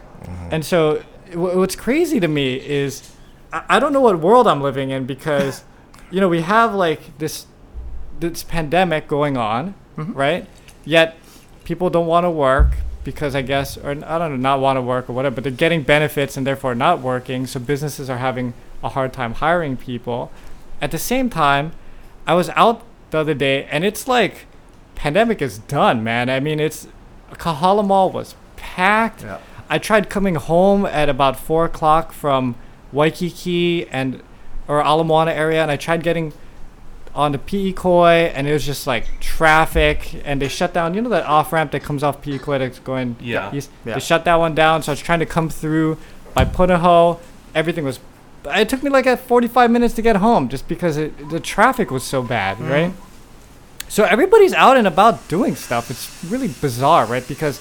And 0.52 0.64
so, 0.64 1.02
w- 1.32 1.58
what's 1.58 1.74
crazy 1.76 2.20
to 2.20 2.28
me 2.28 2.54
is, 2.56 3.02
I, 3.52 3.62
I 3.70 3.78
don't 3.80 3.92
know 3.92 4.00
what 4.00 4.20
world 4.20 4.46
I'm 4.46 4.60
living 4.62 4.90
in 4.90 5.06
because, 5.06 5.64
you 6.12 6.20
know, 6.20 6.28
we 6.28 6.42
have 6.42 6.72
like 6.74 7.18
this, 7.18 7.46
this 8.20 8.44
pandemic 8.44 9.08
going 9.08 9.36
on, 9.36 9.74
Mhm. 9.98 10.14
right? 10.14 10.46
Yet, 10.84 11.16
people 11.64 11.90
don't 11.90 12.06
want 12.06 12.24
to 12.24 12.30
work 12.30 12.76
because 13.06 13.36
I 13.36 13.42
guess, 13.42 13.78
or 13.78 13.92
I 13.92 14.18
don't 14.18 14.30
know, 14.32 14.36
not 14.36 14.60
want 14.60 14.76
to 14.78 14.82
work 14.82 15.08
or 15.08 15.12
whatever, 15.12 15.36
but 15.36 15.44
they're 15.44 15.52
getting 15.52 15.84
benefits 15.84 16.36
and 16.36 16.44
therefore 16.44 16.74
not 16.74 17.00
working. 17.00 17.46
So 17.46 17.60
businesses 17.60 18.10
are 18.10 18.18
having 18.18 18.52
a 18.82 18.88
hard 18.90 19.12
time 19.12 19.34
hiring 19.34 19.76
people. 19.76 20.32
At 20.82 20.90
the 20.90 20.98
same 20.98 21.30
time, 21.30 21.70
I 22.26 22.34
was 22.34 22.50
out 22.50 22.82
the 23.10 23.18
other 23.18 23.32
day 23.32 23.64
and 23.70 23.84
it's 23.84 24.08
like, 24.08 24.46
pandemic 24.96 25.40
is 25.40 25.58
done, 25.58 26.02
man. 26.02 26.28
I 26.28 26.40
mean, 26.40 26.58
it's 26.58 26.88
Kahala 27.34 27.86
Mall 27.86 28.10
was 28.10 28.34
packed. 28.56 29.22
Yeah. 29.22 29.38
I 29.70 29.78
tried 29.78 30.10
coming 30.10 30.34
home 30.34 30.84
at 30.84 31.08
about 31.08 31.38
four 31.38 31.64
o'clock 31.64 32.12
from 32.12 32.56
Waikiki 32.92 33.86
and 33.88 34.20
or 34.66 34.80
Ala 34.80 35.04
Moana 35.04 35.30
area, 35.30 35.62
and 35.62 35.70
I 35.70 35.76
tried 35.76 36.02
getting 36.02 36.32
on 37.16 37.32
the 37.32 37.38
Pi'ikoi, 37.38 38.30
and 38.34 38.46
it 38.46 38.52
was 38.52 38.64
just 38.64 38.86
like 38.86 39.06
traffic, 39.20 40.20
and 40.24 40.40
they 40.40 40.48
shut 40.48 40.72
down. 40.74 40.94
You 40.94 41.00
know 41.02 41.08
that 41.10 41.24
off 41.26 41.52
ramp 41.52 41.72
that 41.72 41.82
comes 41.82 42.02
off 42.02 42.22
Pi'ikoi 42.22 42.58
that's 42.58 42.78
going 42.78 43.16
Yeah. 43.20 43.52
east. 43.54 43.70
Yeah. 43.84 43.94
They 43.94 44.00
shut 44.00 44.24
that 44.26 44.36
one 44.36 44.54
down, 44.54 44.82
so 44.82 44.92
I 44.92 44.94
was 44.94 45.00
trying 45.00 45.20
to 45.20 45.26
come 45.26 45.48
through 45.48 45.96
by 46.34 46.44
Punahou. 46.44 47.18
Everything 47.54 47.84
was 47.84 47.98
it 48.54 48.68
took 48.68 48.82
me 48.84 48.90
like 48.90 49.06
a 49.06 49.16
45 49.16 49.72
minutes 49.72 49.94
to 49.94 50.02
get 50.02 50.16
home 50.16 50.48
just 50.48 50.68
because 50.68 50.96
it, 50.96 51.30
the 51.30 51.40
traffic 51.40 51.90
was 51.90 52.04
so 52.04 52.22
bad, 52.22 52.58
Mm-hmm. 52.58 52.70
right? 52.70 52.92
So 53.88 54.04
everybody's 54.04 54.52
out 54.52 54.76
and 54.76 54.86
about 54.86 55.26
doing 55.28 55.56
stuff. 55.56 55.90
It's 55.90 56.10
really 56.28 56.48
bizarre, 56.48 57.06
right? 57.06 57.26
Because 57.26 57.60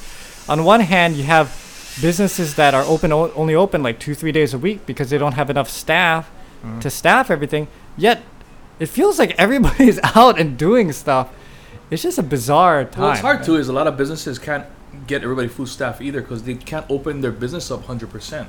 on 0.50 0.64
one 0.64 0.82
hand, 0.82 1.16
you 1.16 1.24
have 1.24 1.48
businesses 2.02 2.56
that 2.56 2.74
are 2.76 2.84
open 2.84 3.12
o- 3.12 3.32
only 3.34 3.56
open 3.56 3.82
like 3.82 4.00
two 4.00 4.14
three 4.14 4.32
days 4.32 4.54
a 4.54 4.58
week 4.58 4.86
because 4.86 5.10
they 5.10 5.18
don't 5.18 5.34
have 5.34 5.50
enough 5.50 5.70
staff 5.70 6.30
Mm-hmm. 6.64 6.80
to 6.80 6.90
staff 6.90 7.30
everything. 7.30 7.68
Yet 7.96 8.24
it 8.80 8.88
feels 8.88 9.20
like 9.20 9.32
everybody's 9.38 10.00
out 10.16 10.40
and 10.40 10.58
doing 10.58 10.92
stuff. 10.92 11.30
It's 11.92 12.02
just 12.04 12.18
a 12.18 12.24
bizarre 12.24 12.86
time. 12.86 13.02
Well, 13.04 13.12
it's 13.12 13.22
hard 13.22 13.44
too. 13.44 13.56
Is 13.56 13.70
a 13.70 13.74
lot 13.74 13.88
of 13.88 13.96
businesses 13.98 14.40
can't 14.40 14.66
get 15.08 15.24
everybody 15.24 15.48
food 15.48 15.68
staff 15.68 16.02
either 16.02 16.22
because 16.22 16.44
they 16.44 16.56
can't 16.56 16.86
open 16.90 17.22
their 17.22 17.32
business 17.32 17.70
up 17.72 17.84
hundred 17.86 18.10
percent. 18.10 18.48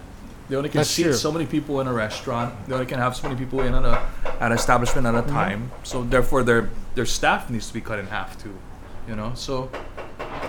They 0.49 0.55
only 0.57 0.69
can 0.69 0.79
That's 0.79 0.91
seat 0.91 1.03
true. 1.03 1.13
so 1.13 1.33
many 1.33 1.45
people 1.45 1.81
in 1.81 1.89
a 1.89 1.93
restaurant. 1.93 2.55
They 2.69 2.73
only 2.75 2.87
can 2.87 2.99
have 3.01 3.17
so 3.17 3.29
many 3.29 3.37
people 3.39 3.61
in 3.63 3.75
at 3.75 3.85
a 3.85 4.01
at 4.41 4.51
an 4.51 4.53
establishment 4.53 5.07
at 5.07 5.15
a 5.15 5.23
Mm-hmm. 5.23 5.31
time. 5.31 5.71
So 5.83 6.03
therefore, 6.05 6.43
their 6.45 6.71
their 6.95 7.07
staff 7.07 7.51
needs 7.51 7.67
to 7.69 7.75
be 7.75 7.81
cut 7.81 7.99
in 7.99 8.07
half 8.07 8.41
too. 8.43 8.55
You 9.09 9.17
know, 9.17 9.33
so 9.35 9.71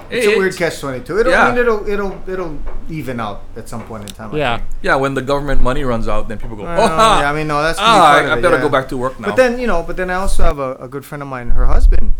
It's 0.09 0.25
a 0.27 0.37
weird 0.37 0.55
catch 0.55 0.79
twenty 0.79 1.03
two. 1.03 1.19
It'll, 1.19 1.33
I 1.33 1.49
mean, 1.49 1.57
it'll 1.59 1.87
it'll 1.87 2.21
it'll 2.29 2.57
even 2.89 3.19
out 3.19 3.41
at 3.55 3.67
some 3.69 3.83
point 3.85 4.03
in 4.03 4.09
time. 4.15 4.33
I 4.33 4.37
Yeah. 4.37 4.57
think. 4.57 4.69
Yeah, 4.81 4.95
when 4.95 5.13
the 5.13 5.21
government 5.21 5.61
money 5.61 5.83
runs 5.83 6.07
out, 6.07 6.27
then 6.27 6.37
people 6.37 6.55
go, 6.55 6.63
oh, 6.63 6.65
Well, 6.65 6.87
ha, 6.87 7.19
yeah, 7.21 7.31
I 7.31 7.33
mean, 7.35 7.47
no, 7.47 7.61
that's 7.61 7.79
ah, 7.79 7.83
part 7.83 8.25
I, 8.25 8.29
I 8.33 8.37
it, 8.37 8.41
better 8.41 8.55
yeah. 8.57 8.61
go 8.61 8.69
back 8.69 8.89
to 8.89 8.97
work 8.97 9.19
now. 9.19 9.27
But 9.27 9.35
then 9.35 9.59
you 9.59 9.67
know, 9.67 9.83
but 9.83 9.97
then 9.97 10.09
I 10.09 10.15
also 10.15 10.43
have 10.43 10.59
a, 10.59 10.75
a 10.75 10.87
good 10.87 11.05
friend 11.05 11.21
of 11.21 11.27
mine. 11.27 11.49
Her 11.51 11.65
husband, 11.65 12.13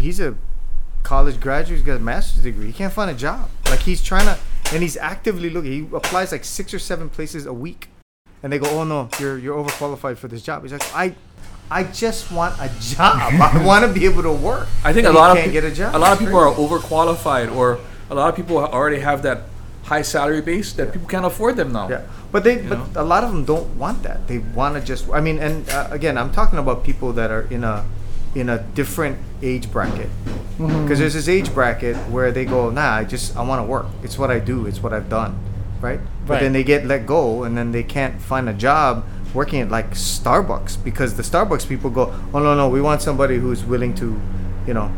he's 0.00 0.20
a 0.20 0.34
college 1.02 1.40
graduate. 1.40 1.78
He's 1.78 1.86
got 1.86 1.96
a 1.96 2.00
master's 2.00 2.42
degree. 2.42 2.66
He 2.66 2.72
can't 2.72 2.92
find 2.92 3.10
a 3.10 3.14
job. 3.14 3.48
Like 3.70 3.80
he's 3.80 4.02
trying 4.02 4.26
to, 4.26 4.38
and 4.72 4.82
he's 4.82 4.96
actively 4.96 5.50
looking. 5.50 5.72
He 5.72 5.80
applies 5.96 6.32
like 6.32 6.44
six 6.44 6.72
or 6.74 6.78
seven 6.78 7.08
places 7.08 7.46
a 7.46 7.52
week, 7.52 7.88
and 8.42 8.52
they 8.52 8.58
go, 8.58 8.68
"Oh 8.70 8.84
no, 8.84 9.08
you're 9.20 9.38
you're 9.38 9.56
overqualified 9.62 10.16
for 10.18 10.28
this 10.28 10.42
job." 10.42 10.62
He's 10.62 10.72
like, 10.72 10.94
"I, 10.94 11.14
I 11.70 11.82
just 11.84 12.30
want 12.30 12.54
a 12.60 12.70
job. 12.80 13.16
I 13.40 13.62
want 13.70 13.84
to 13.84 13.92
be 13.92 14.04
able 14.06 14.22
to 14.22 14.32
work." 14.32 14.68
I 14.84 14.92
think 14.92 15.04
a 15.06 15.08
And 15.10 15.16
he 15.16 15.20
lot 15.20 15.30
of 15.32 15.36
can't 15.38 15.52
peo- 15.52 15.60
get 15.60 15.72
a 15.72 15.74
job. 15.74 15.94
a 15.94 15.98
lot 15.98 16.12
of 16.12 16.18
people 16.18 16.38
are 16.38 16.52
overqualified, 16.54 17.54
or 17.54 17.78
a 18.10 18.14
lot 18.14 18.28
of 18.28 18.36
people 18.36 18.58
already 18.58 19.00
have 19.00 19.22
that 19.22 19.42
high 19.84 20.02
salary 20.02 20.40
base 20.40 20.72
that 20.74 20.92
people 20.92 21.08
can't 21.08 21.24
afford 21.24 21.56
them 21.56 21.72
now. 21.72 21.88
Yeah, 21.88 22.02
but 22.32 22.42
they, 22.44 22.62
You 22.62 22.68
but 22.68 22.78
know? 22.94 23.02
a 23.02 23.04
lot 23.04 23.22
of 23.24 23.30
them 23.32 23.44
don't 23.44 23.76
want 23.76 24.02
that. 24.02 24.26
They 24.28 24.38
want 24.38 24.74
to 24.76 24.80
just. 24.80 25.08
I 25.10 25.20
mean, 25.20 25.38
and 25.38 25.68
uh, 25.70 25.88
again, 25.90 26.16
I'm 26.18 26.30
talking 26.32 26.58
about 26.58 26.84
people 26.84 27.12
that 27.14 27.30
are 27.30 27.42
in 27.50 27.62
a, 27.64 27.84
in 28.34 28.48
a 28.48 28.58
different 28.74 29.18
age 29.42 29.70
bracket. 29.70 30.08
Because 30.58 30.98
there's 30.98 31.12
this 31.12 31.28
age 31.28 31.52
bracket 31.52 31.96
where 32.08 32.32
they 32.32 32.46
go, 32.46 32.70
nah, 32.70 32.94
I 32.94 33.04
just 33.04 33.36
I 33.36 33.42
want 33.42 33.60
to 33.60 33.66
work. 33.68 33.86
It's 34.02 34.16
what 34.18 34.30
I 34.30 34.38
do. 34.38 34.64
It's 34.66 34.82
what 34.82 34.92
I've 34.94 35.08
done, 35.10 35.38
right? 35.82 36.00
But 36.26 36.34
Right. 36.34 36.40
then 36.42 36.52
they 36.54 36.64
get 36.64 36.86
let 36.86 37.04
go, 37.06 37.44
and 37.44 37.56
then 37.58 37.72
they 37.72 37.82
can't 37.82 38.20
find 38.22 38.48
a 38.48 38.54
job 38.54 39.04
working 39.36 39.60
at 39.60 39.68
like 39.70 39.90
Starbucks 39.92 40.82
because 40.82 41.14
the 41.14 41.22
Starbucks 41.22 41.68
people 41.68 41.90
go, 41.90 42.04
oh 42.34 42.38
no 42.40 42.54
no, 42.56 42.68
we 42.68 42.80
want 42.80 43.02
somebody 43.02 43.36
who's 43.38 43.62
willing 43.64 43.94
to, 44.02 44.06
you 44.66 44.74
know, 44.74 44.90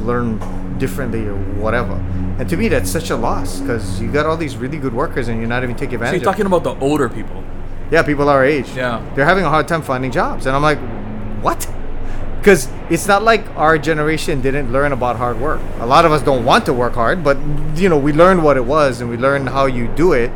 learn 0.00 0.38
differently 0.78 1.26
or 1.26 1.36
whatever. 1.60 1.94
And 2.38 2.48
to 2.48 2.56
me, 2.56 2.68
that's 2.68 2.90
such 2.90 3.10
a 3.10 3.16
loss 3.16 3.60
because 3.60 4.00
you 4.00 4.10
got 4.12 4.26
all 4.26 4.36
these 4.36 4.56
really 4.56 4.78
good 4.78 4.94
workers 4.94 5.28
and 5.28 5.38
you're 5.40 5.48
not 5.48 5.62
even 5.64 5.74
taking 5.76 5.98
So 5.98 6.04
advantage. 6.04 6.22
you're 6.22 6.30
of 6.30 6.34
talking 6.36 6.46
about 6.46 6.64
the 6.64 6.74
older 6.84 7.08
people. 7.08 7.42
yeah, 7.90 8.02
people 8.02 8.28
our 8.28 8.44
age. 8.44 8.68
Yeah. 8.76 9.02
They're 9.14 9.24
having 9.24 9.44
a 9.44 9.48
hard 9.50 9.66
time 9.68 9.82
finding 9.82 10.10
jobs. 10.10 10.46
And 10.46 10.54
I'm 10.54 10.62
like, 10.62 10.78
what? 11.42 11.66
Because 12.38 12.68
it's 12.90 13.08
not 13.08 13.22
like 13.22 13.42
our 13.56 13.78
generation 13.78 14.40
didn't 14.42 14.70
learn 14.70 14.92
about 14.92 15.16
hard 15.16 15.40
work. 15.40 15.60
A 15.80 15.86
lot 15.86 16.04
of 16.04 16.12
us 16.12 16.22
don't 16.22 16.44
want 16.44 16.66
to 16.66 16.72
work 16.72 16.94
hard, 16.94 17.24
but, 17.24 17.36
you 17.74 17.88
know, 17.88 17.98
we 17.98 18.12
learned 18.12 18.44
what 18.44 18.56
it 18.56 18.64
was 18.64 19.00
and 19.00 19.10
we 19.10 19.16
learned 19.16 19.48
how 19.48 19.66
you 19.66 19.88
do 19.96 20.12
it. 20.12 20.30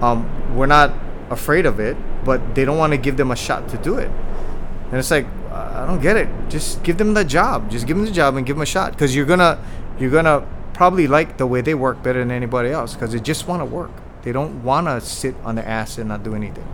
Um, 0.00 0.24
we're 0.56 0.66
not 0.78 0.92
afraid 1.28 1.66
of 1.66 1.80
it, 1.80 1.96
but 2.24 2.54
they 2.54 2.64
don't 2.64 2.78
want 2.78 2.92
to 2.92 2.96
give 2.98 3.16
them 3.16 3.30
a 3.30 3.36
shot 3.36 3.68
to 3.70 3.76
do 3.78 3.98
it. 3.98 4.10
And 4.90 4.98
it's 4.98 5.10
like, 5.10 5.26
I 5.50 5.86
don't 5.86 6.00
get 6.02 6.16
it. 6.16 6.28
Just 6.48 6.82
give 6.82 6.98
them 6.98 7.14
the 7.14 7.24
job. 7.24 7.70
Just 7.70 7.86
give 7.86 7.96
them 7.96 8.06
the 8.06 8.12
job 8.12 8.36
and 8.36 8.44
give 8.46 8.56
them 8.56 8.62
a 8.62 8.66
shot. 8.66 8.92
Because 8.92 9.14
you're 9.16 9.26
gonna, 9.26 9.58
you're 9.98 10.10
gonna 10.10 10.46
probably 10.74 11.06
like 11.06 11.36
the 11.38 11.46
way 11.46 11.60
they 11.60 11.74
work 11.74 12.02
better 12.02 12.18
than 12.18 12.30
anybody 12.30 12.70
else. 12.70 12.94
Because 12.94 13.12
they 13.12 13.20
just 13.20 13.48
want 13.48 13.60
to 13.60 13.64
work. 13.66 13.90
They 14.22 14.32
don't 14.32 14.62
want 14.62 14.86
to 14.86 15.00
sit 15.00 15.34
on 15.44 15.54
their 15.56 15.66
ass 15.66 15.98
and 15.98 16.08
not 16.08 16.22
do 16.22 16.34
anything. 16.34 16.66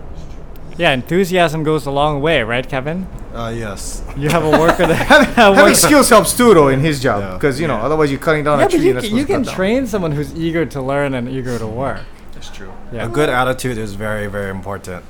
Yeah, 0.77 0.93
enthusiasm 0.93 1.65
goes 1.65 1.87
a 1.87 1.91
long 1.91 2.21
way, 2.21 2.43
right, 2.43 2.69
Kevin? 2.69 3.07
Uh, 3.35 3.53
yes. 3.57 4.05
You 4.17 4.29
have 4.29 4.45
a 4.45 4.51
worker 4.51 4.87
that 4.87 4.95
Having 5.37 5.65
works- 5.65 5.81
skills 5.81 6.09
helps 6.09 6.37
too, 6.37 6.55
though, 6.55 6.69
in 6.69 6.79
his 6.81 7.01
job. 7.03 7.21
Yeah. 7.21 7.35
Because 7.35 7.61
you 7.61 7.67
know, 7.67 7.79
Yeah. 7.79 7.85
otherwise 7.87 8.11
you're 8.13 8.21
cutting 8.21 8.45
down 8.45 8.59
Yeah, 8.61 8.67
a 8.67 8.69
but 8.69 8.73
tree. 8.77 8.85
you 8.85 8.91
and 8.91 9.01
can, 9.01 9.11
that's 9.11 9.21
you 9.21 9.27
can 9.27 9.37
cut 9.43 9.47
down. 9.47 9.55
train 9.57 9.87
someone 9.89 10.13
who's 10.13 10.33
eager 10.37 10.65
to 10.67 10.81
learn 10.83 11.15
and 11.15 11.29
eager 11.29 11.59
to 11.59 11.67
work. 11.67 12.03
That's 12.33 12.49
true. 12.51 12.73
Yeah. 12.93 13.07
A 13.07 13.09
good 13.09 13.29
attitude 13.29 13.77
is 13.79 13.95
very, 13.95 14.29
very 14.29 14.51
important. 14.51 15.05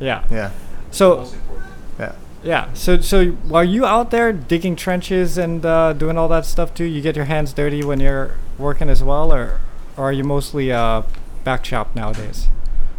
Yeah. 0.00 0.24
Yeah, 0.30 0.50
So 0.90 1.28
yeah. 1.98 2.12
yeah. 2.42 2.72
So 2.74 3.00
so 3.00 3.36
are 3.52 3.64
you 3.64 3.84
out 3.84 4.10
there 4.10 4.32
digging 4.32 4.76
trenches 4.76 5.36
and 5.38 5.64
uh, 5.66 5.92
doing 5.92 6.16
all 6.16 6.28
that 6.28 6.44
stuff 6.46 6.72
too? 6.74 6.84
You 6.84 7.00
get 7.00 7.16
your 7.16 7.24
hands 7.26 7.52
dirty 7.52 7.82
when 7.82 8.00
you're 8.00 8.34
working 8.58 8.88
as 8.88 9.02
well, 9.02 9.32
or 9.32 9.60
or 9.96 10.04
are 10.10 10.12
you 10.12 10.24
mostly 10.24 10.70
uh, 10.72 11.02
back 11.44 11.64
shop 11.64 11.94
nowadays? 11.94 12.48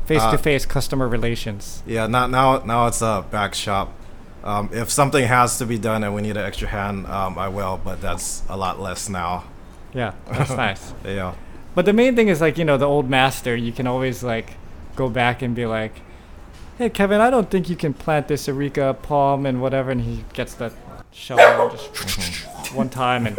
Face 0.05 0.23
to 0.25 0.38
face 0.39 0.65
customer 0.65 1.07
relations. 1.07 1.83
Yeah, 1.85 2.07
not 2.07 2.31
now. 2.31 2.59
Now 2.65 2.88
it's 2.88 3.01
a 3.01 3.23
back 3.29 3.53
shop. 3.53 3.93
Um, 4.43 4.69
if 4.73 4.89
something 4.89 5.23
has 5.25 5.57
to 5.59 5.65
be 5.65 5.77
done 5.77 6.03
and 6.03 6.15
we 6.15 6.21
need 6.21 6.35
an 6.35 6.45
extra 6.45 6.67
hand, 6.67 7.05
um, 7.07 7.38
I 7.38 7.47
will. 7.47 7.79
But 7.83 8.01
that's 8.01 8.41
a 8.49 8.57
lot 8.57 8.79
less 8.79 9.07
now. 9.07 9.43
Yeah, 9.93 10.13
that's 10.27 10.49
nice. 10.65 10.93
Yeah. 11.05 11.35
But 11.75 11.85
the 11.85 11.93
main 11.93 12.15
thing 12.15 12.27
is 12.27 12.41
like 12.41 12.57
you 12.57 12.65
know 12.65 12.77
the 12.77 12.88
old 12.88 13.07
master. 13.09 13.55
You 13.55 13.71
can 13.71 13.85
always 13.85 14.23
like 14.23 14.55
go 14.95 15.09
back 15.09 15.41
and 15.43 15.53
be 15.55 15.67
like, 15.67 16.01
"Hey 16.80 16.89
Kevin, 16.89 17.20
I 17.20 17.30
don't 17.30 17.52
think 17.52 17.70
you 17.70 17.76
can 17.76 17.94
plant 17.94 18.30
this 18.30 18.48
areca 18.48 18.98
palm 19.02 19.46
and 19.46 19.62
whatever," 19.62 19.92
and 19.92 20.00
he 20.00 20.24
gets 20.34 20.54
that 20.56 20.72
shovel 21.12 21.44
and 21.44 21.72
just 21.72 22.74
one 22.74 22.89
time, 22.89 23.28
and 23.28 23.38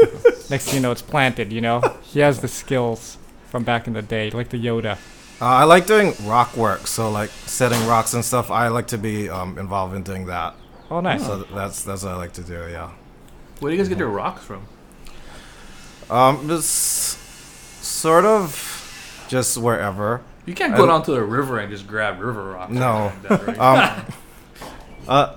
next 0.50 0.66
thing 0.66 0.74
you 0.74 0.80
know, 0.80 0.92
it's 0.92 1.00
planted. 1.00 1.50
You 1.50 1.62
know, 1.62 1.80
he 2.02 2.20
has 2.20 2.42
the 2.42 2.48
skills 2.48 3.16
from 3.46 3.64
back 3.64 3.86
in 3.86 3.94
the 3.94 4.02
day, 4.02 4.30
like 4.30 4.50
the 4.50 4.62
Yoda. 4.62 4.98
Uh, 5.40 5.46
I 5.46 5.64
like 5.64 5.86
doing 5.86 6.12
rock 6.24 6.54
work, 6.54 6.86
so 6.86 7.10
like 7.10 7.30
setting 7.30 7.86
rocks 7.86 8.12
and 8.12 8.22
stuff. 8.22 8.50
I 8.50 8.68
like 8.68 8.88
to 8.88 8.98
be 8.98 9.30
um, 9.30 9.58
involved 9.58 9.94
in 9.94 10.02
doing 10.02 10.26
that. 10.26 10.54
Oh, 10.90 11.00
nice. 11.00 11.24
So 11.24 11.44
that's 11.44 11.82
that's 11.82 12.02
what 12.02 12.12
I 12.12 12.16
like 12.16 12.34
to 12.34 12.42
do. 12.42 12.68
Yeah. 12.70 12.90
Where 13.60 13.70
do 13.70 13.76
you 13.76 13.82
guys 13.82 13.88
get 13.88 13.96
your 13.96 14.10
rocks 14.10 14.44
from? 14.44 14.66
Um, 16.10 16.50
it's 16.50 16.66
sort 17.80 18.26
of 18.26 19.24
just 19.28 19.56
wherever. 19.56 20.20
You 20.46 20.54
can't 20.54 20.74
go 20.76 20.86
down 20.86 21.02
to 21.04 21.12
the 21.12 21.22
river 21.22 21.58
and 21.58 21.70
just 21.70 21.86
grab 21.86 22.20
river 22.20 22.52
rocks. 22.52 22.72
No. 22.72 23.12
Like 23.28 23.44
that, 23.44 23.46
right? 23.58 23.58
Um, 25.08 25.08
uh, 25.08 25.34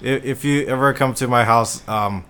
if, 0.00 0.24
if 0.24 0.44
you 0.44 0.66
ever 0.66 0.92
come 0.92 1.14
to 1.14 1.28
my 1.28 1.44
house, 1.44 1.86
um, 1.88 2.24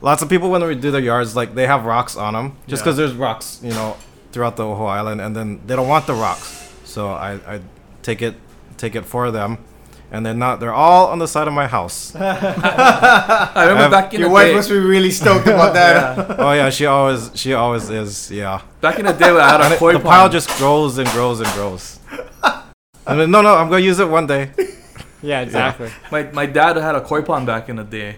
lots 0.00 0.22
of 0.22 0.28
people 0.28 0.50
when 0.50 0.62
we 0.66 0.74
do 0.74 0.90
their 0.90 1.00
yards, 1.00 1.34
like 1.34 1.54
they 1.54 1.66
have 1.66 1.84
rocks 1.84 2.16
on 2.16 2.34
them, 2.34 2.56
just 2.66 2.80
Yeah. 2.80 2.84
because 2.84 2.96
there's 2.96 3.14
rocks, 3.14 3.60
you 3.62 3.70
know, 3.70 3.96
throughout 4.32 4.56
the 4.56 4.64
whole 4.64 4.86
island, 4.86 5.20
and 5.20 5.34
then 5.34 5.60
they 5.66 5.74
don't 5.76 5.88
want 5.88 6.06
the 6.06 6.14
rocks, 6.14 6.72
so 6.84 7.10
I, 7.10 7.34
I 7.46 7.60
take 8.02 8.20
it 8.22 8.34
take 8.76 8.94
it 8.94 9.06
for 9.06 9.30
them, 9.30 9.58
and 10.10 10.24
they're 10.24 10.34
not. 10.34 10.60
They're 10.60 10.72
all 10.74 11.06
on 11.08 11.18
the 11.18 11.26
side 11.28 11.48
of 11.48 11.54
my 11.54 11.66
house. 11.66 12.14
I 12.16 13.52
remember 13.68 13.84
I've- 13.84 13.90
back 13.90 14.14
in 14.14 14.20
Your 14.20 14.28
the 14.28 14.32
wife 14.34 14.46
day. 14.48 14.54
must 14.54 14.68
be 14.70 14.78
really 14.78 15.10
stoked 15.10 15.46
about 15.46 15.74
that. 15.74 16.38
oh 16.40 16.52
yeah, 16.52 16.70
she 16.70 16.86
always 16.86 17.30
she 17.34 17.54
always 17.54 17.88
is. 17.90 18.30
Yeah. 18.30 18.60
back 18.80 18.98
in 18.98 19.06
the 19.06 19.12
day, 19.12 19.32
when 19.32 19.40
I 19.42 19.50
had 19.50 19.60
a 19.72 19.74
it- 19.74 19.78
koi 19.78 19.92
the 19.92 19.98
pond. 19.98 20.08
pile 20.10 20.28
just 20.28 20.48
grows 20.58 20.98
and 20.98 21.08
grows 21.10 21.40
and 21.40 21.48
grows. 21.50 21.98
I 23.06 23.14
mean, 23.14 23.30
no, 23.30 23.40
no, 23.42 23.54
I'm 23.54 23.68
gonna 23.68 23.82
use 23.82 23.98
it 24.00 24.08
one 24.08 24.26
day. 24.26 24.50
Yeah, 25.22 25.40
exactly. 25.40 25.90
my 26.10 26.24
my 26.32 26.46
dad 26.46 26.76
had 26.76 26.94
a 26.94 27.00
koi 27.00 27.22
pond 27.22 27.46
back 27.46 27.68
in 27.68 27.76
the 27.76 27.84
day, 27.84 28.16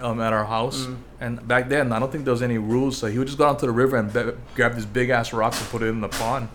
um, 0.00 0.20
at 0.20 0.32
our 0.32 0.44
house. 0.44 0.86
Mm. 0.86 0.96
And 1.22 1.46
back 1.46 1.68
then, 1.68 1.92
I 1.92 1.98
don't 1.98 2.10
think 2.10 2.24
there 2.24 2.32
was 2.32 2.40
any 2.42 2.56
rules, 2.56 2.96
so 2.96 3.06
he 3.06 3.18
would 3.18 3.26
just 3.26 3.36
go 3.36 3.44
down 3.44 3.58
to 3.58 3.66
the 3.66 3.72
river 3.72 3.96
and 3.98 4.10
be- 4.10 4.32
grab 4.54 4.74
these 4.74 4.86
big 4.86 5.10
ass 5.10 5.34
rocks 5.34 5.60
and 5.60 5.68
put 5.68 5.82
it 5.82 5.86
in 5.88 6.00
the 6.00 6.08
pond. 6.08 6.48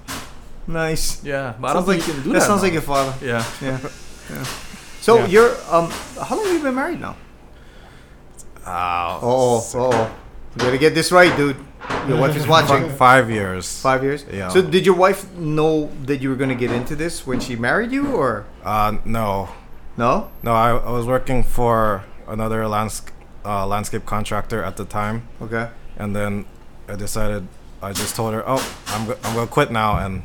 nice. 0.66 1.24
Yeah, 1.24 1.54
but 1.60 1.70
I 1.70 1.74
don't 1.74 1.86
Sounds 1.86 1.88
like 1.88 2.02
think 2.02 2.08
you 2.08 2.14
can 2.16 2.24
do 2.24 2.30
that 2.34 2.40
that. 2.40 2.46
sounds 2.48 2.62
now. 2.62 2.66
like 2.66 2.74
your 2.74 2.82
father. 2.82 3.14
yeah. 3.26 3.46
Yeah. 3.62 3.78
Yeah. 4.30 4.44
So 5.02 5.18
Yeah. 5.18 5.28
you're 5.28 5.52
um, 5.72 5.90
how 6.22 6.36
long 6.36 6.46
have 6.46 6.54
you 6.56 6.64
been 6.64 6.76
married 6.76 7.00
now? 7.02 7.16
Uh, 8.66 9.20
Oh, 9.22 9.64
oh, 9.76 10.12
you 10.56 10.66
gotta 10.66 10.78
get 10.78 10.96
this 10.96 11.12
right, 11.12 11.36
dude. 11.38 11.58
Your 12.08 12.18
wife 12.20 12.36
is 12.36 12.48
watching. 12.48 12.90
five 12.98 13.30
years. 13.30 13.80
Five 13.82 14.04
years. 14.04 14.26
Yeah. 14.32 14.50
So 14.50 14.62
did 14.62 14.86
your 14.86 14.96
wife 14.96 15.30
know 15.38 15.92
that 16.06 16.22
you 16.22 16.30
were 16.30 16.36
gonna 16.36 16.56
get 16.56 16.72
into 16.72 16.96
this 16.96 17.28
when 17.28 17.40
she 17.40 17.56
married 17.56 17.92
you, 17.92 18.16
or 18.16 18.46
Uh, 18.64 18.98
no, 19.06 19.50
no? 19.98 20.30
no. 20.42 20.54
I, 20.54 20.70
I 20.72 20.90
was 20.92 21.06
working 21.06 21.44
for 21.44 22.04
another 22.28 22.68
landscape 22.68 23.14
uh, 23.46 23.68
landscape 23.68 24.06
contractor 24.08 24.64
at 24.64 24.76
the 24.78 24.86
time, 24.86 25.28
Okay. 25.42 25.68
and 25.98 26.16
then 26.16 26.46
I 26.90 26.96
decided. 26.96 27.48
I 27.84 27.92
just 27.94 28.16
told 28.16 28.34
her, 28.34 28.44
"Oh, 28.48 28.66
I'm 28.88 29.06
go- 29.06 29.18
I'm 29.24 29.36
gonna 29.36 29.46
quit 29.46 29.70
now," 29.70 29.98
and 29.98 30.24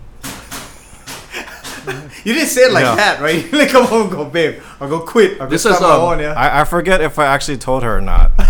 You 2.24 2.34
didn't 2.34 2.48
say 2.48 2.62
it 2.62 2.72
like 2.72 2.84
Yeah. 2.84 2.96
that, 2.96 3.20
right? 3.20 3.36
You 3.44 3.50
didn't 3.50 3.68
come 3.70 3.86
home 3.86 4.02
and 4.02 4.10
go, 4.12 4.24
babe, 4.24 4.60
I'll 4.80 4.88
go 4.88 5.00
quit. 5.00 5.32
I'll 5.40 5.46
go 5.46 5.50
This 5.50 5.62
start 5.62 5.76
is, 5.76 5.80
my 5.82 5.88
um, 5.94 6.00
own, 6.00 6.18
yeah. 6.20 6.32
I, 6.34 6.60
I 6.60 6.64
forget 6.64 7.00
if 7.00 7.18
I 7.18 7.26
actually 7.26 7.58
told 7.58 7.82
her 7.82 7.96
or 7.96 8.00
not. 8.00 8.30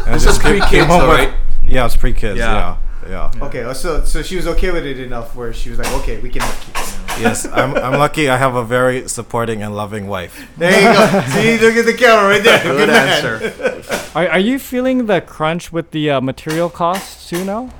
And 0.00 0.08
I 0.08 0.12
This 0.14 0.22
is 0.22 0.28
just 0.28 0.40
pre-kids 0.40 0.70
came 0.70 0.84
home 0.86 1.00
though, 1.00 1.08
with- 1.10 1.18
right? 1.30 1.34
Yeah, 1.66 1.84
it's 1.86 1.96
pre 1.96 2.12
kids. 2.12 2.38
Yeah. 2.38 2.76
Yeah, 3.08 3.30
yeah. 3.34 3.44
okay, 3.44 3.72
so 3.74 4.04
so 4.04 4.22
she 4.22 4.36
was 4.36 4.46
okay 4.46 4.70
with 4.70 4.84
it 4.84 4.98
enough 5.00 5.34
where 5.34 5.52
she 5.52 5.70
was 5.70 5.78
like, 5.78 5.90
okay, 6.00 6.18
we 6.20 6.28
can 6.30 6.42
have 6.42 6.60
kids. 6.60 6.98
yes, 7.20 7.46
I'm, 7.46 7.74
I'm 7.76 7.98
lucky. 7.98 8.28
I 8.28 8.36
have 8.36 8.54
a 8.54 8.64
very 8.64 9.08
supporting 9.08 9.62
and 9.62 9.74
loving 9.74 10.06
wife. 10.06 10.46
There 10.58 10.70
you 10.70 10.92
go. 10.92 11.20
See, 11.32 11.58
look 11.58 11.76
at 11.76 11.86
the 11.86 11.94
camera 11.94 12.28
right 12.28 12.42
there. 12.44 12.62
Good 12.62 12.88
man. 12.88 13.08
answer. 13.08 13.82
Are, 14.14 14.28
are 14.28 14.38
you 14.38 14.58
feeling 14.58 15.06
the 15.06 15.20
crunch 15.20 15.72
with 15.72 15.90
the 15.92 16.10
uh, 16.10 16.20
material 16.20 16.68
costs 16.70 17.28
too 17.28 17.44
now? 17.44 17.70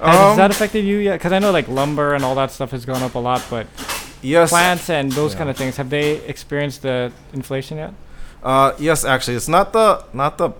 Um, 0.00 0.10
has 0.14 0.36
that 0.38 0.50
affected 0.50 0.84
you 0.84 0.96
yet? 0.98 1.14
Because 1.18 1.32
I 1.32 1.38
know 1.40 1.50
like 1.52 1.68
lumber 1.68 2.14
and 2.14 2.24
all 2.24 2.34
that 2.36 2.50
stuff 2.50 2.70
has 2.72 2.84
gone 2.86 3.02
up 3.02 3.14
a 3.16 3.18
lot, 3.18 3.44
but 3.50 3.66
Yes, 4.22 4.50
plants 4.50 4.90
and 4.90 5.12
those 5.12 5.32
Yeah. 5.32 5.38
kind 5.38 5.50
of 5.50 5.56
things 5.56 5.76
have 5.76 5.90
they 5.90 6.16
experienced 6.26 6.82
the 6.82 7.12
inflation 7.32 7.78
yet? 7.78 7.92
Uh, 8.42 8.72
yes, 8.78 9.04
actually, 9.04 9.36
it's 9.36 9.48
not 9.48 9.72
the 9.72 10.04
not 10.12 10.38
the. 10.38 10.50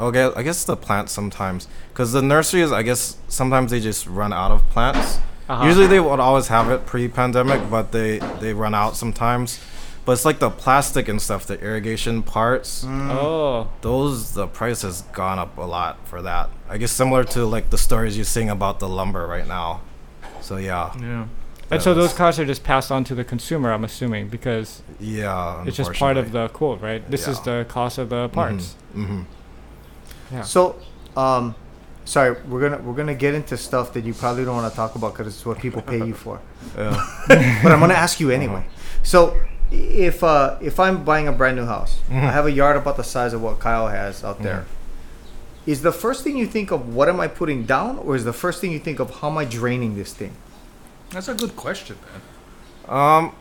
Okay, 0.00 0.30
I 0.34 0.42
guess 0.42 0.64
the 0.64 0.76
plants 0.76 1.12
sometimes, 1.12 1.68
because 1.92 2.12
the 2.12 2.22
nurseries, 2.22 2.72
I 2.72 2.82
guess 2.82 3.16
sometimes 3.28 3.70
they 3.70 3.78
just 3.78 4.06
run 4.06 4.32
out 4.32 4.50
of 4.50 4.68
plants. 4.70 5.18
Uh-huh. 5.48 5.64
Usually 5.66 5.86
they 5.86 6.00
would 6.00 6.18
always 6.18 6.48
have 6.48 6.70
it 6.70 6.86
pre-pandemic, 6.86 7.70
but 7.70 7.92
they 7.92 8.18
they 8.40 8.52
run 8.52 8.74
out 8.74 8.96
sometimes. 8.96 9.60
But 10.04 10.12
it's 10.12 10.24
like 10.24 10.40
the 10.40 10.50
plastic 10.50 11.06
and 11.08 11.22
stuff, 11.22 11.46
the 11.46 11.60
irrigation 11.60 12.22
parts. 12.24 12.84
Oh, 12.84 13.68
Those 13.82 14.32
the 14.32 14.48
price 14.48 14.82
has 14.82 15.02
gone 15.12 15.38
up 15.38 15.56
a 15.58 15.62
lot 15.62 15.98
for 16.08 16.20
that. 16.22 16.50
I 16.68 16.78
guess 16.78 16.90
similar 16.90 17.22
to 17.24 17.44
like 17.46 17.70
the 17.70 17.78
stories 17.78 18.16
you're 18.16 18.24
seeing 18.24 18.50
about 18.50 18.80
the 18.80 18.88
lumber 18.88 19.26
right 19.28 19.46
now. 19.46 19.82
So 20.40 20.56
yeah, 20.56 20.90
Yeah. 21.00 21.26
And 21.70 21.80
so 21.82 21.94
those 21.94 22.12
costs 22.12 22.38
are 22.38 22.44
just 22.44 22.64
passed 22.64 22.90
on 22.90 23.04
to 23.04 23.14
the 23.14 23.24
consumer. 23.24 23.72
I'm 23.72 23.84
assuming 23.84 24.28
because 24.28 24.82
yeah, 25.00 25.64
it's 25.66 25.76
just 25.76 25.92
part 25.94 26.16
of 26.16 26.32
the 26.32 26.48
quote, 26.48 26.80
right? 26.80 27.08
This 27.10 27.26
is 27.28 27.40
the 27.40 27.64
cost 27.68 27.98
of 27.98 28.08
the 28.10 28.28
parts. 28.28 28.74
Mhm. 28.94 29.24
Yeah. 30.30 30.42
So, 30.42 30.76
um, 31.16 31.54
sorry, 32.04 32.36
we're 32.48 32.60
gonna 32.60 32.82
we're 32.82 32.94
gonna 32.94 33.14
get 33.14 33.34
into 33.34 33.56
stuff 33.56 33.92
that 33.94 34.04
you 34.04 34.14
probably 34.14 34.44
don't 34.44 34.56
want 34.56 34.70
to 34.72 34.76
talk 34.76 34.94
about 34.94 35.12
because 35.14 35.26
it's 35.34 35.44
what 35.46 35.58
people 35.58 35.82
pay 35.82 35.98
you 35.98 36.14
for. 36.14 36.40
Yeah. 36.76 37.58
but 37.62 37.72
I'm 37.72 37.80
gonna 37.80 37.94
ask 37.94 38.18
you 38.20 38.30
anyway. 38.30 38.64
So, 39.02 39.36
if 39.70 40.22
uh, 40.22 40.56
if 40.60 40.78
I'm 40.80 41.04
buying 41.04 41.26
a 41.28 41.32
brand 41.32 41.56
new 41.56 41.66
house, 41.66 42.00
Mhm. 42.10 42.22
I 42.24 42.32
have 42.32 42.46
a 42.46 42.52
yard 42.52 42.76
about 42.76 42.96
the 42.96 43.04
size 43.04 43.32
of 43.32 43.40
what 43.42 43.58
Kyle 43.60 43.88
has 43.88 44.22
out 44.24 44.42
there. 44.42 44.64
Is 45.64 45.82
the 45.82 45.92
first 45.92 46.24
thing 46.24 46.36
you 46.36 46.46
think 46.46 46.70
of 46.72 46.94
what 46.94 47.08
am 47.08 47.20
I 47.20 47.28
putting 47.28 47.64
down, 47.64 47.98
or 47.98 48.16
is 48.16 48.24
the 48.24 48.32
first 48.32 48.60
thing 48.60 48.72
you 48.72 48.78
think 48.80 48.98
of 49.00 49.20
how 49.20 49.30
am 49.30 49.38
I 49.38 49.44
draining 49.44 49.94
this 49.96 50.12
thing? 50.12 50.32
That's 51.12 51.28
a 51.28 51.34
good 51.34 51.56
question, 51.56 51.96
man. 52.88 52.98
Um, 52.98 53.34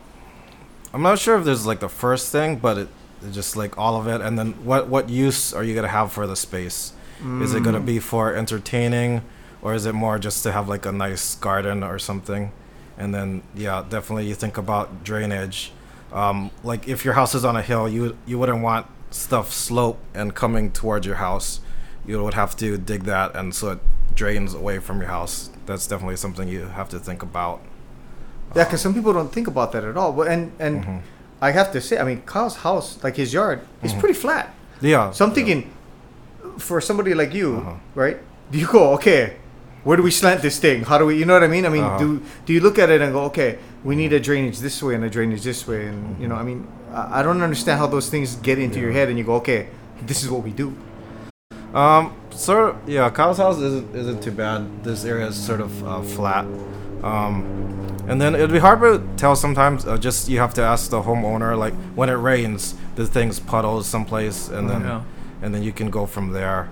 I'm 0.93 1.01
not 1.01 1.19
sure 1.19 1.37
if 1.37 1.45
there's 1.45 1.65
like 1.65 1.79
the 1.79 1.89
first 1.89 2.31
thing, 2.31 2.57
but 2.57 2.77
it, 2.77 2.87
it's 3.21 3.33
just 3.35 3.55
like 3.55 3.77
all 3.77 3.99
of 3.99 4.07
it, 4.07 4.21
and 4.21 4.37
then 4.37 4.53
what 4.65 4.87
what 4.87 5.09
use 5.09 5.53
are 5.53 5.63
you 5.63 5.73
gonna 5.75 5.87
have 5.87 6.11
for 6.11 6.27
the 6.27 6.35
space? 6.35 6.93
Is 7.41 7.53
it 7.53 7.61
gonna 7.63 7.79
Mm. 7.79 7.85
be 7.85 7.99
for 7.99 8.33
entertaining, 8.33 9.21
or 9.61 9.73
is 9.75 9.85
it 9.85 9.93
more 9.93 10.17
just 10.17 10.41
to 10.43 10.51
have 10.51 10.67
like 10.67 10.85
a 10.87 10.91
nice 10.91 11.35
garden 11.35 11.83
or 11.83 11.99
something? 11.99 12.51
And 12.97 13.13
then 13.13 13.43
yeah, 13.55 13.83
definitely 13.87 14.27
you 14.27 14.33
think 14.35 14.57
about 14.57 15.03
drainage. 15.03 15.71
Um, 16.11 16.49
like 16.63 16.87
if 16.87 17.05
your 17.05 17.13
house 17.13 17.35
is 17.35 17.45
on 17.45 17.55
a 17.55 17.61
hill, 17.61 17.87
you 17.87 18.17
you 18.25 18.37
wouldn't 18.39 18.61
want 18.63 18.87
stuff 19.11 19.51
slope 19.53 19.99
and 20.13 20.33
coming 20.35 20.71
towards 20.71 21.05
your 21.05 21.17
house. 21.17 21.59
You 22.05 22.21
would 22.23 22.33
have 22.33 22.55
to 22.57 22.77
dig 22.77 23.03
that, 23.03 23.35
and 23.35 23.53
so 23.55 23.69
it 23.73 23.79
drains 24.15 24.53
away 24.55 24.79
from 24.79 24.99
your 24.99 25.09
house. 25.09 25.49
That's 25.71 25.87
definitely 25.87 26.17
something 26.17 26.47
you 26.49 26.65
have 26.79 26.89
to 26.89 26.99
think 26.99 27.23
about. 27.23 27.61
Yeah, 28.55 28.65
because 28.65 28.81
some 28.81 28.93
people 28.93 29.13
don't 29.13 29.31
think 29.31 29.47
about 29.47 29.71
that 29.71 29.83
at 29.85 29.95
all. 29.95 30.11
But 30.11 30.27
and 30.27 30.51
and 30.59 30.83
Mhm. 30.83 30.99
I 31.41 31.51
have 31.51 31.71
to 31.71 31.79
say, 31.81 31.95
I 31.97 32.03
mean, 32.03 32.19
Kyle's 32.25 32.57
house, 32.67 32.99
like 33.03 33.15
his 33.15 33.31
yard, 33.33 33.59
is 33.81 33.93
pretty 33.93 34.13
flat. 34.13 34.45
Yeah. 34.81 35.11
So 35.15 35.23
I'm 35.25 35.31
yeah. 35.31 35.35
thinking, 35.35 35.59
for 36.57 36.81
somebody 36.81 37.13
like 37.13 37.33
you, 37.33 37.49
Uh-huh. 37.57 37.75
right? 37.95 38.17
Do 38.51 38.57
you 38.59 38.67
go, 38.67 38.93
okay, 38.99 39.37
where 39.85 39.95
do 39.97 40.03
we 40.03 40.11
slant 40.11 40.41
this 40.41 40.59
thing? 40.59 40.83
How 40.83 40.97
do 40.99 41.05
we, 41.09 41.15
you 41.17 41.25
know 41.25 41.33
what 41.33 41.43
I 41.43 41.51
mean? 41.55 41.65
I 41.65 41.69
mean, 41.69 41.83
Uh-huh. 41.87 41.97
do 42.03 42.07
do 42.45 42.51
you 42.53 42.59
look 42.59 42.77
at 42.83 42.89
it 42.91 42.99
and 43.01 43.09
go, 43.13 43.21
okay, 43.31 43.57
we 43.87 43.95
need 43.95 44.11
a 44.13 44.19
drainage 44.19 44.59
this 44.59 44.83
way 44.83 44.93
and 44.95 45.03
a 45.07 45.09
drainage 45.09 45.41
this 45.51 45.65
way, 45.69 45.87
and 45.87 46.19
you 46.21 46.27
know, 46.27 46.35
I 46.35 46.43
mean, 46.43 46.67
I, 46.93 47.19
I 47.19 47.23
don't 47.25 47.41
understand 47.41 47.79
how 47.81 47.87
those 47.87 48.09
things 48.13 48.35
get 48.43 48.59
into 48.59 48.79
your 48.83 48.91
head, 48.91 49.07
and 49.09 49.15
you 49.17 49.23
go, 49.23 49.35
okay, 49.41 49.61
this 50.05 50.19
is 50.23 50.27
what 50.29 50.43
we 50.43 50.51
do. 50.51 50.67
Um, 51.73 52.11
sort 52.33 52.69
of, 52.75 52.89
yeah. 52.89 53.09
Kyle's 53.09 53.37
house 53.37 53.57
isn't 53.59 53.95
isn't 53.95 54.21
too 54.23 54.31
bad. 54.31 54.83
This 54.83 55.05
area 55.05 55.27
is 55.27 55.35
sort 55.35 55.61
of 55.61 55.87
uh, 55.87 56.01
flat. 56.01 56.45
Um, 57.03 57.45
and 58.07 58.19
then 58.21 58.35
it'd 58.35 58.51
be 58.51 58.59
hard 58.59 58.79
to 58.81 59.01
tell 59.17 59.35
sometimes. 59.35 59.85
Uh, 59.85 59.97
just 59.97 60.29
you 60.29 60.39
have 60.39 60.53
to 60.55 60.61
ask 60.61 60.89
the 60.89 61.01
homeowner. 61.01 61.57
Like 61.57 61.73
when 61.95 62.09
it 62.09 62.13
rains, 62.15 62.75
the 62.95 63.05
things 63.07 63.39
puddles 63.39 63.87
someplace, 63.87 64.49
and 64.49 64.69
then 64.69 64.81
Yeah. 64.81 65.01
and 65.41 65.53
then 65.53 65.63
you 65.63 65.71
can 65.71 65.89
go 65.89 66.05
from 66.05 66.31
there. 66.33 66.69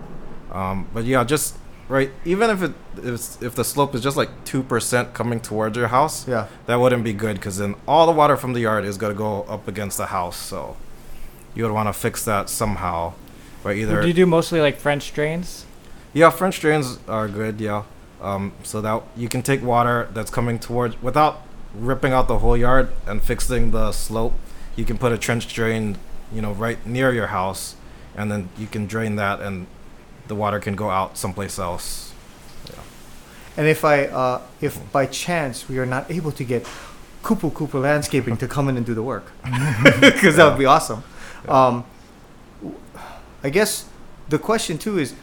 Um, 0.52 0.88
but 0.94 1.06
yeah, 1.06 1.24
just 1.24 1.56
right. 1.88 2.12
Even 2.26 2.50
if 2.50 2.62
it 2.64 2.74
if, 3.04 3.42
if 3.42 3.56
the 3.56 3.64
slope 3.64 3.96
is 3.96 4.02
just 4.02 4.18
like 4.18 4.30
two 4.46 4.64
percent 4.64 5.14
coming 5.14 5.40
towards 5.40 5.78
your 5.78 5.88
house, 5.88 6.28
Yeah. 6.28 6.48
that 6.66 6.76
wouldn't 6.80 7.04
be 7.04 7.14
good 7.14 7.36
because 7.36 7.58
then 7.58 7.76
all 7.88 8.06
the 8.06 8.12
water 8.14 8.36
from 8.38 8.54
the 8.54 8.60
yard 8.62 8.86
is 8.86 8.98
gonna 8.98 9.14
go 9.14 9.44
up 9.44 9.68
against 9.68 9.98
the 9.98 10.08
house. 10.08 10.38
So 10.38 10.76
you 11.56 11.64
would 11.64 11.72
want 11.74 11.88
to 11.90 11.94
fix 11.94 12.24
that 12.26 12.50
somehow. 12.50 13.14
By 13.64 13.74
either 13.74 14.02
Do 14.02 14.08
you 14.08 14.14
do 14.14 14.26
mostly 14.26 14.62
like 14.62 14.78
French 14.78 15.14
drains? 15.14 15.66
yeah, 16.14 16.30
French 16.30 16.60
drains 16.60 17.00
are 17.08 17.28
good. 17.28 17.60
Yeah, 17.60 17.84
um, 18.22 18.54
so 18.64 18.82
that 18.82 19.04
you 19.16 19.30
can 19.30 19.42
take 19.42 19.62
water 19.62 20.10
that's 20.14 20.32
coming 20.32 20.60
towards 20.60 21.02
without 21.02 21.42
ripping 21.76 22.14
out 22.14 22.28
the 22.28 22.40
whole 22.40 22.58
yard 22.58 22.90
and 23.06 23.22
fixing 23.22 23.72
the 23.72 23.92
slope. 23.92 24.34
You 24.76 24.86
can 24.86 24.98
put 24.98 25.12
a 25.12 25.18
trench 25.18 25.54
drain, 25.54 25.98
you 26.34 26.42
know, 26.42 26.54
right 26.54 26.84
near 26.86 27.14
your 27.14 27.28
house, 27.28 27.76
and 28.16 28.32
then 28.32 28.50
you 28.58 28.68
can 28.68 28.88
drain 28.88 29.18
that, 29.18 29.40
and 29.42 29.68
the 30.28 30.36
water 30.36 30.60
can 30.60 30.76
go 30.76 30.90
out 30.90 31.18
someplace 31.18 31.60
else. 31.60 32.14
And 33.58 33.68
if 33.68 33.84
I, 33.84 34.06
uh, 34.06 34.42
if 34.62 34.80
by 34.94 35.06
chance 35.06 35.68
we 35.68 35.80
are 35.80 35.86
not 35.86 36.10
able 36.10 36.32
to 36.32 36.44
get 36.46 36.64
Kupu 37.24 37.52
Kupu 37.52 37.82
Landscaping 37.82 38.38
to 38.38 38.48
come 38.48 38.70
in 38.70 38.78
and 38.78 38.86
do 38.86 38.94
the 38.94 39.04
work, 39.04 39.34
because 40.00 40.38
that 40.38 40.48
would 40.50 40.58
be 40.58 40.66
awesome. 40.66 41.04
Um, 41.48 41.84
I 43.44 43.50
guess 43.50 43.86
the 44.30 44.38
question 44.40 44.78
too 44.78 44.98
is 45.00 45.14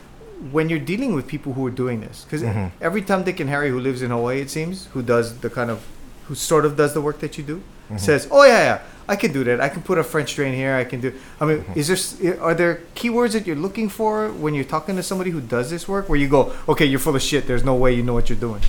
when 0.52 0.68
you're 0.68 0.78
dealing 0.92 1.14
with 1.14 1.26
people 1.26 1.52
who 1.54 1.66
are 1.66 1.70
doing 1.70 2.00
this, 2.00 2.24
because 2.24 2.42
Mhm. 2.42 2.70
every 2.80 3.02
Tom, 3.02 3.22
Dick, 3.24 3.40
and 3.40 3.48
Harry 3.48 3.70
who 3.70 3.80
lives 3.80 4.02
in 4.02 4.10
Hawaii, 4.10 4.40
it 4.40 4.50
seems, 4.50 4.88
who 4.92 5.02
does 5.02 5.38
the 5.38 5.48
kind 5.50 5.70
of, 5.70 5.80
who 6.28 6.34
sort 6.34 6.64
of 6.66 6.76
does 6.76 6.92
the 6.94 7.00
work 7.00 7.20
that 7.20 7.38
you 7.38 7.44
do, 7.44 7.60
Mhm. 7.90 8.00
says, 8.00 8.26
"Oh 8.30 8.44
yeah, 8.44 8.62
yeah, 8.68 8.78
I 9.08 9.16
can 9.16 9.32
do 9.32 9.44
that. 9.44 9.60
I 9.60 9.68
can 9.68 9.80
put 9.82 9.96
a 9.96 10.02
French 10.04 10.34
drain 10.36 10.52
here. 10.54 10.74
I 10.74 10.84
can 10.84 11.00
do." 11.00 11.12
I 11.40 11.44
mean, 11.46 11.58
Mhm. 11.64 11.76
is 11.76 11.86
there 12.18 12.42
are 12.42 12.54
there 12.54 12.80
keywords 12.94 13.32
that 13.32 13.46
you're 13.46 13.56
looking 13.66 13.88
for 13.88 14.28
when 14.28 14.52
you're 14.54 14.64
talking 14.76 14.96
to 14.96 15.02
somebody 15.02 15.30
who 15.30 15.40
does 15.40 15.70
this 15.70 15.86
work, 15.88 16.08
where 16.08 16.18
you 16.18 16.28
go, 16.28 16.52
"Okay, 16.68 16.84
you're 16.84 16.98
full 17.00 17.16
of 17.16 17.22
shit. 17.22 17.46
There's 17.46 17.64
no 17.64 17.74
way 17.74 17.92
you 17.94 18.02
know 18.02 18.12
what 18.14 18.28
you're 18.28 18.38
doing." 18.48 18.60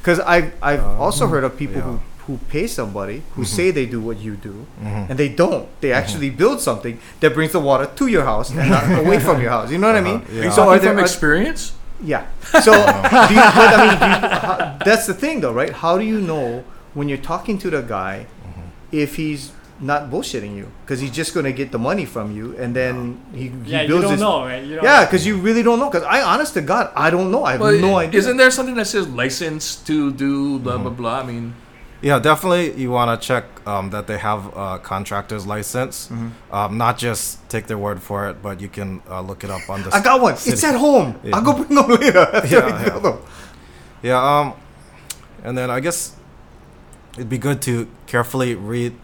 Because 0.00 0.18
I've 0.20 0.52
I've 0.62 0.80
Uh, 0.82 0.96
also 1.04 1.26
heard 1.28 1.44
of 1.44 1.56
people 1.56 1.76
yeah. 1.76 1.82
who 1.88 2.00
who 2.26 2.38
pay 2.48 2.66
somebody 2.68 3.22
who 3.34 3.42
Mhm. 3.42 3.46
say 3.56 3.70
they 3.72 3.86
do 3.86 4.00
what 4.00 4.18
you 4.20 4.36
do, 4.36 4.66
Mhm. 4.82 5.10
and 5.10 5.18
they 5.18 5.28
don't. 5.28 5.66
They 5.80 5.92
actually 5.92 6.30
build 6.30 6.60
something 6.60 6.98
that 7.20 7.34
brings 7.34 7.52
the 7.52 7.60
water 7.60 7.86
to 7.96 8.06
your 8.06 8.24
house 8.24 8.50
and 8.50 8.70
not 8.70 8.84
away 9.04 9.18
from 9.18 9.40
your 9.42 9.50
house. 9.50 9.70
You 9.70 9.78
know 9.78 9.88
what 9.88 9.96
I 9.96 10.00
mean? 10.10 10.16
Uh-huh, 10.22 10.32
yeah. 10.34 10.40
Are 10.40 10.44
you 10.44 10.52
So 10.52 10.62
are 10.68 10.78
there 10.78 10.90
from 10.92 10.98
are- 10.98 11.02
experience? 11.02 11.72
yeah. 12.04 12.22
So, 12.62 12.72
do 12.72 13.34
you, 13.34 13.42
but 13.58 13.70
I 13.74 13.78
mean, 13.86 13.98
do 13.98 14.06
you, 14.12 14.18
how, 14.46 14.76
that's 14.84 15.06
the 15.06 15.14
thing, 15.14 15.40
though, 15.40 15.52
right? 15.52 15.72
How 15.72 15.96
do 15.98 16.04
you 16.04 16.20
know 16.20 16.62
when 16.94 17.08
you're 17.08 17.24
talking 17.32 17.56
to 17.64 17.70
the 17.70 17.80
guy 17.82 18.26
if 18.92 19.16
he's 19.16 19.50
not 19.80 20.10
bullshitting 20.12 20.54
you? 20.54 20.68
Because 20.84 21.00
he's 21.00 21.10
just 21.10 21.32
going 21.34 21.46
to 21.46 21.52
get 21.52 21.72
the 21.72 21.78
money 21.78 22.04
from 22.04 22.30
you, 22.36 22.54
and 22.60 22.76
then 22.76 23.18
he, 23.34 23.50
he 23.64 23.86
builds 23.88 24.20
know, 24.20 24.44
right? 24.44 24.62
You 24.62 24.78
Yeah, 24.82 25.04
because 25.06 25.26
you 25.26 25.38
really 25.38 25.62
don't 25.64 25.78
know. 25.80 25.90
Because 25.90 26.04
I, 26.06 26.22
honest 26.22 26.54
to 26.54 26.60
God, 26.60 26.90
I 26.94 27.10
don't 27.10 27.30
know. 27.34 27.42
I 27.44 27.52
have 27.52 27.60
Well, 27.62 27.78
no 27.78 27.96
idea. 27.96 28.18
Isn't 28.20 28.36
there 28.36 28.50
something 28.52 28.76
that 28.76 28.86
says 28.86 29.08
license 29.08 29.74
to 29.88 30.12
do 30.12 30.58
blah 30.60 30.78
blah 30.78 30.90
blah? 30.94 31.20
I 31.20 31.24
mean, 31.26 31.54
Yeah, 32.02 32.18
definitely. 32.18 32.72
You 32.80 32.90
want 32.90 33.20
to 33.20 33.26
check 33.26 33.44
um, 33.66 33.90
that 33.90 34.06
they 34.08 34.18
have 34.18 34.46
a 34.56 34.78
contractor's 34.80 35.46
license. 35.46 36.08
Mhm. 36.08 36.30
Um, 36.52 36.76
not 36.76 36.98
just 36.98 37.48
take 37.48 37.68
their 37.68 37.78
word 37.78 38.02
for 38.02 38.28
it, 38.28 38.42
but 38.42 38.60
you 38.60 38.68
can 38.68 39.00
uh, 39.08 39.20
look 39.20 39.44
it 39.44 39.50
up 39.50 39.70
on 39.70 39.82
the. 39.84 39.94
I 39.94 40.02
got 40.02 40.20
one. 40.20 40.34
It's 40.34 40.64
at 40.64 40.74
home. 40.74 41.14
Yeah. 41.22 41.36
I'll 41.36 41.42
go 41.42 41.52
bring 41.54 41.74
them 41.74 41.88
later. 41.88 42.26
Yeah, 42.50 43.00
yeah. 43.02 43.16
Yeah, 44.02 44.18
um, 44.40 44.54
and 45.44 45.56
then 45.56 45.70
I 45.70 45.78
guess 45.78 46.16
it'd 47.14 47.28
be 47.28 47.38
good 47.38 47.62
to 47.62 47.86
carefully 48.08 48.56
read. 48.56 48.94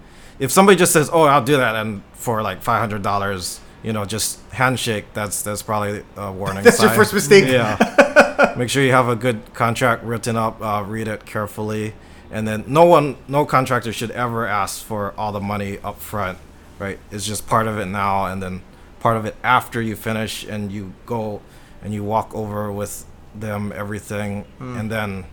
If 0.40 0.51
somebody 0.51 0.76
just 0.76 0.92
says, 0.92 1.09
"Oh, 1.12 1.22
I'll 1.22 1.44
do 1.44 1.57
that," 1.57 1.76
and 1.76 2.03
for 2.14 2.42
like 2.42 2.62
five 2.62 2.80
hundred 2.80 3.03
dollars, 3.03 3.61
you 3.84 3.92
know, 3.92 4.05
just 4.05 4.40
handshake. 4.51 5.05
That's 5.14 5.42
that's 5.42 5.62
probably 5.62 6.03
a 6.16 6.32
warning. 6.32 6.64
That's 6.64 6.80
your 6.80 6.88
sign. 6.88 6.96
first 6.99 7.14
mistake. 7.14 7.46
Yeah. 7.46 8.55
Make 8.59 8.70
sure 8.70 8.82
you 8.82 8.90
have 8.92 9.09
a 9.09 9.14
good 9.16 9.55
contract 9.55 10.03
written 10.03 10.36
up. 10.36 10.61
Uh, 10.61 10.82
read 10.84 11.07
it 11.07 11.24
carefully, 11.26 11.94
and 12.31 12.47
then 12.47 12.64
no 12.66 12.85
one, 12.85 13.16
no 13.29 13.45
contractor 13.45 13.93
should 13.93 14.11
ever 14.12 14.47
ask 14.47 14.85
for 14.85 15.14
all 15.18 15.33
the 15.33 15.41
money 15.41 15.79
up 15.85 16.01
front. 16.01 16.39
Right? 16.79 16.99
It's 17.11 17.26
just 17.26 17.47
part 17.47 17.66
of 17.66 17.79
it 17.79 17.87
now, 17.87 18.26
and 18.26 18.43
then 18.43 18.62
part 19.01 19.16
of 19.16 19.24
it 19.26 19.35
after 19.43 19.81
you 19.83 19.97
finish, 19.97 20.45
and 20.45 20.70
you 20.70 20.93
go 21.07 21.41
and 21.83 21.93
you 21.93 22.05
walk 22.05 22.35
over 22.35 22.70
with 22.72 23.05
them 23.35 23.72
everything, 23.74 24.45
Mm. 24.61 24.81
and 24.81 24.91
then, 24.91 25.24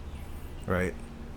right, 0.68 0.94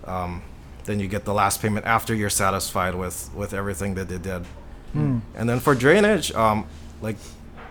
um, 0.07 0.43
then 0.85 0.99
you 1.01 1.09
get 1.09 1.25
the 1.25 1.35
last 1.35 1.61
payment 1.63 1.85
after 1.87 2.15
you're 2.15 2.31
satisfied 2.31 2.95
with 2.95 3.31
with 3.35 3.53
everything 3.53 3.95
that 3.95 4.09
they 4.09 4.19
did. 4.19 4.45
Hmm. 4.93 5.19
And 5.35 5.49
then 5.49 5.61
for 5.61 5.75
drainage, 5.75 6.33
um, 6.33 6.67
like 7.03 7.17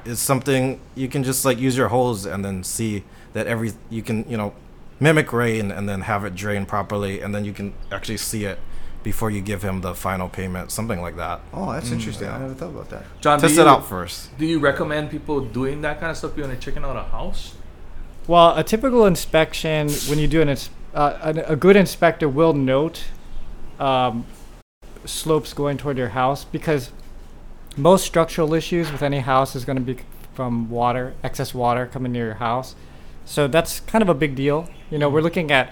it's 0.05 0.21
something 0.21 0.79
you 0.95 1.07
can 1.07 1.23
just 1.23 1.43
like 1.43 1.59
use 1.59 1.75
your 1.75 1.87
hose 1.89 2.25
and 2.25 2.45
then 2.45 2.63
see 2.63 3.03
that 3.33 3.47
every 3.47 3.73
you 3.89 4.03
can 4.03 4.23
you 4.29 4.37
know 4.37 4.53
mimic 4.99 5.31
rain 5.31 5.71
and 5.71 5.87
then 5.87 6.01
have 6.01 6.25
it 6.25 6.35
drain 6.35 6.65
properly 6.65 7.21
and 7.21 7.33
then 7.33 7.45
you 7.45 7.53
can 7.53 7.73
actually 7.91 8.17
see 8.17 8.45
it 8.45 8.59
before 9.03 9.31
you 9.31 9.39
give 9.39 9.63
him 9.63 9.81
the 9.81 9.95
final 9.95 10.27
payment, 10.27 10.71
something 10.71 11.01
like 11.01 11.15
that. 11.15 11.39
Oh, 11.53 11.71
that's 11.71 11.91
interesting. 11.91 12.27
I 12.27 12.39
never 12.39 12.53
thought 12.53 12.71
about 12.71 12.89
that. 12.89 13.03
John, 13.21 13.39
Test 13.39 13.55
do 13.55 13.61
it 13.61 13.67
out 13.67 13.87
first. 13.87 14.37
Do 14.37 14.45
you 14.45 14.59
recommend 14.59 15.09
people 15.09 15.39
doing 15.39 15.81
that 15.81 15.99
kind 15.99 16.11
of 16.11 16.17
stuff 16.17 16.35
when 16.35 16.49
they're 16.49 16.57
checking 16.57 16.83
out 16.83 16.97
a 16.97 17.03
house? 17.03 17.55
Well, 18.27 18.57
a 18.57 18.63
typical 18.63 19.05
inspection, 19.05 19.89
when 20.09 20.19
you 20.19 20.27
do 20.27 20.41
an 20.41 20.49
ins- 20.49 20.69
uh, 20.93 21.33
a, 21.47 21.53
a 21.53 21.55
good 21.55 21.77
inspector 21.77 22.27
will 22.27 22.53
note 22.53 23.05
um, 23.79 24.25
slopes 25.05 25.53
going 25.53 25.77
toward 25.77 25.97
your 25.97 26.09
house 26.09 26.43
because 26.43 26.91
most 27.77 28.05
structural 28.05 28.53
issues 28.53 28.91
with 28.91 29.01
any 29.03 29.19
house 29.19 29.55
is 29.55 29.63
going 29.63 29.77
to 29.77 29.93
be 29.93 29.97
from 30.33 30.69
water, 30.69 31.13
excess 31.23 31.53
water 31.53 31.85
coming 31.85 32.11
near 32.11 32.25
your 32.25 32.33
house. 32.35 32.75
So 33.27 33.47
that's 33.47 33.81
kind 33.81 34.01
of 34.01 34.07
a 34.07 34.13
big 34.13 34.35
deal. 34.35 34.69
You 34.89 34.97
know, 34.97 35.09
we're 35.09 35.21
looking 35.21 35.51
at 35.51 35.71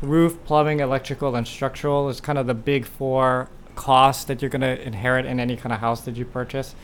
roof, 0.00 0.38
plumbing, 0.44 0.80
electrical, 0.80 1.36
and 1.36 1.46
structural 1.46 2.08
is 2.08 2.18
kind 2.20 2.38
of 2.38 2.46
the 2.46 2.54
big 2.54 2.86
four 2.86 3.48
costs 3.76 4.24
that 4.24 4.40
you're 4.40 4.48
going 4.50 4.62
to 4.62 4.80
inherit 4.86 5.26
in 5.26 5.38
any 5.38 5.54
kind 5.54 5.72
of 5.72 5.80
house 5.80 6.00
that 6.02 6.16
you 6.16 6.24
purchase. 6.24 6.74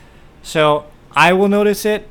So 0.42 0.84
I 1.16 1.32
will 1.32 1.48
notice 1.48 1.86
it, 1.86 2.06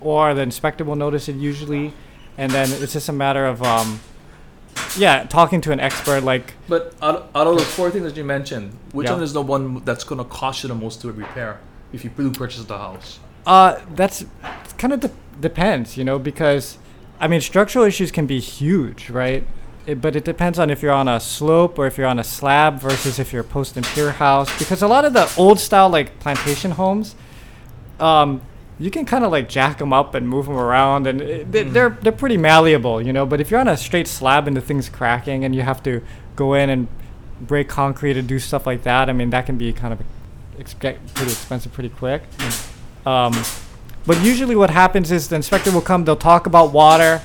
or 0.00 0.34
the 0.34 0.42
inspector 0.42 0.82
will 0.84 0.96
notice 0.96 1.28
it 1.28 1.36
usually, 1.36 1.94
and 2.36 2.50
then 2.50 2.68
it's 2.82 2.94
just 2.94 3.08
a 3.08 3.12
matter 3.12 3.46
of, 3.46 3.62
um, 3.62 4.00
yeah, 4.98 5.22
talking 5.24 5.60
to 5.60 5.70
an 5.72 5.78
expert. 5.78 6.24
Like, 6.24 6.54
But 6.68 6.94
out, 7.00 7.30
out 7.34 7.46
of 7.46 7.56
the 7.58 7.64
four 7.64 7.90
things 7.90 8.04
that 8.04 8.16
you 8.16 8.24
mentioned, 8.24 8.76
which 8.92 9.06
Yeah. 9.06 9.12
one 9.14 9.22
is 9.22 9.32
the 9.34 9.42
one 9.42 9.82
that's 9.84 10.02
going 10.02 10.18
to 10.18 10.24
cost 10.24 10.64
you 10.64 10.68
the 10.68 10.74
most 10.74 11.00
to 11.02 11.12
repair 11.12 11.60
if 11.92 12.02
you 12.02 12.10
do 12.10 12.32
purchase 12.32 12.64
the 12.64 12.78
house? 12.78 13.20
uh, 13.46 13.76
that's 13.94 14.24
kind 14.78 14.92
of 14.92 15.00
de- 15.00 15.10
depends, 15.40 15.96
you 15.96 16.04
know, 16.04 16.18
because 16.18 16.78
I 17.22 17.28
mean, 17.28 17.40
structural 17.40 17.84
issues 17.86 18.10
can 18.10 18.26
be 18.26 18.40
huge, 18.40 19.08
right? 19.08 19.46
It, 19.86 20.00
but 20.00 20.14
it 20.16 20.24
depends 20.24 20.58
on 20.58 20.70
if 20.70 20.82
you're 20.82 20.92
on 20.92 21.08
a 21.08 21.18
slope 21.20 21.78
or 21.78 21.86
if 21.86 21.96
you're 21.96 22.06
on 22.06 22.18
a 22.18 22.24
slab 22.24 22.80
versus 22.80 23.18
if 23.18 23.32
you're 23.32 23.42
a 23.42 23.44
post 23.44 23.76
and 23.76 23.86
pier 23.86 24.10
house. 24.12 24.56
Because 24.58 24.82
a 24.82 24.88
lot 24.88 25.04
of 25.04 25.12
the 25.12 25.32
old 25.38 25.58
style 25.58 25.88
like 25.88 26.18
plantation 26.20 26.72
homes, 26.72 27.14
um, 28.00 28.42
you 28.78 28.90
can 28.90 29.04
kind 29.04 29.24
of 29.24 29.30
like 29.30 29.48
jack 29.48 29.78
them 29.78 29.92
up 29.92 30.14
and 30.14 30.28
move 30.28 30.46
them 30.46 30.56
around, 30.56 31.06
and 31.06 31.20
it, 31.20 31.52
they- 31.52 31.62
they're 31.62 31.90
they're 32.02 32.12
pretty 32.12 32.36
malleable, 32.36 33.00
you 33.00 33.12
know. 33.12 33.24
But 33.24 33.40
if 33.40 33.50
you're 33.50 33.60
on 33.60 33.68
a 33.68 33.76
straight 33.76 34.08
slab 34.08 34.46
and 34.48 34.56
the 34.56 34.60
thing's 34.60 34.88
cracking, 34.88 35.44
and 35.44 35.54
you 35.54 35.62
have 35.62 35.82
to 35.84 36.02
go 36.36 36.54
in 36.54 36.70
and 36.70 36.88
break 37.40 37.68
concrete 37.68 38.16
and 38.16 38.26
do 38.28 38.38
stuff 38.40 38.66
like 38.66 38.82
that, 38.82 39.08
I 39.08 39.12
mean, 39.12 39.30
that 39.30 39.46
can 39.46 39.56
be 39.58 39.72
kind 39.72 39.92
of 39.92 40.00
ex- 40.58 40.74
pretty 40.74 40.98
expensive 41.22 41.72
pretty 41.72 41.90
quick. 41.90 42.22
Um, 43.06 43.32
but 44.06 44.20
usually, 44.22 44.56
what 44.56 44.70
happens 44.70 45.10
is 45.12 45.28
the 45.28 45.36
inspector 45.36 45.70
will 45.70 45.80
come. 45.80 46.04
They'll 46.04 46.16
talk 46.16 46.46
about 46.46 46.72
water. 46.72 47.20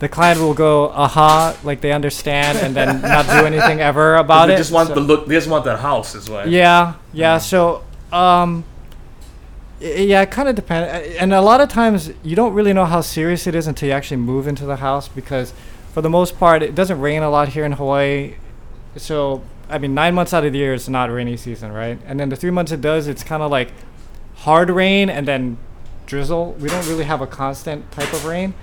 The 0.00 0.08
client 0.08 0.40
will 0.40 0.54
go, 0.54 0.88
"Uh 0.90 1.08
huh," 1.08 1.54
like 1.64 1.80
they 1.80 1.92
understand, 1.92 2.58
and 2.58 2.74
then 2.76 3.00
not 3.16 3.26
do 3.26 3.46
anything 3.46 3.80
ever 3.80 4.16
about 4.16 4.46
they 4.46 4.52
it. 4.54 4.56
They 4.56 4.60
just 4.60 4.72
want 4.72 4.88
So- 4.88 4.94
the 4.94 5.00
look. 5.00 5.26
They 5.26 5.34
just 5.34 5.48
want 5.48 5.64
that 5.64 5.80
house, 5.80 6.14
is 6.14 6.28
why. 6.30 6.44
yeah, 6.44 6.94
yeah. 7.12 7.38
So, 7.38 7.82
um, 8.12 8.64
yeah, 9.80 10.22
it 10.22 10.30
kind 10.30 10.48
of 10.48 10.54
depends. 10.56 11.16
And 11.18 11.32
a 11.32 11.40
lot 11.40 11.60
of 11.60 11.68
times, 11.68 12.10
you 12.22 12.34
don't 12.36 12.52
really 12.52 12.72
know 12.72 12.84
how 12.84 13.00
serious 13.00 13.46
it 13.46 13.54
is 13.54 13.66
until 13.66 13.88
you 13.88 13.94
actually 13.94 14.16
move 14.18 14.46
into 14.46 14.64
the 14.66 14.76
house 14.76 15.08
because, 15.08 15.52
for 15.92 16.00
the 16.02 16.10
most 16.10 16.38
part, 16.38 16.62
it 16.62 16.74
doesn't 16.74 17.00
rain 17.00 17.22
a 17.22 17.30
lot 17.30 17.48
here 17.50 17.64
in 17.64 17.72
Hawaii. 17.72 18.34
So, 18.96 19.42
I 19.70 19.78
mean, 19.78 19.94
nine 19.94 20.14
months 20.14 20.32
out 20.34 20.44
of 20.44 20.52
the 20.52 20.58
year 20.58 20.74
is 20.74 20.88
not 20.88 21.10
rainy 21.10 21.36
season, 21.36 21.72
right? 21.72 21.98
And 22.06 22.18
then 22.18 22.28
the 22.28 22.36
three 22.36 22.50
months 22.50 22.72
it 22.72 22.80
does, 22.80 23.06
it's 23.06 23.22
kind 23.22 23.42
of 23.42 23.50
like 23.50 23.72
hard 24.36 24.70
rain 24.70 25.10
and 25.10 25.26
then 25.28 25.58
drizzle. 26.12 26.52
We 26.58 26.68
don't 26.68 26.86
really 26.88 27.04
have 27.04 27.20
a 27.20 27.26
constant 27.26 27.90
type 27.92 28.12
of 28.12 28.24
rain. 28.24 28.54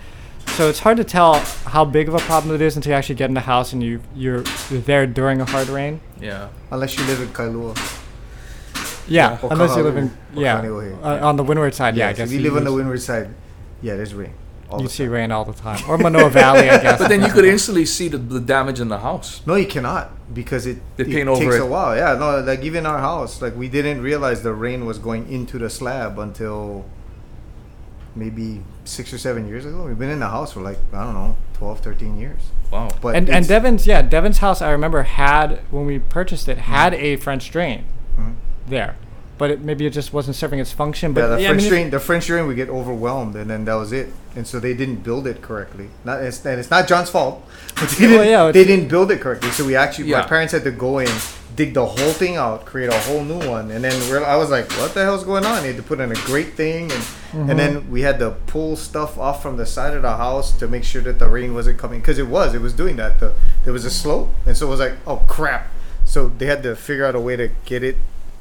So 0.57 0.69
it's 0.69 0.79
hard 0.79 0.97
to 0.97 1.03
tell 1.03 1.35
how 1.73 1.85
big 1.85 2.07
of 2.09 2.13
a 2.15 2.19
problem 2.19 2.53
it 2.55 2.61
is 2.61 2.75
until 2.75 2.91
you 2.91 2.97
actually 2.97 3.15
get 3.15 3.29
in 3.29 3.33
the 3.35 3.41
house 3.53 3.71
and 3.73 3.81
you 3.81 4.01
you're, 4.15 4.43
you're 4.69 4.81
there 4.81 5.05
during 5.07 5.41
a 5.41 5.45
hard 5.45 5.69
rain. 5.69 6.01
Yeah. 6.19 6.49
Unless 6.71 6.97
you 6.97 7.05
live 7.05 7.21
in 7.21 7.29
Kailua. 7.29 7.73
Yeah, 9.07 9.37
Or 9.43 9.53
unless 9.53 9.75
you 9.77 9.83
live 9.83 9.97
in 9.97 10.09
Kahului, 10.33 10.35
or 10.35 10.41
yeah 10.41 10.97
uh, 11.03 11.27
on 11.29 11.35
the 11.35 11.43
windward 11.43 11.75
side. 11.75 11.95
Yeah, 11.95 12.09
I 12.09 12.13
guess 12.13 12.27
if 12.27 12.33
you 12.33 12.39
live 12.41 12.57
on 12.57 12.63
the 12.63 12.73
windward 12.73 13.01
side, 13.01 13.29
yeah, 13.81 13.95
there's 13.95 14.15
rain. 14.15 14.33
all 14.67 14.81
You 14.81 14.87
the 14.87 14.93
see 14.93 15.03
time. 15.03 15.13
rain 15.13 15.31
all 15.31 15.45
the 15.45 15.53
time, 15.53 15.79
or 15.87 15.97
Manoa 16.05 16.29
Valley, 16.31 16.67
I 16.71 16.81
guess. 16.81 16.97
But 16.99 17.09
then 17.09 17.21
you 17.21 17.31
could 17.31 17.45
instantly 17.45 17.85
see 17.85 18.07
the, 18.07 18.17
the 18.17 18.39
damage 18.39 18.79
in 18.79 18.89
the 18.89 18.97
house. 18.97 19.41
No, 19.45 19.53
you 19.55 19.67
cannot 19.67 20.09
because 20.33 20.65
it, 20.65 20.77
They 20.97 21.03
it 21.21 21.27
over 21.27 21.39
takes 21.39 21.55
it. 21.55 21.61
a 21.61 21.65
while. 21.67 21.95
Yeah, 21.95 22.15
no, 22.17 22.39
like 22.39 22.63
even 22.63 22.87
our 22.87 22.97
house, 22.97 23.43
like 23.43 23.55
we 23.55 23.67
didn't 23.69 24.01
realize 24.01 24.41
the 24.41 24.53
rain 24.53 24.87
was 24.87 24.97
going 24.97 25.31
into 25.31 25.59
the 25.59 25.69
slab 25.69 26.17
until 26.17 26.85
maybe 28.15 28.63
six 28.85 29.13
or 29.13 29.17
seven 29.17 29.47
years 29.47 29.65
ago. 29.65 29.83
We've 29.83 29.97
been 29.99 30.09
in 30.09 30.19
the 30.19 30.29
house 30.29 30.53
for 30.53 30.61
like 30.61 30.77
I 30.93 31.03
don't 31.03 31.13
know, 31.13 31.35
12, 31.53 31.79
13 31.81 32.19
years. 32.19 32.41
Wow. 32.71 32.89
But 33.01 33.15
and 33.15 33.27
and 33.29 33.43
it's- 33.43 33.47
Devin's 33.47 33.85
yeah, 33.87 34.01
Devin's 34.01 34.39
house 34.39 34.61
I 34.61 34.71
remember 34.71 35.03
had 35.03 35.59
when 35.71 35.85
we 35.85 35.99
purchased 35.99 36.47
it 36.47 36.57
had 36.59 36.93
a 36.93 37.15
French 37.17 37.51
drain 37.51 37.85
Mhm. 38.19 38.35
there, 38.67 38.95
but 39.37 39.51
it, 39.51 39.61
maybe 39.61 39.85
it 39.85 39.91
just 39.91 40.13
wasn't 40.13 40.35
serving 40.35 40.59
its 40.59 40.71
function. 40.71 41.13
But 41.13 41.21
yeah, 41.21 41.27
the 41.27 41.41
yeah, 41.41 41.47
I 41.47 41.51
French 41.51 41.61
mean, 41.63 41.69
drain, 41.69 41.89
the 41.91 41.99
French 41.99 42.25
drain 42.27 42.47
would 42.47 42.55
get 42.55 42.69
overwhelmed, 42.69 43.35
and 43.35 43.49
then 43.49 43.65
that 43.65 43.75
was 43.75 43.91
it. 43.91 44.09
And 44.35 44.45
so 44.45 44.59
they 44.59 44.73
didn't 44.73 44.97
build 45.03 45.27
it 45.27 45.41
correctly. 45.41 45.87
Not, 46.03 46.21
it's, 46.21 46.45
and 46.45 46.59
it's 46.59 46.69
not 46.69 46.87
John's 46.89 47.09
fault. 47.09 47.41
But 47.79 47.89
they, 47.99 48.07
Well, 48.07 48.17
didn't, 48.17 48.27
yeah, 48.31 48.51
they 48.51 48.65
didn't 48.65 48.89
build 48.89 49.11
it 49.11 49.21
correctly. 49.21 49.49
So 49.51 49.63
we 49.65 49.75
actually, 49.77 50.09
Yeah. 50.09 50.21
my 50.21 50.27
parents 50.27 50.51
had 50.51 50.63
to 50.65 50.71
go 50.71 50.99
in, 50.99 51.07
dig 51.55 51.73
the 51.73 51.85
whole 51.85 52.11
thing 52.13 52.35
out, 52.35 52.65
create 52.65 52.89
a 52.89 52.99
whole 53.01 53.23
new 53.23 53.39
one, 53.47 53.71
and 53.71 53.83
then 53.83 53.93
we're, 54.09 54.23
I 54.23 54.35
was 54.35 54.49
like, 54.49 54.69
"What 54.73 54.93
the 54.93 55.03
hell's 55.03 55.23
going 55.23 55.45
on?" 55.45 55.61
They 55.61 55.67
had 55.67 55.77
to 55.77 55.83
put 55.83 55.99
in 55.99 56.11
a 56.11 56.15
great 56.25 56.53
thing, 56.53 56.91
and 56.91 57.03
Mm-hmm. 57.35 57.49
and 57.49 57.59
then 57.59 57.91
we 57.91 58.01
had 58.01 58.17
to 58.19 58.31
pull 58.47 58.77
stuff 58.77 59.17
off 59.19 59.41
from 59.43 59.57
the 59.57 59.65
side 59.65 59.93
of 59.93 60.03
the 60.03 60.15
house 60.15 60.57
to 60.57 60.69
make 60.69 60.85
sure 60.85 61.01
that 61.01 61.19
the 61.19 61.27
rain 61.27 61.53
wasn't 61.53 61.77
coming 61.77 61.99
because 61.99 62.17
it 62.17 62.27
was, 62.27 62.53
it 62.55 62.61
was 62.61 62.71
doing 62.71 62.95
that. 62.95 63.19
The, 63.19 63.33
there 63.65 63.73
was 63.73 63.83
a 63.83 63.89
slope, 63.91 64.29
and 64.45 64.55
so 64.55 64.67
it 64.67 64.69
was 64.69 64.79
like, 64.79 64.93
"Oh 65.05 65.17
crap!" 65.27 65.67
So 66.05 66.29
they 66.29 66.45
had 66.45 66.63
to 66.63 66.77
figure 66.77 67.03
out 67.05 67.13
a 67.13 67.19
way 67.19 67.35
to 67.35 67.49
get 67.65 67.83
it 67.83 67.97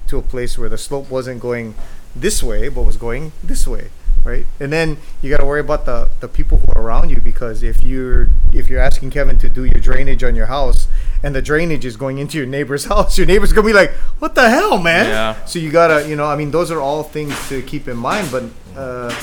to 0.06 0.18
a 0.18 0.22
place 0.22 0.56
where 0.56 0.68
the 0.68 0.78
slope 0.78 1.10
wasn't 1.10 1.40
going 1.40 1.74
this 2.14 2.40
way 2.40 2.68
but 2.68 2.82
was 2.82 2.96
going 2.96 3.32
this 3.42 3.66
way 3.66 3.88
right 4.24 4.46
and 4.58 4.72
then 4.72 4.96
you 5.22 5.28
got 5.30 5.38
to 5.38 5.44
worry 5.44 5.60
about 5.60 5.84
the 5.84 6.08
the 6.20 6.28
people 6.28 6.58
who 6.58 6.72
are 6.72 6.82
around 6.82 7.10
you 7.10 7.20
because 7.20 7.62
if 7.62 7.82
you're 7.84 8.28
if 8.52 8.68
you're 8.70 8.80
asking 8.80 9.10
kevin 9.10 9.36
to 9.38 9.48
do 9.48 9.64
your 9.64 9.80
drainage 9.80 10.24
on 10.24 10.34
your 10.34 10.46
house 10.46 10.88
and 11.22 11.34
the 11.34 11.42
drainage 11.42 11.84
is 11.84 11.96
going 11.96 12.18
into 12.18 12.38
your 12.38 12.46
neighbor's 12.46 12.84
house 12.92 13.18
your 13.18 13.26
neighbor's 13.26 13.52
gonna 13.52 13.66
be 13.66 13.72
like 13.72 13.90
what 14.20 14.34
the 14.34 14.48
hell 14.48 14.78
man 14.78 15.06
Yeah. 15.06 15.44
so 15.44 15.58
you 15.58 15.70
gotta 15.70 16.08
you 16.08 16.16
know 16.16 16.26
i 16.26 16.36
mean 16.36 16.50
those 16.50 16.70
are 16.70 16.80
all 16.80 17.02
things 17.02 17.34
to 17.50 17.60
keep 17.62 17.86
in 17.88 17.96
mind 17.96 18.28
but 18.32 18.44
uh 18.76 19.14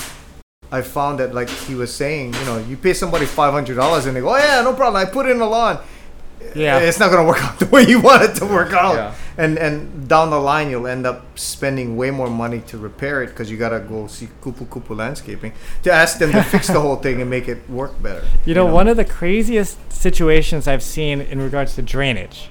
I 0.70 0.80
found 0.80 1.18
that, 1.20 1.34
like 1.34 1.50
he 1.50 1.74
was 1.74 1.94
saying, 1.94 2.32
you 2.32 2.44
know, 2.46 2.56
you 2.56 2.78
pay 2.78 2.94
somebody 2.94 3.26
five 3.26 3.52
hundred 3.52 3.74
dollars 3.74 4.06
and 4.06 4.16
they 4.16 4.22
go, 4.22 4.30
"Oh 4.32 4.38
yeah, 4.38 4.62
no 4.62 4.72
problem. 4.72 4.96
I 4.96 5.04
put 5.04 5.26
in 5.28 5.38
a 5.38 5.46
lawn." 5.46 5.78
yeah, 6.54 6.78
it's 6.78 6.98
not 6.98 7.10
gonna 7.10 7.28
work 7.28 7.44
out 7.44 7.58
the 7.58 7.66
way 7.66 7.82
you 7.86 8.00
want 8.00 8.22
it 8.22 8.34
to 8.36 8.46
work 8.46 8.72
out. 8.72 8.94
Yeah. 8.94 9.14
And 9.36 9.58
and 9.58 10.08
down 10.08 10.30
the 10.30 10.38
line, 10.38 10.70
you'll 10.70 10.86
end 10.86 11.06
up 11.06 11.38
spending 11.38 11.96
way 11.96 12.10
more 12.10 12.30
money 12.30 12.60
to 12.68 12.78
repair 12.78 13.22
it 13.22 13.28
because 13.28 13.50
you 13.50 13.56
gotta 13.56 13.80
go 13.80 14.06
see 14.06 14.28
Kupu 14.42 14.66
Kupu 14.66 14.96
Landscaping 14.96 15.52
to 15.82 15.92
ask 15.92 16.18
them 16.18 16.32
to 16.32 16.42
fix 16.42 16.66
the 16.68 16.80
whole 16.80 16.96
thing 16.96 17.20
and 17.20 17.30
make 17.30 17.48
it 17.48 17.68
work 17.68 18.00
better. 18.02 18.24
You 18.44 18.54
know, 18.54 18.66
one 18.66 18.88
of 18.88 18.96
the 18.96 19.04
craziest 19.04 19.92
situations 19.92 20.66
I've 20.66 20.82
seen 20.82 21.20
in 21.20 21.40
regards 21.40 21.76
to 21.76 21.82
drainage 21.82 22.50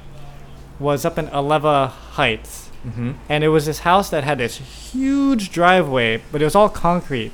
was 0.79 1.05
up 1.05 1.17
in 1.17 1.27
Alewa 1.27 1.89
Heights. 1.89 2.69
Mm-hmm. 2.85 3.11
And 3.29 3.43
it 3.43 3.49
was 3.49 3.65
this 3.67 3.79
house 3.79 4.09
that 4.09 4.23
had 4.23 4.39
this 4.39 4.57
huge 4.57 5.51
driveway, 5.51 6.21
but 6.31 6.41
it 6.41 6.45
was 6.45 6.55
all 6.55 6.69
concrete. 6.69 7.31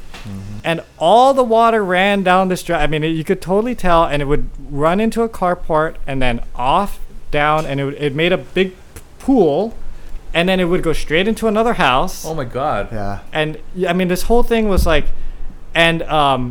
And 0.63 0.81
all 0.97 1.33
the 1.33 1.43
water 1.43 1.83
ran 1.83 2.23
down 2.23 2.49
this 2.49 2.63
drive. 2.63 2.81
I 2.81 2.87
mean, 2.87 3.03
it, 3.03 3.09
you 3.09 3.23
could 3.23 3.41
totally 3.41 3.75
tell, 3.75 4.05
and 4.05 4.21
it 4.21 4.25
would 4.25 4.49
run 4.69 4.99
into 4.99 5.21
a 5.21 5.29
carport 5.29 5.95
and 6.05 6.21
then 6.21 6.43
off, 6.55 6.99
down, 7.31 7.65
and 7.65 7.79
it, 7.79 7.93
it 8.01 8.15
made 8.15 8.33
a 8.33 8.37
big 8.37 8.75
pool. 9.27 9.73
And 10.33 10.47
then 10.49 10.59
it 10.59 10.65
would 10.71 10.83
go 10.83 10.93
straight 10.93 11.27
into 11.27 11.47
another 11.47 11.73
house 11.87 12.25
Oh 12.25 12.35
my 12.41 12.43
God. 12.59 12.83
Yeah. 12.91 13.19
and 13.39 13.57
I 13.91 13.93
mean 13.93 14.07
this 14.15 14.23
whole 14.29 14.43
thing 14.43 14.63
was 14.75 14.85
like, 14.85 15.05
and 15.73 15.99
um, 16.03 16.41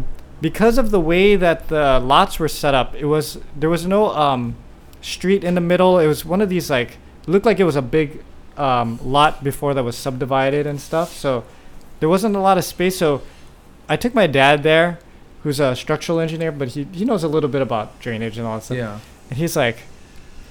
because 0.41 0.77
of 0.83 0.91
the 0.91 1.01
way 1.12 1.37
that 1.37 1.68
the 1.68 2.01
lots 2.14 2.39
were 2.41 2.49
set 2.62 2.74
up, 2.81 2.89
it 2.95 3.05
was 3.14 3.39
there 3.61 3.70
was 3.77 3.85
no 3.87 4.03
um, 4.27 4.43
street 5.01 5.43
in 5.45 5.55
the 5.55 5.61
middle. 5.72 5.93
It 6.05 6.09
was 6.14 6.24
one 6.24 6.41
of 6.45 6.49
these 6.49 6.68
like 6.79 6.91
looked 7.27 7.47
like 7.47 7.61
it 7.61 7.64
was 7.72 7.77
a 7.77 7.83
big 7.99 8.09
um, 8.57 8.99
lot 9.03 9.45
before 9.45 9.72
that 9.74 9.85
was 9.85 9.97
subdivided 9.97 10.66
and 10.66 10.81
stuff. 10.81 11.12
So 11.12 11.45
there 12.01 12.09
wasn't 12.09 12.35
a 12.37 12.41
lot 12.41 12.57
of 12.59 12.64
space. 12.64 12.97
So 12.99 13.22
I 13.89 13.97
took 13.97 14.14
my 14.14 14.27
dad 14.27 14.62
there, 14.62 14.99
who's 15.43 15.61
a 15.61 15.77
structural 15.77 16.18
engineer, 16.18 16.51
but 16.53 16.68
he 16.74 16.81
he 16.93 17.05
knows 17.05 17.22
a 17.24 17.29
little 17.29 17.51
bit 17.51 17.62
about 17.62 17.87
drainage 18.01 18.37
and 18.39 18.47
all 18.47 18.57
that 18.59 18.64
stuff. 18.64 18.79
Yeah. 18.79 18.99
And 19.31 19.39
he's 19.39 19.55
like, 19.57 19.79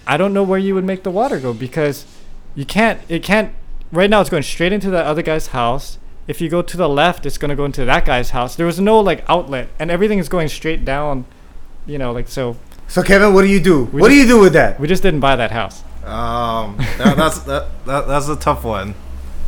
I 0.08 0.16
don't 0.18 0.34
know 0.34 0.44
where 0.52 0.60
you 0.60 0.74
would 0.76 0.86
make 0.86 1.02
the 1.04 1.12
water 1.12 1.40
go 1.40 1.54
because 1.54 2.06
you 2.56 2.66
can't, 2.66 3.00
it 3.10 3.22
can't, 3.24 3.54
right 3.92 4.10
now 4.10 4.22
it's 4.22 4.30
going 4.30 4.44
straight 4.44 4.74
into 4.74 4.90
that 4.90 5.06
other 5.06 5.22
guy's 5.22 5.48
house. 5.48 5.98
If 6.28 6.42
you 6.42 6.50
go 6.50 6.62
to 6.62 6.78
the 6.78 6.90
left, 6.90 7.26
it's 7.26 7.38
going 7.38 7.50
to 7.50 7.56
go 7.56 7.66
into 7.66 7.86
that 7.86 8.06
guy's 8.06 8.32
house. 8.32 8.56
There 8.56 8.66
was 8.66 8.80
no 8.80 9.00
like 9.00 9.24
outlet 9.30 9.70
and 9.78 9.92
everything 9.92 10.18
is 10.18 10.30
going 10.30 10.48
straight 10.48 10.84
down, 10.84 11.26
you 11.86 11.98
know, 11.98 12.12
like 12.12 12.28
so. 12.28 12.58
So 12.88 13.04
Kevin, 13.04 13.34
what 13.34 13.44
do 13.44 13.48
you 13.48 13.60
do? 13.60 13.86
We 13.86 14.02
what 14.02 14.10
do 14.10 14.16
you 14.16 14.26
do 14.26 14.40
with 14.40 14.54
that? 14.54 14.80
We 14.80 14.88
just 14.88 15.04
didn't 15.04 15.20
buy 15.20 15.36
that 15.36 15.52
house. 15.52 15.84
Um, 16.04 16.78
that, 16.98 17.16
that's 17.18 17.40
that, 17.40 17.68
that 17.86 18.08
that's 18.08 18.28
a 18.28 18.36
tough 18.36 18.64
one, 18.64 18.94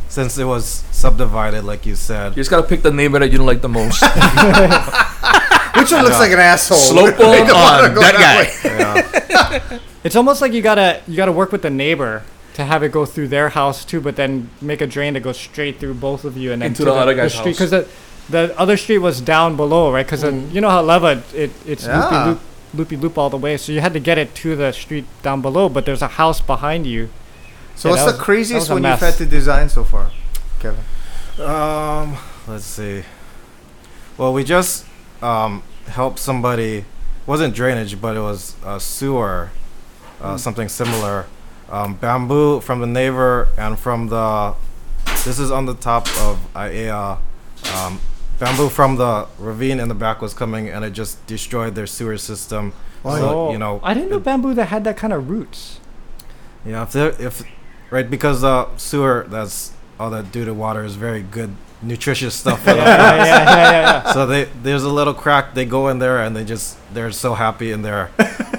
since 0.08 0.38
it 0.38 0.44
was 0.44 0.66
subdivided, 0.90 1.62
like 1.62 1.86
you 1.86 1.94
said. 1.94 2.30
You 2.30 2.40
just 2.40 2.50
gotta 2.50 2.66
pick 2.66 2.82
the 2.82 2.90
neighbor 2.90 3.20
that 3.20 3.30
you 3.30 3.38
don't 3.38 3.46
like 3.46 3.60
the 3.60 3.68
most. 3.68 4.02
Which 5.78 5.92
one 5.92 6.02
looks 6.02 6.18
like 6.18 6.32
an 6.32 6.40
asshole? 6.40 6.78
Slope 6.78 7.16
They 7.18 7.42
on 7.42 7.94
go 7.94 8.00
that 8.00 8.60
guy. 8.62 8.68
Yeah. 8.68 9.78
It's 10.02 10.16
almost 10.16 10.40
like 10.40 10.52
you 10.52 10.62
gotta 10.62 11.00
you 11.06 11.16
gotta 11.16 11.32
work 11.32 11.52
with 11.52 11.62
the 11.62 11.70
neighbor 11.70 12.24
to 12.58 12.64
have 12.64 12.82
it 12.82 12.90
go 12.92 13.06
through 13.06 13.28
their 13.28 13.48
house 13.50 13.84
too, 13.84 14.00
but 14.00 14.16
then 14.16 14.50
make 14.60 14.80
a 14.80 14.86
drain 14.86 15.14
that 15.14 15.20
goes 15.20 15.38
straight 15.38 15.78
through 15.80 15.94
both 15.94 16.24
of 16.24 16.36
you 16.36 16.52
and 16.52 16.60
then 16.60 16.68
Into 16.72 16.84
to 16.84 16.90
the 16.90 16.92
other 16.94 17.14
guy's 17.14 17.32
street 17.32 17.56
house. 17.56 17.70
because 17.70 17.70
the 17.70 17.88
the 18.30 18.52
other 18.58 18.76
street 18.76 18.98
was 18.98 19.20
down 19.22 19.56
below, 19.56 19.90
right? 19.90 20.04
Because 20.04 20.22
Mm. 20.24 20.52
you 20.52 20.60
know 20.60 20.68
how 20.68 20.82
lava 20.82 21.22
it 21.34 21.50
it's 21.64 21.86
Yeah. 21.86 22.02
loopy 22.02 22.16
loop 22.28 22.40
loopy 22.74 22.96
loop 22.96 23.16
all 23.16 23.30
the 23.30 23.38
way, 23.38 23.56
so 23.56 23.72
you 23.72 23.80
had 23.80 23.94
to 23.94 24.00
get 24.00 24.18
it 24.18 24.34
to 24.42 24.54
the 24.56 24.72
street 24.72 25.06
down 25.22 25.40
below. 25.40 25.68
But 25.70 25.86
there's 25.86 26.02
a 26.02 26.08
house 26.22 26.40
behind 26.40 26.86
you. 26.86 27.08
So 27.76 27.88
Yeah, 27.88 27.92
what's 27.94 28.04
the 28.12 28.18
was- 28.18 28.20
craziest 28.20 28.66
that 28.68 28.74
was 28.74 28.82
one 28.82 28.90
you've 28.90 29.00
had 29.00 29.14
to 29.18 29.24
design 29.26 29.68
so 29.68 29.84
far, 29.84 30.10
Kevin? 30.60 30.84
Um, 31.40 32.16
let's 32.48 32.64
see. 32.66 33.04
Well, 34.18 34.32
we 34.34 34.42
just 34.44 34.84
um 35.22 35.62
helped 35.88 36.18
somebody. 36.18 36.78
It 36.78 36.84
Wasn't 37.26 37.54
drainage, 37.54 38.00
but 38.00 38.16
it 38.16 38.20
was 38.20 38.54
a 38.66 38.80
sewer, 38.80 39.50
uh, 40.20 40.36
something 40.36 40.68
similar. 40.68 41.26
Um, 41.70 41.94
bamboo 41.96 42.60
from 42.60 42.80
the 42.80 42.86
neighbor 42.86 43.48
and 43.58 43.78
from 43.78 44.08
the. 44.08 44.54
This 45.24 45.38
is 45.38 45.50
on 45.50 45.66
the 45.66 45.74
top 45.74 46.06
of 46.20 46.38
Aiea. 46.54 47.18
Um, 47.74 48.00
bamboo 48.38 48.68
from 48.68 48.96
the 48.96 49.26
ravine 49.38 49.80
in 49.80 49.88
the 49.88 49.94
back 49.94 50.22
was 50.22 50.32
coming, 50.32 50.68
and 50.68 50.84
it 50.84 50.90
just 50.92 51.24
destroyed 51.26 51.74
their 51.74 51.86
sewer 51.86 52.16
system. 52.16 52.72
Oh, 53.04 53.16
So, 53.16 53.52
you 53.52 53.58
know, 53.58 53.80
I 53.82 53.94
didn't 53.94 54.10
know 54.10 54.16
it- 54.16 54.24
bamboo 54.24 54.54
that 54.54 54.66
had 54.66 54.84
that 54.84 54.96
kind 54.96 55.12
of 55.12 55.28
roots. 55.28 55.80
Yeah, 56.64 56.82
if 56.82 56.92
there, 56.92 57.08
if 57.20 57.42
right 57.90 58.08
because 58.10 58.42
uh 58.44 58.68
sewer 58.76 59.26
that's 59.28 59.72
all 59.98 60.10
that 60.10 60.30
due 60.32 60.44
to 60.44 60.52
water 60.52 60.84
is 60.84 60.96
very 60.96 61.22
good 61.22 61.54
nutritious 61.82 62.34
stuff 62.34 62.62
for 62.64 62.70
yeah, 62.70 62.74
the 62.76 62.80
yeah, 62.82 63.16
yeah, 63.16 63.24
yeah, 63.24 63.70
yeah, 63.70 63.80
yeah. 64.04 64.12
so 64.12 64.26
they 64.26 64.44
there's 64.62 64.82
a 64.84 64.88
little 64.88 65.14
crack 65.14 65.54
they 65.54 65.64
go 65.64 65.88
in 65.88 65.98
there 65.98 66.22
and 66.22 66.34
they 66.34 66.44
just 66.44 66.76
they're 66.92 67.12
so 67.12 67.34
happy 67.34 67.70
in 67.70 67.82
there 67.82 68.10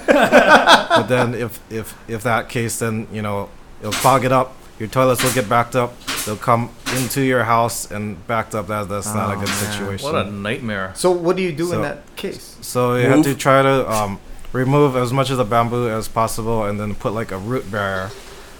but 0.07 1.03
then 1.07 1.33
if 1.33 1.59
if 1.71 1.95
if 2.09 2.23
that 2.23 2.49
case 2.49 2.79
then 2.79 3.07
you 3.11 3.21
know 3.21 3.49
it'll 3.81 3.91
clog 3.93 4.23
it 4.25 4.31
up 4.31 4.55
your 4.79 4.87
toilets 4.87 5.21
will 5.23 5.33
get 5.33 5.49
backed 5.49 5.75
up 5.75 5.93
they'll 6.25 6.37
come 6.37 6.69
into 6.95 7.21
your 7.21 7.43
house 7.43 7.91
and 7.91 8.25
backed 8.27 8.55
up 8.55 8.67
that 8.67 8.87
that's 8.87 9.13
not 9.13 9.31
a 9.31 9.33
Oh, 9.37 9.39
good 9.39 9.49
man. 9.49 9.71
situation 9.71 10.05
What 10.13 10.15
a 10.27 10.31
nightmare. 10.31 10.91
So 10.95 11.11
what 11.11 11.35
do 11.35 11.41
you 11.43 11.51
do 11.51 11.65
in 11.65 11.69
So- 11.71 11.81
that 11.81 12.15
case? 12.15 12.55
so 12.61 12.95
you 12.95 13.07
have 13.09 13.23
to 13.23 13.35
try 13.35 13.61
to 13.61 13.89
um, 13.91 14.19
remove 14.53 14.95
as 14.95 15.11
much 15.11 15.29
of 15.29 15.37
the 15.37 15.43
bamboo 15.45 15.89
as 15.89 16.07
possible, 16.07 16.63
and 16.65 16.79
then 16.79 16.95
put 16.95 17.13
like 17.13 17.31
a 17.31 17.37
root 17.37 17.69
barrier, 17.71 18.09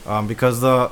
um, 0.06 0.28
because 0.28 0.60
the 0.62 0.92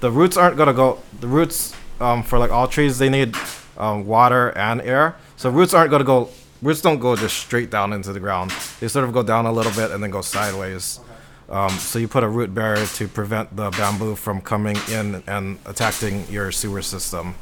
the 0.00 0.10
roots 0.10 0.36
aren't 0.36 0.56
gonna 0.56 0.72
go. 0.74 0.98
The 1.20 1.26
roots 1.28 1.74
um, 2.00 2.22
for 2.22 2.38
like 2.38 2.50
all 2.50 2.68
trees 2.68 2.98
they 2.98 3.08
need 3.08 3.34
um, 3.78 4.06
water 4.06 4.50
and 4.56 4.80
air. 4.82 5.16
So 5.36 5.50
roots 5.50 5.74
aren't 5.74 5.90
gonna 5.90 6.04
go. 6.04 6.30
Roots 6.62 6.80
don't 6.80 6.98
go 6.98 7.16
just 7.16 7.36
straight 7.36 7.70
down 7.70 7.92
into 7.92 8.12
the 8.12 8.20
ground. 8.20 8.50
They 8.80 8.88
sort 8.88 9.04
of 9.04 9.12
go 9.12 9.22
down 9.22 9.46
a 9.46 9.52
little 9.52 9.72
bit 9.72 9.90
and 9.90 10.02
then 10.02 10.10
go 10.10 10.22
sideways. 10.22 11.00
Um, 11.48 11.70
so 11.70 11.98
you 11.98 12.08
put 12.08 12.24
a 12.24 12.28
root 12.28 12.52
barrier 12.54 12.86
to 12.86 13.06
prevent 13.06 13.54
the 13.54 13.70
bamboo 13.70 14.16
from 14.16 14.40
coming 14.40 14.76
in 14.90 15.22
and 15.26 15.58
attacking 15.64 16.26
your 16.28 16.50
sewer 16.50 16.82
system. 16.82 17.34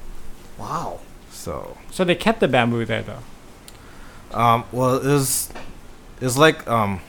Wow. 0.58 1.00
So 1.30 1.76
So 1.90 2.04
they 2.04 2.14
kept 2.14 2.40
the 2.40 2.48
bamboo 2.48 2.84
there 2.84 3.02
though. 3.02 4.38
Um, 4.38 4.64
well, 4.72 4.96
it's 5.02 5.48
it's 6.20 6.36
like 6.36 6.66
um, 6.68 7.00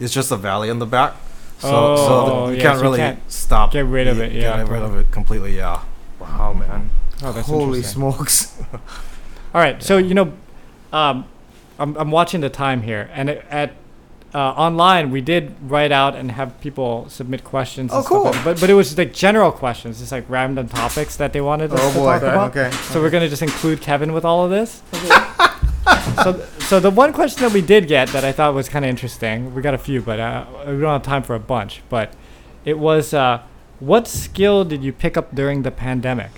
it's 0.00 0.12
just 0.12 0.30
a 0.32 0.36
valley 0.36 0.68
in 0.68 0.78
the 0.78 0.86
back, 0.86 1.14
so 1.58 1.68
Oh, 1.70 1.96
so 1.96 2.46
the, 2.46 2.52
you 2.52 2.56
yeah, 2.58 2.62
can't 2.62 2.74
so 2.78 2.78
you 2.78 2.82
really 2.88 2.98
can't 2.98 3.32
stop. 3.32 3.72
get 3.72 3.86
rid 3.86 4.08
of 4.08 4.18
it, 4.20 4.32
yeah, 4.32 4.56
get 4.56 4.68
rid 4.68 4.82
of 4.82 4.96
it 4.96 5.10
completely. 5.12 5.56
Yeah. 5.56 5.82
Wow, 6.28 6.52
man. 6.52 6.90
Oh, 7.22 7.32
that's 7.32 7.48
Holy 7.48 7.78
interesting. 7.78 8.00
smokes. 8.00 8.62
All 9.54 9.60
right, 9.60 9.82
so 9.82 9.98
you 9.98 10.14
know, 10.14 10.32
um, 10.92 11.26
I'm 11.78 11.96
I'm 11.96 12.10
watching 12.10 12.40
the 12.40 12.50
time 12.50 12.82
here, 12.82 13.10
and 13.12 13.30
it, 13.30 13.44
at 13.50 13.72
uh, 14.34 14.38
online 14.38 15.10
we 15.10 15.22
did 15.22 15.54
write 15.62 15.90
out 15.90 16.14
and 16.14 16.32
have 16.32 16.60
people 16.60 17.08
submit 17.08 17.44
questions. 17.44 17.90
Oh, 17.92 17.96
and 17.96 18.04
stuff 18.04 18.12
like 18.12 18.22
cool. 18.22 18.32
that, 18.32 18.44
but 18.44 18.60
but 18.60 18.70
it 18.70 18.74
was 18.74 18.96
like 18.96 19.12
general 19.12 19.50
questions, 19.50 20.00
just 20.00 20.12
like 20.12 20.24
random 20.28 20.68
topics 20.68 21.16
that 21.16 21.32
they 21.32 21.40
wanted 21.40 21.72
us 21.72 21.80
oh 21.82 21.92
to 21.92 21.98
boy. 21.98 22.04
talk 22.04 22.22
about. 22.22 22.56
Okay. 22.56 22.70
So 22.92 23.00
we're 23.00 23.10
gonna 23.10 23.28
just 23.28 23.42
include 23.42 23.80
Kevin 23.80 24.12
with 24.12 24.24
all 24.24 24.44
of 24.44 24.50
this. 24.50 24.82
so 26.22 26.46
so 26.58 26.78
the 26.80 26.90
one 26.90 27.12
question 27.14 27.42
that 27.42 27.52
we 27.52 27.62
did 27.62 27.88
get 27.88 28.08
that 28.08 28.24
I 28.24 28.32
thought 28.32 28.52
was 28.54 28.68
kind 28.68 28.84
of 28.84 28.90
interesting. 28.90 29.54
We 29.54 29.62
got 29.62 29.74
a 29.74 29.78
few, 29.78 30.02
but 30.02 30.20
uh, 30.20 30.44
we 30.66 30.72
don't 30.78 30.82
have 30.82 31.02
time 31.02 31.22
for 31.22 31.34
a 31.34 31.40
bunch. 31.40 31.82
But 31.88 32.12
it 32.66 32.78
was, 32.78 33.14
uh, 33.14 33.40
what 33.80 34.06
skill 34.08 34.64
did 34.64 34.82
you 34.82 34.92
pick 34.92 35.16
up 35.16 35.34
during 35.34 35.62
the 35.62 35.70
pandemic? 35.70 36.30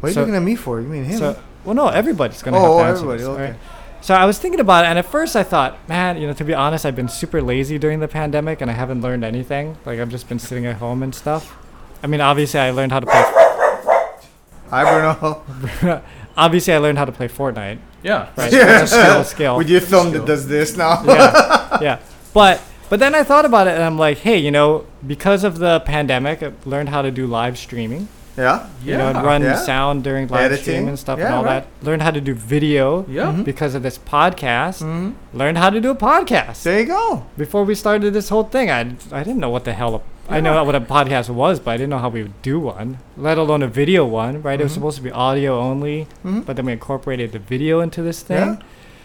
What 0.00 0.08
are 0.08 0.10
you 0.10 0.14
So- 0.14 0.20
looking 0.20 0.34
at 0.36 0.42
me 0.42 0.56
for? 0.56 0.80
You 0.80 0.88
mean 0.88 1.04
him? 1.04 1.18
So, 1.18 1.38
well, 1.64 1.74
no, 1.74 1.88
everybody's 1.88 2.42
gonna 2.42 2.58
oh, 2.58 2.60
have 2.60 2.70
oh, 2.70 2.78
to 2.78 2.84
answer 2.84 2.96
everybody. 2.98 3.18
this, 3.18 3.28
Okay. 3.28 3.42
alright? 3.42 3.60
So 4.00 4.14
I 4.14 4.24
was 4.24 4.36
thinking 4.36 4.58
about 4.58 4.84
it, 4.84 4.88
and 4.88 4.98
at 4.98 5.06
first 5.06 5.36
I 5.36 5.44
thought, 5.44 5.78
man, 5.88 6.20
you 6.20 6.26
know, 6.26 6.32
to 6.32 6.42
be 6.44 6.52
honest, 6.54 6.84
I've 6.84 6.96
been 6.96 7.08
super 7.08 7.40
lazy 7.40 7.78
during 7.78 8.00
the 8.00 8.08
pandemic, 8.08 8.60
and 8.60 8.68
I 8.68 8.74
haven't 8.74 9.00
learned 9.00 9.22
anything. 9.22 9.76
Like 9.86 10.00
I've 10.00 10.08
just 10.08 10.28
been 10.28 10.40
sitting 10.40 10.66
at 10.66 10.76
home 10.76 11.04
and 11.04 11.14
stuff. 11.14 11.56
I 12.02 12.08
mean, 12.08 12.20
obviously 12.20 12.58
I 12.58 12.70
learned 12.72 12.90
how 12.90 12.98
to 12.98 13.06
play. 13.06 13.14
Hi, 14.70 14.82
Bruno. 14.84 16.02
obviously 16.36 16.72
I 16.74 16.78
learned 16.78 16.98
how 16.98 17.04
to 17.04 17.12
play 17.12 17.28
Fortnite. 17.28 17.78
Yeah. 18.02 18.30
Right? 18.36 18.52
Yeah. 18.52 18.82
It's 18.82 18.92
a 18.92 18.96
skill, 18.96 19.24
skill. 19.24 19.56
With 19.58 19.68
your 19.68 19.80
thumb 19.80 20.08
Skill. 20.08 20.20
that 20.22 20.26
does 20.26 20.48
this 20.48 20.76
now. 20.76 21.04
yeah, 21.04 21.78
yeah. 21.80 21.98
But 22.34 22.60
but 22.92 23.00
then 23.00 23.14
I 23.14 23.22
thought 23.24 23.46
about 23.46 23.66
it, 23.68 23.74
and 23.76 23.82
I'm 23.88 23.96
like, 24.06 24.18
hey, 24.18 24.36
you 24.46 24.50
know, 24.50 24.84
because 25.06 25.44
of 25.48 25.58
the 25.58 25.80
pandemic, 25.80 26.42
I 26.42 26.52
learned 26.66 26.90
how 26.90 27.00
to 27.00 27.10
do 27.10 27.24
live 27.26 27.56
streaming. 27.56 28.08
yeah. 28.36 28.66
You 28.84 28.96
know, 28.98 29.08
and 29.12 29.22
run 29.22 29.40
Yeah. 29.42 29.56
sound 29.56 30.04
during 30.04 30.26
live 30.28 30.40
Editing. 30.52 30.62
stream 30.62 30.88
and 30.88 30.98
stuff 30.98 31.18
and 31.18 31.28
Yeah, 31.28 31.36
all 31.36 31.44
right. 31.44 31.64
that. 31.80 31.86
Learned 31.86 32.02
how 32.02 32.10
to 32.18 32.20
do 32.28 32.32
video 32.34 33.04
Yeah. 33.08 33.26
Mhm. 33.32 33.44
because 33.44 33.74
of 33.74 33.82
this 33.82 33.98
podcast. 33.98 34.78
Mm-hmm. 34.82 35.10
Learned 35.40 35.58
how 35.62 35.70
to 35.76 35.80
do 35.86 35.90
a 35.90 35.94
podcast. 36.10 36.62
There 36.64 36.80
you 36.80 36.86
go. 36.86 37.24
Before 37.44 37.64
we 37.70 37.74
started 37.74 38.12
this 38.18 38.28
whole 38.32 38.44
thing, 38.54 38.70
I, 38.70 38.80
I 39.18 39.22
didn't 39.26 39.40
know 39.44 39.50
what 39.56 39.64
the 39.64 39.74
hell. 39.80 39.92
A, 39.96 40.00
I 40.36 40.40
know 40.40 40.54
what 40.64 40.74
a 40.74 40.80
podcast 40.96 41.28
was, 41.42 41.60
but 41.60 41.70
I 41.72 41.76
didn't 41.78 41.90
know 41.94 42.02
how 42.06 42.08
we 42.16 42.22
would 42.26 42.40
do 42.42 42.56
one, 42.60 42.88
let 43.28 43.36
alone 43.38 43.62
a 43.62 43.68
video 43.82 44.02
one, 44.06 44.40
right? 44.46 44.58
It 44.60 44.64
was 44.68 44.72
Mhm. 44.72 44.76
supposed 44.80 44.96
to 45.00 45.02
be 45.08 45.12
audio 45.28 45.52
only, 45.70 46.06
Mhm. 46.24 46.46
but 46.46 46.56
then 46.56 46.64
we 46.68 46.72
incorporated 46.72 47.32
the 47.32 47.38
video 47.54 47.80
into 47.80 48.00
this 48.02 48.20
thing. 48.20 48.48
Yeah. 48.56 48.56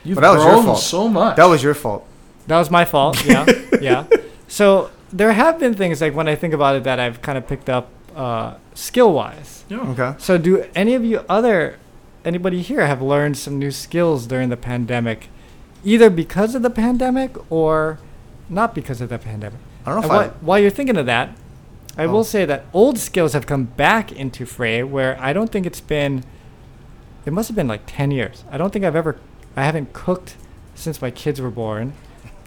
You've 0.06 0.16
But 0.16 0.22
that 0.28 0.34
was 0.36 0.44
your 0.44 0.54
grown 0.54 0.66
fault. 0.66 0.80
so 0.80 1.08
much. 1.10 1.36
That 1.36 1.50
was 1.50 1.62
your 1.64 1.74
fault. 1.74 2.04
That 2.48 2.58
was 2.58 2.70
my 2.72 2.86
fault. 2.86 3.24
Yeah, 3.26 3.46
yeah. 3.82 4.06
So 4.48 4.90
there 5.12 5.34
have 5.34 5.60
been 5.60 5.74
things 5.74 6.02
like 6.02 6.14
when 6.16 6.28
I 6.28 6.36
think 6.36 6.54
about 6.54 6.76
it 6.76 6.84
that 6.84 7.00
I've 7.00 7.22
kind 7.22 7.38
of 7.38 7.48
picked 7.48 7.70
up 7.70 7.90
uh, 8.16 8.56
skill 8.74 9.14
wise. 9.14 9.64
yeah. 9.70 9.80
Okay. 9.92 10.16
So 10.18 10.38
do 10.38 10.66
any 10.76 10.94
of 10.96 11.04
you 11.06 11.24
other 11.30 11.78
anybody 12.26 12.62
here 12.62 12.86
have 12.86 13.02
learned 13.02 13.38
some 13.38 13.58
new 13.60 13.72
skills 13.72 14.26
during 14.28 14.50
the 14.50 14.58
pandemic, 14.58 15.30
either 15.84 16.10
because 16.10 16.56
of 16.56 16.62
the 16.62 16.70
pandemic 16.70 17.36
or 17.52 18.00
not 18.50 18.74
because 18.74 19.02
of 19.02 19.10
the 19.10 19.18
pandemic? 19.20 19.60
I 19.86 19.94
don't 19.94 20.02
know 20.02 20.10
And 20.12 20.26
if 20.26 20.32
whi- 20.32 20.38
while 20.46 20.60
you're 20.60 20.72
thinking 20.72 20.98
of 20.98 21.06
that, 21.06 21.30
I 21.98 22.04
Oh. 22.06 22.12
will 22.12 22.24
say 22.24 22.46
that 22.46 22.66
old 22.74 22.98
skills 23.00 23.34
have 23.34 23.46
come 23.46 23.66
back 23.66 24.12
into 24.12 24.46
fray 24.46 24.84
where 24.84 25.18
I 25.20 25.34
don't 25.34 25.52
think 25.52 25.66
it's 25.66 25.82
been. 25.82 26.24
It 27.26 27.34
must 27.34 27.50
have 27.50 27.56
been 27.56 27.68
like 27.68 27.82
ten 27.88 28.12
years. 28.12 28.44
I 28.52 28.58
don't 28.58 28.72
think 28.72 28.86
I've 28.86 28.96
ever. 28.96 29.18
I 29.56 29.64
haven't 29.64 29.94
cooked 29.94 30.36
since 30.76 31.02
my 31.02 31.12
kids 31.12 31.42
were 31.42 31.50
born, 31.50 31.94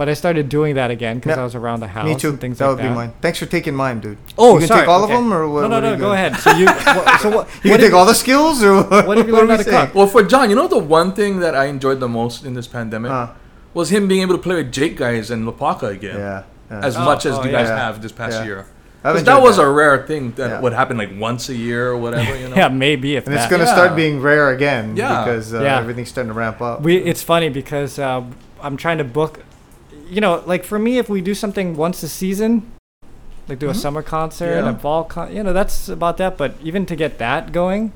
but 0.00 0.08
I 0.08 0.14
started 0.14 0.48
doing 0.48 0.76
that 0.76 0.90
again 0.90 1.18
because 1.18 1.36
Yeah. 1.36 1.42
I 1.42 1.44
was 1.44 1.54
around 1.54 1.80
the 1.80 1.88
house 1.96 2.06
Me 2.06 2.14
too. 2.16 2.30
and 2.30 2.40
things 2.40 2.56
that 2.56 2.64
like 2.64 2.76
would 2.76 2.84
that. 2.84 2.88
be 2.88 2.94
mine. 3.00 3.12
Thanks 3.20 3.38
for 3.38 3.44
taking 3.56 3.74
mine, 3.74 4.00
dude. 4.00 4.16
Oh, 4.38 4.54
you 4.54 4.60
can 4.60 4.68
sorry. 4.68 4.80
take 4.80 4.88
all 4.88 5.04
okay. 5.04 5.12
of 5.12 5.18
them, 5.20 5.30
or 5.34 5.46
what? 5.46 5.60
No, 5.60 5.68
no, 5.68 5.74
what 5.76 5.82
no. 5.82 5.96
Go 6.06 6.12
ahead. 6.14 6.36
So 6.36 6.50
you. 6.52 6.64
wha- 6.86 7.16
so 7.18 7.28
what? 7.36 7.48
You 7.62 7.70
what 7.72 7.76
can 7.76 7.80
did- 7.80 7.80
take 7.80 7.92
all 7.92 8.06
the 8.06 8.14
skills, 8.14 8.62
or 8.64 8.76
what? 8.82 9.06
what 9.08 9.18
have 9.18 9.26
you 9.28 9.34
what 9.34 9.40
learned 9.40 9.50
how 9.50 9.56
to 9.58 9.64
saying? 9.64 9.86
cook? 9.88 9.94
Well, 9.94 10.06
for 10.06 10.22
John, 10.22 10.48
you 10.48 10.56
know 10.56 10.68
the 10.68 10.78
one 10.78 11.12
thing 11.12 11.40
that 11.40 11.54
I 11.54 11.66
enjoyed 11.66 12.00
the 12.00 12.08
most 12.08 12.46
in 12.46 12.54
this 12.54 12.66
pandemic 12.66 13.10
Uh, 13.12 13.26
was 13.74 13.92
him 13.92 14.08
being 14.08 14.22
able 14.22 14.36
to 14.40 14.42
play 14.48 14.56
with 14.56 14.72
Jake 14.72 14.96
guys 14.96 15.30
and 15.30 15.46
Lopaka 15.46 15.88
again. 15.98 16.16
yeah. 16.16 16.42
yeah. 16.70 16.80
As 16.88 16.96
Oh, 16.96 17.04
much 17.04 17.26
as 17.26 17.34
oh, 17.36 17.44
you 17.44 17.50
guys 17.52 17.68
yeah. 17.68 17.76
have 17.84 18.00
this 18.00 18.12
past 18.12 18.36
Yeah. 18.38 18.44
year. 18.48 18.60
I've 19.04 19.12
'Cause 19.12 19.20
enjoyed 19.20 19.36
that 19.36 19.42
was 19.42 19.58
a 19.58 19.68
rare 19.68 19.98
thing 20.06 20.32
that 20.36 20.48
Yeah. 20.50 20.60
would 20.62 20.72
happen 20.80 20.96
like 20.96 21.10
once 21.28 21.50
a 21.50 21.54
year 21.54 21.82
or 21.92 21.96
whatever, 22.04 22.32
you 22.40 22.48
know? 22.50 22.56
Yeah, 22.56 22.68
maybe 22.86 23.16
if 23.16 23.26
and 23.26 23.34
it's 23.36 23.48
gonna 23.52 23.64
Yeah. 23.68 23.74
start 23.78 23.96
being 23.96 24.16
rare 24.22 24.48
again 24.56 24.96
Yeah. 24.96 25.24
because 25.24 25.52
uh, 25.54 25.60
Yeah. 25.60 25.78
everything's 25.78 26.08
starting 26.08 26.32
to 26.32 26.38
ramp 26.38 26.60
up. 26.62 26.80
We 26.88 26.96
it's 27.12 27.22
funny 27.22 27.50
because 27.60 27.98
uh, 27.98 28.22
I'm 28.62 28.76
trying 28.78 28.98
to 29.04 29.04
book. 29.20 29.40
You 30.10 30.20
know, 30.20 30.42
like 30.44 30.64
for 30.64 30.78
me, 30.78 30.98
if 30.98 31.08
we 31.08 31.20
do 31.20 31.34
something 31.34 31.76
once 31.76 32.02
a 32.02 32.08
season, 32.08 32.70
like 33.48 33.58
do 33.60 33.68
a 33.68 33.72
Mhm. 33.72 33.76
summer 33.76 34.02
concert, 34.02 34.56
Yeah. 34.56 34.70
a 34.70 34.74
fall 34.74 35.04
con, 35.04 35.34
you 35.34 35.42
know, 35.42 35.52
that's 35.52 35.88
about 35.88 36.16
that. 36.18 36.36
But 36.36 36.54
even 36.62 36.84
to 36.86 36.96
get 36.96 37.18
that 37.18 37.52
going, 37.52 37.92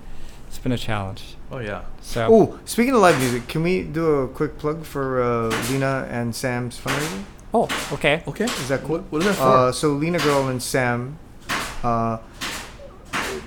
it's 0.48 0.58
been 0.58 0.72
a 0.72 0.78
challenge. 0.78 1.36
Oh, 1.50 1.58
yeah. 1.58 1.82
So 2.00 2.28
Oh, 2.30 2.58
speaking 2.64 2.94
of 2.94 3.00
live 3.00 3.18
music, 3.18 3.48
can 3.48 3.62
we 3.64 3.82
do 3.82 4.04
a 4.22 4.28
quick 4.28 4.58
plug 4.58 4.84
for 4.84 5.22
uh, 5.22 5.50
Lena 5.70 6.06
and 6.10 6.34
Sam's 6.34 6.78
fundraiser? 6.78 7.22
oh, 7.52 7.68
okay. 7.92 8.22
Okay. 8.28 8.44
Is 8.44 8.68
that 8.68 8.82
cool? 8.84 8.98
What, 8.98 9.02
what 9.10 9.18
is 9.22 9.26
that 9.28 9.34
for? 9.36 9.42
Uh, 9.68 9.72
so 9.72 9.88
Lena 9.92 10.18
Girl 10.18 10.46
and 10.48 10.62
Sam, 10.62 11.18
uh, 11.82 12.18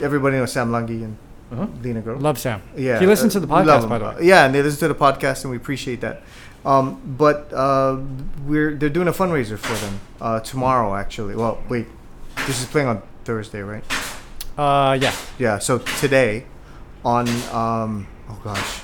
everybody 0.01 0.38
knows 0.38 0.51
Sam 0.51 0.72
Lungi 0.72 1.03
and 1.03 1.18
uh-huh. 1.51 1.68
Lena 1.82 2.01
Girl. 2.01 2.18
Love 2.20 2.38
Sam. 2.38 2.61
Yeah, 2.76 2.99
He 2.99 3.05
listens 3.05 3.34
to 3.34 3.39
uh, 3.39 3.41
the 3.41 3.47
podcast, 3.47 3.88
by 3.89 3.97
the 3.97 4.05
way. 4.05 4.15
Yeah, 4.22 4.45
and 4.45 4.53
they 4.53 4.61
listen 4.61 4.80
to 4.80 4.88
the 4.89 4.95
podcast, 4.95 5.43
and 5.43 5.51
we 5.51 5.57
appreciate 5.57 6.01
that. 6.01 6.22
Um, 6.68 6.99
but 7.18 7.51
uh, 7.53 7.97
we're 8.45 8.76
they're 8.76 8.89
doing 8.89 9.07
a 9.07 9.13
fundraiser 9.13 9.57
for 9.57 9.74
them 9.86 10.01
uh, 10.20 10.41
tomorrow, 10.41 10.95
actually. 10.95 11.34
Well, 11.34 11.63
wait, 11.70 11.88
this 12.45 12.59
is 12.59 12.65
playing 12.65 12.89
on 12.89 13.01
Thursday, 13.24 13.61
right? 13.61 13.86
Uh, 14.57 14.97
yeah. 14.99 15.15
Yeah. 15.39 15.59
So 15.59 15.78
today, 16.03 16.43
on 17.05 17.30
um, 17.53 18.05
oh 18.30 18.41
gosh, 18.43 18.82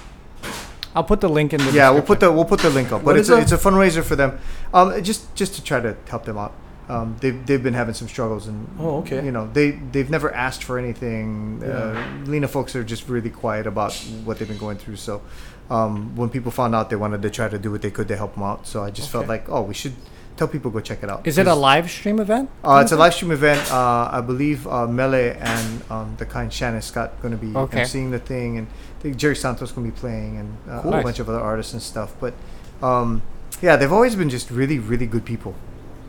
I'll 0.95 1.03
put 1.03 1.19
the 1.19 1.27
link 1.27 1.51
in 1.51 1.59
the. 1.59 1.73
yeah, 1.73 1.89
we'll 1.89 2.03
put 2.03 2.21
the 2.21 2.31
we'll 2.31 2.45
put 2.45 2.61
the 2.61 2.69
link 2.69 2.93
up. 2.93 3.03
But 3.03 3.17
it's 3.17 3.27
a, 3.27 3.37
it's 3.37 3.51
a 3.51 3.57
fundraiser 3.57 4.01
for 4.01 4.15
them, 4.15 4.39
um, 4.73 5.03
just 5.03 5.35
just 5.35 5.55
to 5.55 5.63
try 5.63 5.81
to 5.81 5.97
help 6.07 6.23
them 6.23 6.37
out. 6.37 6.53
Um, 6.89 7.15
they've 7.21 7.45
they've 7.45 7.63
been 7.63 7.73
having 7.73 7.93
some 7.93 8.07
struggles 8.07 8.47
and 8.47 8.67
Oh, 8.79 8.97
okay. 8.99 9.23
you 9.23 9.31
know 9.31 9.49
they 9.53 9.71
they've 9.71 10.09
never 10.09 10.33
asked 10.33 10.63
for 10.63 10.77
anything. 10.77 11.63
Uh, 11.63 12.23
Lena 12.25 12.47
folks 12.47 12.75
are 12.75 12.83
just 12.83 13.07
really 13.09 13.29
quiet 13.29 13.67
about 13.67 13.93
what 14.25 14.37
they've 14.39 14.47
been 14.47 14.57
going 14.57 14.77
through. 14.77 14.97
So 14.97 15.21
um, 15.69 16.15
when 16.15 16.29
people 16.29 16.51
found 16.51 16.75
out, 16.75 16.89
they 16.89 16.95
wanted 16.97 17.21
to 17.21 17.29
try 17.29 17.47
to 17.47 17.57
do 17.57 17.71
what 17.71 17.81
they 17.81 17.91
could 17.91 18.07
to 18.09 18.17
help 18.17 18.33
them 18.35 18.43
out. 18.43 18.67
So 18.67 18.83
I 18.83 18.91
just 18.91 19.09
felt 19.09 19.27
like, 19.27 19.47
oh, 19.49 19.61
we 19.61 19.73
should 19.73 19.93
tell 20.35 20.47
people 20.47 20.71
go 20.71 20.79
check 20.81 21.01
it 21.03 21.09
out. 21.09 21.25
Is 21.25 21.37
it 21.37 21.47
a 21.47 21.53
live 21.55 21.89
stream 21.89 22.19
event? 22.19 22.49
Uh, 22.63 22.81
it's 22.83 22.91
a 22.91 22.97
live 22.97 23.13
stream 23.13 23.31
event. 23.31 23.61
Uh, 23.71 24.09
I 24.11 24.19
believe 24.21 24.67
uh, 24.67 24.85
Mele 24.87 25.15
and 25.39 25.83
um, 25.89 26.15
the 26.17 26.25
kind 26.25 26.51
Shannon 26.51 26.81
Scott 26.81 27.21
going 27.21 27.31
to 27.31 27.37
be 27.37 27.55
Okay. 27.55 27.85
seeing 27.85 28.11
the 28.11 28.19
thing, 28.19 28.57
and 28.57 28.67
I 28.99 29.01
think 29.01 29.15
Jerry 29.17 29.35
Santos 29.37 29.71
going 29.71 29.87
to 29.89 29.93
be 29.95 29.99
playing, 29.99 30.37
and 30.37 30.57
uh, 30.69 30.81
Cool. 30.81 30.91
a 30.91 30.95
Nice. 30.97 31.03
bunch 31.03 31.19
of 31.19 31.29
other 31.29 31.39
artists 31.39 31.71
and 31.73 31.81
stuff. 31.81 32.13
But 32.19 32.33
um, 32.81 33.21
yeah, 33.61 33.77
they've 33.77 33.91
always 33.93 34.15
been 34.15 34.29
just 34.29 34.51
really, 34.51 34.79
really 34.79 35.05
good 35.05 35.23
people. 35.23 35.55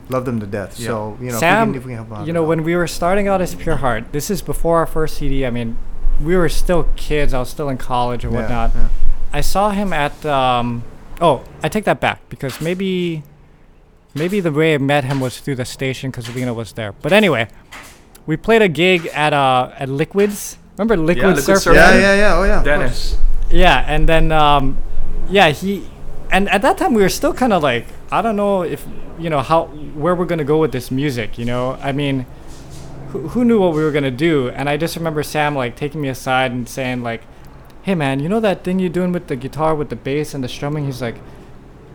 Love 0.09 0.25
them 0.25 0.41
to 0.41 0.47
death. 0.47 0.79
Yeah. 0.79 0.87
So 0.89 1.19
you 1.21 1.31
know, 1.31 1.39
Sam, 1.39 1.75
if 1.75 1.75
we 1.75 1.75
can, 1.75 1.81
if 1.81 1.85
we 1.87 1.89
can 1.91 1.97
help 1.97 2.09
them 2.09 2.19
out, 2.19 2.27
you 2.27 2.33
know, 2.33 2.45
when 2.45 2.63
we 2.63 2.77
were 2.77 2.87
starting 2.87 3.27
out 3.29 3.41
as 3.41 3.55
Pure 3.55 3.77
Heart, 3.77 4.13
this 4.13 4.31
is 4.31 4.43
before 4.43 4.79
our 4.79 4.87
first 4.87 5.17
CD. 5.19 5.47
I 5.47 5.51
mean, 5.51 5.77
we 6.23 6.37
were 6.37 6.49
still 6.49 6.89
kids. 6.97 7.33
I 7.33 7.39
was 7.39 7.49
still 7.49 7.69
in 7.69 7.79
college 7.79 8.25
and 8.25 8.33
Yeah, 8.33 8.41
whatnot. 8.41 8.73
yeah. 8.75 8.89
I 9.33 9.41
saw 9.41 9.71
him 9.71 9.93
at. 9.93 10.25
Um, 10.27 10.85
oh, 11.21 11.43
I 11.63 11.69
take 11.69 11.85
that 11.85 12.01
back 12.01 12.21
because 12.29 12.61
maybe, 12.61 13.23
maybe 14.15 14.41
the 14.41 14.53
way 14.53 14.75
I 14.75 14.79
met 14.79 15.05
him 15.05 15.21
was 15.21 15.41
through 15.41 15.57
the 15.57 15.65
station 15.65 16.11
because 16.11 16.33
Lena 16.35 16.53
was 16.55 16.73
there. 16.75 16.93
But 16.93 17.13
anyway, 17.13 17.49
we 18.27 18.37
played 18.37 18.63
a 18.63 18.69
gig 18.69 19.07
at 19.15 19.33
uh 19.33 19.71
at 19.79 19.89
Liquids. 19.89 20.59
Remember 20.77 20.97
Liquid 20.97 21.27
Liquid 21.27 21.45
Surf? 21.45 21.63
Surf. 21.63 21.77
yeah, 21.77 21.95
yeah, 21.95 22.15
yeah. 22.15 22.37
Oh 22.37 22.45
yeah. 22.45 22.63
Dennis. 22.63 23.17
Yeah, 23.51 23.85
and 23.87 24.09
then 24.09 24.33
um, 24.33 24.79
yeah, 25.31 25.51
he, 25.51 25.87
and 26.31 26.49
at 26.51 26.63
that 26.63 26.77
time 26.79 26.95
we 26.95 27.03
were 27.03 27.09
still 27.09 27.33
kind 27.33 27.53
of 27.53 27.63
like, 27.63 27.87
I 28.11 28.23
don't 28.23 28.35
know 28.37 28.63
if 28.63 28.85
you 29.19 29.31
know 29.31 29.41
how 29.41 29.67
where 29.95 30.15
we're 30.15 30.25
gonna 30.27 30.45
go 30.45 30.59
with 30.59 30.73
this 30.73 30.91
music. 30.91 31.39
You 31.39 31.45
know, 31.45 31.73
I 31.83 31.93
mean, 31.93 32.27
who, 33.09 33.29
who 33.29 33.45
knew 33.45 33.61
what 33.61 33.75
we 33.75 33.83
were 33.83 33.93
gonna 33.93 34.11
do? 34.11 34.49
And 34.51 34.69
I 34.69 34.77
just 34.77 34.97
remember 34.97 35.23
Sam 35.23 35.55
like 35.55 35.77
taking 35.77 36.01
me 36.01 36.09
aside 36.09 36.53
and 36.53 36.69
saying 36.69 37.03
like, 37.03 37.23
Hey 37.83 37.95
man, 37.95 38.21
you 38.21 38.29
know 38.29 38.41
that 38.41 38.65
thing 38.65 38.79
you're 38.79 38.89
doing 38.89 39.13
with 39.13 39.27
the 39.29 39.37
guitar 39.37 39.75
with 39.75 39.91
the 39.91 39.97
bass 39.97 40.35
and 40.35 40.43
the 40.43 40.49
strumming? 40.49 40.87
He's 40.87 41.03
like, 41.03 41.17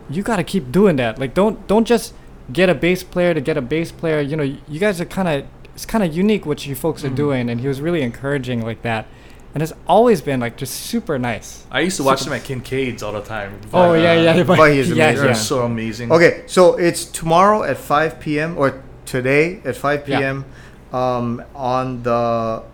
you 0.08 0.22
gotta 0.22 0.44
keep 0.44 0.72
doing 0.72 0.96
that. 0.96 1.18
Like, 1.18 1.34
don't 1.34 1.66
don't 1.66 1.86
just 1.86 2.14
get 2.52 2.68
a 2.68 2.74
bass 2.74 3.02
player 3.02 3.34
to 3.34 3.40
get 3.40 3.56
a 3.56 3.62
bass 3.62 3.92
player. 3.92 4.20
You 4.20 4.36
know, 4.36 4.42
you 4.42 4.80
guys 4.80 5.00
are 5.00 5.04
kind 5.04 5.28
of 5.28 5.46
it's 5.74 5.86
kind 5.86 6.04
of 6.04 6.14
unique 6.14 6.44
what 6.46 6.66
you 6.66 6.74
folks 6.74 7.04
are 7.04 7.08
mm-hmm. 7.08 7.16
doing. 7.16 7.50
And 7.50 7.60
he 7.60 7.68
was 7.68 7.80
really 7.80 8.02
encouraging 8.02 8.62
like 8.62 8.82
that. 8.82 9.06
And 9.52 9.62
it's 9.64 9.72
always 9.88 10.20
been 10.20 10.38
like 10.38 10.56
just 10.56 10.74
super 10.74 11.18
nice. 11.18 11.66
I 11.70 11.80
used 11.80 11.96
to 11.96 12.04
watch 12.04 12.22
them 12.22 12.32
at 12.32 12.44
Kincaid's 12.44 13.02
all 13.02 13.12
the 13.12 13.20
time. 13.22 13.58
Oh 13.74 13.92
But, 13.92 14.00
yeah, 14.00 14.12
uh, 14.12 14.36
yeah, 14.36 14.42
but 14.44 14.72
he 14.72 14.78
is 14.78 14.90
yeah, 14.92 15.08
amazing. 15.08 15.26
Yeah. 15.26 15.32
so 15.34 15.62
amazing. 15.64 16.12
Okay, 16.12 16.44
so 16.46 16.76
it's 16.76 17.04
tomorrow 17.04 17.64
at 17.64 17.76
5 17.76 18.20
p.m. 18.20 18.56
or 18.56 18.80
today 19.06 19.60
at 19.64 19.76
5 19.76 20.08
Yeah. 20.08 20.18
p.m. 20.18 20.44
Um, 20.92 21.42
on 21.54 22.02
the 22.02 22.10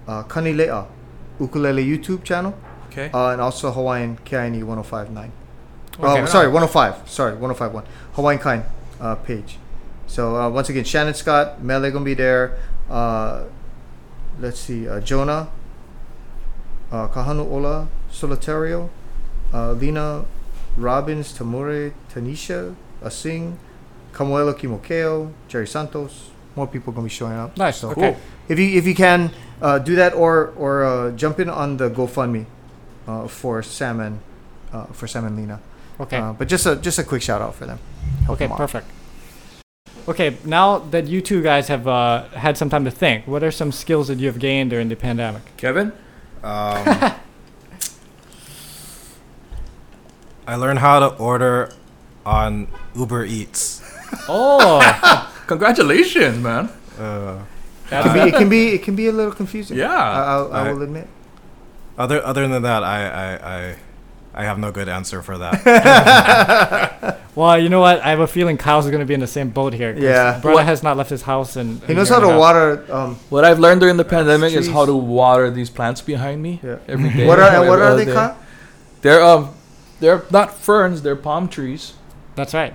uh, 0.09 0.23
Kanilea 0.25 0.87
ukulele 1.41 1.85
YouTube 1.85 2.25
channel 2.25 2.55
Okay. 2.89 3.11
uh, 3.13 3.29
and 3.31 3.41
also 3.41 3.71
Hawaiian 3.71 4.17
KINE 4.25 4.67
1059. 4.67 5.33
Okay. 5.99 6.23
Oh, 6.23 6.27
sorry, 6.27 6.49
105. 6.49 7.09
Sorry, 7.09 7.33
1051. 7.33 7.85
Hawaiian 8.15 8.41
Kine 8.41 8.63
uh, 9.01 9.15
page. 9.17 9.59
So 10.07 10.37
uh, 10.37 10.49
once 10.51 10.69
again, 10.69 10.85
Shannon 10.85 11.15
Scott, 11.15 11.63
Mele 11.63 11.91
gonna 11.91 12.05
be 12.05 12.15
there. 12.15 12.59
Uh, 12.89 13.45
let's 14.41 14.61
see, 14.61 14.89
uh, 14.89 15.01
Jonah, 15.01 15.49
uh, 16.91 17.09
Kahanu 17.09 17.51
Ola, 17.51 17.89
Solitario, 18.11 18.89
uh, 19.53 19.73
Lena 19.73 20.25
Robbins, 20.77 21.33
Tamure, 21.33 21.93
Tanisha, 22.13 22.75
Asing, 23.03 23.59
Kamuela 24.13 24.55
Kimokeo, 24.55 25.33
Jerry 25.49 25.67
Santos. 25.67 26.31
More 26.55 26.67
people 26.67 26.93
gonna 26.93 27.05
be 27.05 27.11
showing 27.11 27.37
up. 27.37 27.57
Nice. 27.59 27.79
So 27.79 27.91
okay. 27.91 28.17
if 28.49 28.59
you 28.59 28.79
if 28.79 28.87
you 28.87 28.95
can 28.95 29.31
uh, 29.61 29.79
do 29.79 29.95
that 29.97 30.15
or 30.15 30.55
or 30.57 30.85
uh, 30.85 31.11
jump 31.13 31.39
in 31.39 31.51
on 31.51 31.77
the 31.77 31.91
GoFundMe 31.91 32.47
uh, 33.07 33.29
for 33.29 33.63
Sam 33.63 34.01
and 34.01 34.21
uh, 34.73 34.87
for 34.87 35.07
Sam 35.07 35.27
and 35.27 35.37
Lena. 35.37 35.61
Okay. 36.01 36.17
Uh, 36.17 36.33
but 36.33 36.49
just 36.49 36.65
a 36.65 36.77
just 36.77 36.99
a 36.99 37.05
quick 37.05 37.21
shout 37.21 37.43
out 37.43 37.55
for 37.55 37.67
them. 37.67 37.79
Help 38.25 38.37
okay. 38.37 38.47
them. 38.47 38.57
Perfect. 38.57 38.87
Okay. 40.09 40.37
Now 40.45 40.79
that 40.79 41.07
you 41.07 41.21
two 41.21 41.43
guys 41.43 41.69
have 41.69 41.87
uh, 41.87 42.25
had 42.31 42.57
some 42.57 42.71
time 42.71 42.87
to 42.87 42.91
think, 42.91 43.27
what 43.27 43.43
are 43.43 43.51
some 43.51 43.71
skills 43.71 44.09
that 44.09 44.19
you 44.19 44.27
have 44.29 44.39
gained 44.39 44.71
during 44.71 44.89
the 44.89 44.97
pandemic? 44.97 45.43
Kevin? 45.59 45.93
Um, 46.47 47.13
I 50.47 50.55
learned 50.55 50.79
how 50.79 51.01
to 51.01 51.09
order 51.17 51.73
on 52.25 52.69
Uber 52.95 53.25
Eats. 53.25 53.83
Oh, 54.29 54.79
Congratulations, 55.47 56.39
man. 56.43 56.71
Uh, 56.99 57.39
It 57.91 58.03
can 58.03 58.15
be 58.15 58.21
it 58.21 58.35
can 58.35 58.49
be 58.49 58.63
it 58.75 58.83
can 58.83 58.95
be 58.97 59.07
a 59.09 59.13
little 59.13 59.33
confusing. 59.33 59.77
Yeah. 59.79 59.91
I, 59.91 60.23
I'll, 60.23 60.53
I 60.53 60.63
Right. 60.67 60.73
will 60.75 60.83
admit. 60.83 61.09
other 61.99 62.25
other 62.25 62.47
than 62.49 62.63
that, 62.63 62.83
I, 62.83 62.99
I 63.07 63.29
I 63.57 63.77
I 64.37 64.45
have 64.45 64.59
no 64.59 64.71
good 64.71 64.89
answer 64.89 65.23
for 65.23 65.39
that. 65.39 67.19
well, 67.35 67.59
you 67.59 67.71
know 67.71 67.81
what? 67.81 68.01
I 68.03 68.11
have 68.11 68.21
a 68.21 68.27
feeling 68.27 68.59
Kyle's 68.59 68.85
going 68.87 69.01
to 69.01 69.07
be 69.07 69.15
in 69.15 69.21
the 69.21 69.27
same 69.27 69.49
boat 69.49 69.73
here. 69.73 69.95
Yeah. 69.97 70.39
Brother 70.41 70.57
What- 70.57 70.67
has 70.67 70.83
not 70.83 70.97
left 70.99 71.09
his 71.11 71.23
house 71.23 71.57
and 71.57 71.83
He 71.85 71.95
knows 71.95 72.11
how 72.11 72.21
to 72.21 72.29
water. 72.37 72.85
Um, 72.93 73.17
What 73.31 73.45
I've 73.47 73.59
learned 73.59 73.81
during 73.81 73.97
the 73.97 74.05
pandemic 74.05 74.53
is 74.53 74.69
how 74.69 74.85
to 74.85 74.95
water 74.95 75.51
these 75.51 75.71
plants 75.71 76.03
behind 76.03 76.43
me 76.43 76.61
Yeah. 76.63 76.77
every 76.87 77.11
day. 77.11 77.27
what 77.27 77.39
are 77.39 77.49
every 77.51 77.69
what 77.69 77.81
are 77.81 77.97
they 77.97 78.05
day. 78.05 78.13
called? 78.13 78.35
They're 79.01 79.23
um, 79.25 79.55
they're 80.01 80.23
not 80.31 80.55
ferns. 80.59 81.01
They're 81.03 81.17
palm 81.17 81.49
trees. 81.49 81.95
That's 82.35 82.53
right. 82.53 82.75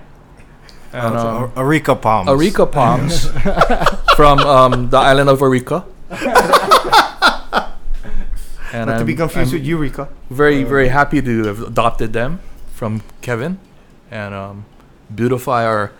And, 0.92 1.16
um, 1.16 1.50
Ar- 1.56 1.64
Areca 1.64 1.94
palms. 1.94 2.28
Areca 2.28 2.66
palms 2.66 3.26
from 4.16 4.40
um, 4.40 4.90
the 4.90 4.98
island 4.98 5.30
of 5.30 5.40
Areca. 5.40 5.84
and 8.72 8.88
Not 8.90 8.98
to 8.98 9.04
be 9.04 9.12
I'm- 9.12 9.18
confused 9.28 9.52
I'm 9.52 9.58
with 9.60 9.66
Eureka. 9.66 10.08
very 10.30 10.64
very 10.64 10.88
happy 10.88 11.20
to 11.22 11.44
have 11.44 11.60
adopted 11.62 12.12
them 12.12 12.40
from 12.74 13.02
Kevin, 13.20 13.58
and 14.10 14.34
um, 14.34 14.64
beautify 15.14 15.64
our 15.64 15.92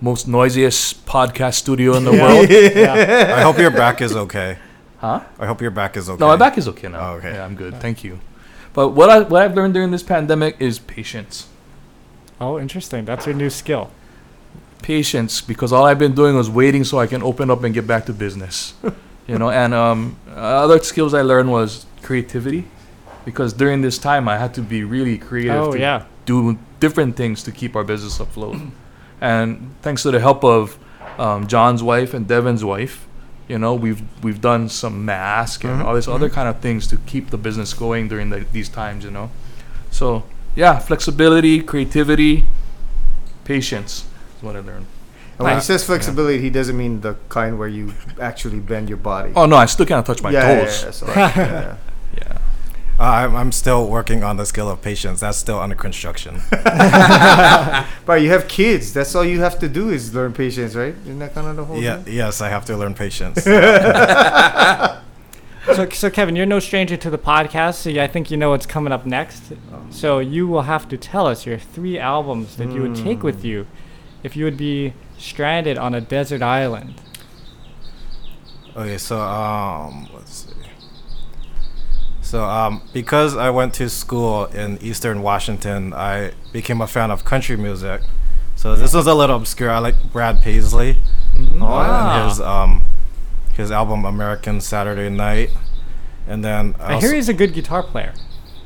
most 0.00 0.26
noisiest 0.28 1.06
podcast 1.06 1.54
studio 1.54 1.94
in 1.96 2.04
the 2.04 2.12
world. 2.12 2.48
Yeah. 2.50 3.34
I 3.38 3.42
hope 3.42 3.58
your 3.58 3.70
back 3.70 4.00
is 4.00 4.14
okay. 4.14 4.58
Huh? 4.98 5.20
I 5.38 5.46
hope 5.46 5.60
your 5.62 5.70
back 5.70 5.96
is 5.96 6.08
okay. 6.10 6.18
No, 6.20 6.28
my 6.28 6.36
back 6.36 6.58
is 6.58 6.66
okay 6.68 6.88
now. 6.88 7.12
Oh, 7.12 7.16
okay. 7.16 7.32
Yeah, 7.32 7.44
I'm 7.44 7.54
good. 7.54 7.74
Thank 7.80 8.02
you. 8.04 8.18
But 8.72 8.88
what 8.90 9.08
I 9.10 9.20
what 9.20 9.42
I've 9.42 9.54
learned 9.54 9.74
during 9.74 9.90
this 9.90 10.02
pandemic 10.02 10.56
is 10.58 10.78
patience. 10.78 11.46
Oh, 12.40 12.58
interesting. 12.58 13.04
That's 13.06 13.24
your 13.26 13.34
new 13.34 13.48
skill. 13.50 13.90
Patience, 14.82 15.40
because 15.40 15.72
all 15.72 15.84
I've 15.86 15.98
been 15.98 16.14
doing 16.14 16.36
was 16.36 16.50
waiting 16.50 16.84
so 16.84 16.98
I 16.98 17.06
can 17.06 17.22
open 17.22 17.50
up 17.50 17.64
and 17.64 17.72
get 17.72 17.86
back 17.86 18.04
to 18.06 18.12
business. 18.12 18.74
you 19.26 19.38
know, 19.38 19.50
and 19.50 19.72
um, 19.72 20.16
other 20.34 20.78
skills 20.82 21.14
I 21.14 21.22
learned 21.22 21.50
was 21.50 21.85
creativity, 22.06 22.64
because 23.24 23.52
during 23.52 23.82
this 23.82 23.98
time 23.98 24.28
I 24.28 24.36
had 24.38 24.54
to 24.54 24.62
be 24.62 24.84
really 24.84 25.18
creative 25.18 25.62
Oh 25.68 25.72
to 25.72 25.78
yeah. 25.78 26.04
do 26.24 26.56
different 26.80 27.16
things 27.16 27.42
to 27.42 27.50
keep 27.52 27.74
our 27.76 27.84
business 27.84 28.20
afloat. 28.20 28.56
and 29.20 29.74
thanks 29.82 30.02
to 30.04 30.10
the 30.10 30.20
help 30.20 30.44
of 30.44 30.78
um, 31.18 31.46
John's 31.46 31.82
wife 31.82 32.14
and 32.14 32.26
Devin's 32.28 32.64
wife, 32.64 33.06
you 33.48 33.58
know, 33.58 33.74
we've 33.74 34.02
we've 34.24 34.40
done 34.40 34.68
some 34.68 35.04
mask 35.04 35.64
and 35.64 35.80
Mhm, 35.80 35.84
all 35.84 35.94
this 35.94 36.08
other 36.08 36.28
kind 36.28 36.48
of 36.48 36.56
things 36.60 36.86
to 36.88 36.96
keep 37.06 37.30
the 37.30 37.38
business 37.38 37.74
going 37.74 38.08
during 38.08 38.30
the, 38.30 38.40
these 38.52 38.68
times. 38.68 39.04
You 39.04 39.10
know, 39.10 39.30
so 39.90 40.22
yeah, 40.56 40.78
flexibility, 40.78 41.62
creativity, 41.62 42.44
patience 43.44 44.04
is 44.36 44.42
what 44.42 44.56
I 44.56 44.60
learned. 44.60 44.86
And 45.38 45.44
when 45.44 45.54
he 45.54 45.60
says 45.60 45.84
flexibility, 45.84 46.40
he 46.40 46.50
doesn't 46.50 46.76
mean 46.76 47.00
the 47.02 47.14
kind 47.28 47.58
where 47.58 47.68
you 47.68 47.92
actually 48.20 48.58
bend 48.58 48.88
your 48.88 48.98
body. 48.98 49.32
Oh 49.36 49.46
no, 49.46 49.56
I 49.56 49.66
still 49.66 49.86
can't 49.86 50.04
touch 50.04 50.22
my 50.22 50.30
yeah, 50.30 50.40
yeah, 50.52 50.64
toes. 50.64 50.82
yeah, 50.84 50.90
so, 50.90 51.06
yeah. 51.06 51.76
Yeah. 52.98 53.04
Uh, 53.04 53.12
I'm, 53.12 53.36
I'm 53.36 53.52
still 53.52 53.88
working 53.88 54.24
on 54.24 54.36
the 54.36 54.46
skill 54.46 54.70
of 54.70 54.82
patience. 54.82 55.20
That's 55.20 55.38
still 55.38 55.58
under 55.58 55.76
construction. 55.76 56.40
But 58.06 58.22
you 58.22 58.30
have 58.30 58.46
kids. 58.46 58.92
That's 58.92 59.14
all 59.16 59.24
you 59.24 59.40
have 59.40 59.58
to 59.58 59.68
do 59.68 59.90
is 59.90 60.14
learn 60.14 60.32
patience, 60.32 60.76
right? 60.76 60.94
Isn't 61.02 61.18
that 61.18 61.34
kind 61.34 61.48
of 61.48 61.56
the 61.56 61.64
whole 61.64 61.82
yeah, 61.82 62.02
thing? 62.02 62.14
yes, 62.14 62.40
I 62.40 62.48
have 62.48 62.64
to 62.66 62.76
learn 62.76 62.94
patience. 62.94 63.44
So, 65.74 65.88
so 65.90 66.10
Kevin, 66.10 66.36
you're 66.36 66.46
no 66.46 66.60
stranger 66.60 66.96
to 66.96 67.10
the 67.10 67.18
podcast, 67.18 67.74
so 67.74 67.90
I 68.00 68.06
think 68.06 68.30
you 68.30 68.36
know 68.36 68.50
what's 68.50 68.66
coming 68.66 68.92
up 68.92 69.04
next. 69.04 69.52
So 69.90 70.20
you 70.20 70.46
will 70.46 70.62
have 70.62 70.88
to 70.90 70.96
tell 70.96 71.26
us 71.26 71.44
your 71.44 71.58
three 71.58 71.98
albums 71.98 72.56
that 72.56 72.70
you 72.70 72.82
would 72.82 72.94
take 72.94 73.24
with 73.24 73.44
you 73.44 73.66
if 74.22 74.36
you 74.36 74.44
would 74.44 74.56
be 74.56 74.94
stranded 75.18 75.76
on 75.76 75.92
a 75.92 76.00
desert 76.00 76.40
island. 76.40 77.02
Okay, 78.76 78.96
so 78.96 79.20
um, 79.20 80.08
let's 80.14 80.44
see. 80.45 80.45
So 82.26 82.42
um, 82.44 82.82
because 82.92 83.36
I 83.36 83.50
went 83.50 83.72
to 83.74 83.88
school 83.88 84.46
in 84.46 84.78
Eastern 84.82 85.22
Washington, 85.22 85.92
I 85.94 86.32
became 86.52 86.80
a 86.80 86.86
fan 86.88 87.12
of 87.12 87.24
country 87.24 87.56
music. 87.56 88.00
So 88.56 88.74
this 88.74 88.92
was 88.92 89.06
a 89.06 89.14
little 89.14 89.36
obscure. 89.36 89.70
I 89.70 89.78
like 89.78 89.94
Brad 90.12 90.40
Paisley 90.42 90.96
Wow. 91.54 92.16
and 92.22 92.28
his 92.28 92.40
um, 92.40 92.84
his 93.54 93.70
album 93.70 94.04
American 94.04 94.60
Saturday 94.60 95.08
Night, 95.08 95.50
and 96.26 96.44
then 96.44 96.74
I 96.80 96.94
also- 96.94 97.06
hear 97.06 97.14
he's 97.14 97.28
a 97.28 97.34
good 97.34 97.52
guitar 97.54 97.82
player. 97.84 98.12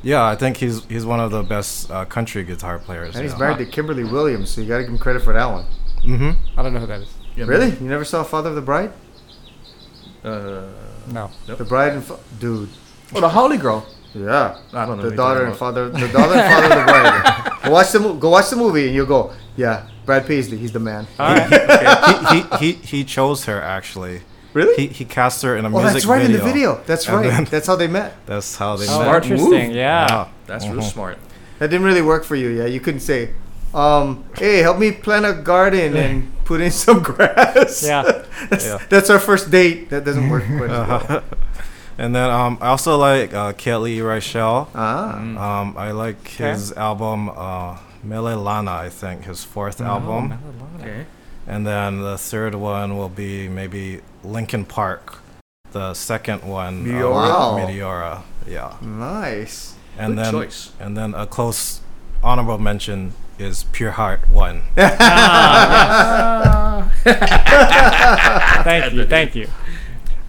yeah, 0.03 0.25
I 0.25 0.37
think 0.37 0.57
he's 0.57 0.83
he's 0.87 1.05
one 1.05 1.21
of 1.21 1.31
the 1.31 1.43
best 1.43 1.91
uh, 1.91 2.07
country 2.07 2.43
guitar 2.45 2.79
players. 2.79 3.15
And 3.15 3.25
he's 3.25 3.33
yeah. 3.35 3.39
married 3.41 3.59
to 3.59 3.67
Kimberly 3.67 4.05
Williams, 4.05 4.49
so 4.51 4.63
you 4.63 4.69
got 4.69 4.79
to 4.79 4.85
give 4.85 4.93
him 4.93 4.99
credit 4.99 5.21
for 5.23 5.35
that 5.35 5.45
one. 5.57 5.67
Mm-hmm. 6.07 6.59
I 6.59 6.63
don't 6.63 6.73
know 6.73 6.81
who 6.81 6.87
that 6.87 7.01
is. 7.03 7.13
You 7.37 7.45
know? 7.45 7.51
Really? 7.51 7.71
You 7.77 7.89
never 7.89 8.05
saw 8.07 8.23
Father 8.23 8.49
of 8.49 8.55
the 8.55 8.63
Bride? 8.63 8.93
Uh, 10.25 10.63
No. 11.13 11.31
The 11.47 11.65
Bride 11.65 11.93
and 11.93 12.05
fa- 12.05 12.19
dude. 12.39 12.71
Oh, 13.15 13.21
the 13.21 13.29
Holly 13.29 13.57
girl. 13.57 13.87
Yeah. 14.15 14.59
I 14.73 14.87
don't 14.87 14.99
know. 14.99 15.09
The 15.09 15.17
daughter 15.17 15.45
and 15.45 15.57
father. 15.57 15.89
The 15.89 16.09
daughter 16.09 16.35
and 16.35 16.53
father 16.53 16.81
of 16.81 16.87
the 16.87 16.93
bride. 16.93 17.53
Go 17.65 17.71
watch 17.71 17.93
the 17.93 18.01
mo- 18.01 18.15
Go 18.15 18.31
watch 18.31 18.51
the 18.51 18.57
movie, 18.57 18.87
and 18.87 18.95
you'll 18.95 19.07
go. 19.07 19.33
Yeah, 19.57 19.87
Brad 20.07 20.27
Paisley. 20.27 20.57
He's 20.57 20.73
the 20.73 20.81
man. 20.81 21.07
All 21.19 21.35
right. 21.35 22.31
he, 22.59 22.67
he, 22.67 22.73
he, 22.73 22.73
he 22.73 23.05
chose 23.05 23.45
her 23.45 23.61
actually. 23.61 24.23
Really? 24.55 24.75
He, 24.75 24.87
he 24.89 25.05
cast 25.05 25.43
her 25.43 25.57
in 25.57 25.65
a 25.65 25.69
oh, 25.69 25.71
music 25.73 25.93
that's 25.93 26.07
right 26.07 26.23
video. 26.23 26.39
in 26.39 26.45
the 26.45 26.53
video. 26.53 26.81
That's 26.87 27.07
And 27.07 27.17
right. 27.19 27.29
then- 27.31 27.45
that's 27.45 27.67
how 27.69 27.77
they 27.77 27.87
met. 27.87 28.15
That's 28.27 28.57
how 28.57 28.77
they 28.77 28.87
Oh, 28.89 29.01
met. 29.05 29.23
Interesting. 29.23 29.51
move. 29.69 29.77
Yeah. 29.77 30.07
Yeah. 30.09 30.29
That's 30.47 30.65
real 30.67 30.77
Mhm. 30.83 30.93
smart. 30.93 31.19
That 31.61 31.69
didn't 31.71 31.87
really 31.87 32.03
work 32.03 32.25
for 32.25 32.35
you. 32.35 32.49
Yeah, 32.49 32.65
you 32.67 32.81
couldn't 32.81 33.01
say, 33.01 33.31
um, 33.75 34.25
"Hey, 34.37 34.59
help 34.59 34.79
me 34.79 34.91
plant 34.93 35.25
a 35.27 35.35
garden 35.35 35.95
and 35.97 36.33
put 36.45 36.61
in 36.63 36.71
some 36.73 37.01
grass." 37.03 37.85
Yeah. 37.87 38.03
that's, 38.49 38.65
Yeah. 38.67 38.79
that's 38.89 39.11
our 39.11 39.21
first 39.21 39.51
date. 39.53 39.91
That 39.91 40.05
doesn't 40.05 40.29
work 40.31 40.43
quite 40.57 40.71
as 40.71 40.89
well. 40.89 41.23
And 42.01 42.15
then 42.17 42.31
um, 42.31 42.57
I 42.63 42.69
also 42.69 42.97
like 42.97 43.35
uh, 43.35 43.53
Keali'i 43.53 44.01
Reichel. 44.01 44.69
Ah, 44.75 45.15
Mm. 45.21 45.37
Um, 45.37 45.75
I 45.77 45.91
like 45.93 46.17
Okay. 46.25 46.49
his 46.51 46.73
album 46.73 47.29
uh, 47.29 47.77
Melelana, 48.07 48.73
I 48.87 48.89
think, 48.89 49.25
his 49.25 49.45
fourth 49.45 49.81
Oh, 49.83 49.85
album. 49.85 50.33
Okay. 50.81 51.05
And 51.47 51.67
then 51.67 52.01
the 52.01 52.17
third 52.17 52.55
one 52.55 52.97
will 52.97 53.11
be 53.13 53.49
maybe 53.49 54.01
Linkin 54.25 54.65
Park. 54.65 55.19
The 55.73 55.93
second 55.95 56.43
one, 56.43 56.81
uh, 56.81 56.85
Meteora? 56.89 57.13
Wow. 57.13 57.59
Meteora, 57.59 58.23
yeah. 58.49 58.77
nice. 58.81 59.75
And 59.99 60.17
Good 60.17 60.25
then 60.25 60.33
choice. 60.33 60.73
and 60.81 60.97
then 60.97 61.13
a 61.15 61.27
close 61.27 61.81
honorable 62.23 62.59
mention 62.59 63.13
is 63.39 63.65
Pure 63.77 63.93
Heart 64.01 64.31
One. 64.31 64.63
Ah, 64.79 66.89
yes. 67.05 68.65
thank 68.71 68.93
you. 68.95 69.05
Thank 69.07 69.35
you. 69.37 69.49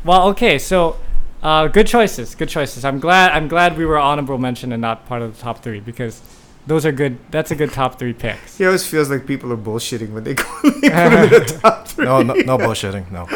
Well, 0.04 0.28
okay. 0.36 0.60
So, 0.60 0.98
uh, 1.42 1.68
good 1.68 1.88
choices. 1.88 2.36
Good 2.36 2.50
choices. 2.50 2.86
I'm 2.86 3.00
glad. 3.00 3.32
I'm 3.32 3.48
glad 3.48 3.78
we 3.78 3.86
were 3.86 3.98
honorable 3.98 4.38
mention 4.38 4.72
and 4.72 4.82
not 4.82 5.06
part 5.08 5.22
of 5.22 5.36
the 5.36 5.42
top 5.42 5.64
three 5.64 5.80
because 5.80 6.22
those 6.68 6.86
are 6.86 6.92
good. 6.92 7.18
That's 7.32 7.52
a 7.52 7.56
good 7.56 7.72
top 7.72 7.98
three 7.98 8.14
picks. 8.14 8.58
He 8.58 8.66
always 8.66 8.86
feels 8.86 9.10
like 9.10 9.26
people 9.26 9.52
are 9.52 9.58
bullshitting 9.58 10.12
when 10.12 10.24
they 10.24 10.34
go 10.36 10.46
they 10.64 10.72
put 10.72 10.84
him 10.84 11.24
in 11.24 11.30
the 11.30 11.60
top 11.62 11.88
three. 11.88 12.06
No, 12.06 12.22
no, 12.22 12.34
no 12.36 12.58
bullshitting. 12.58 13.12
No. 13.12 13.28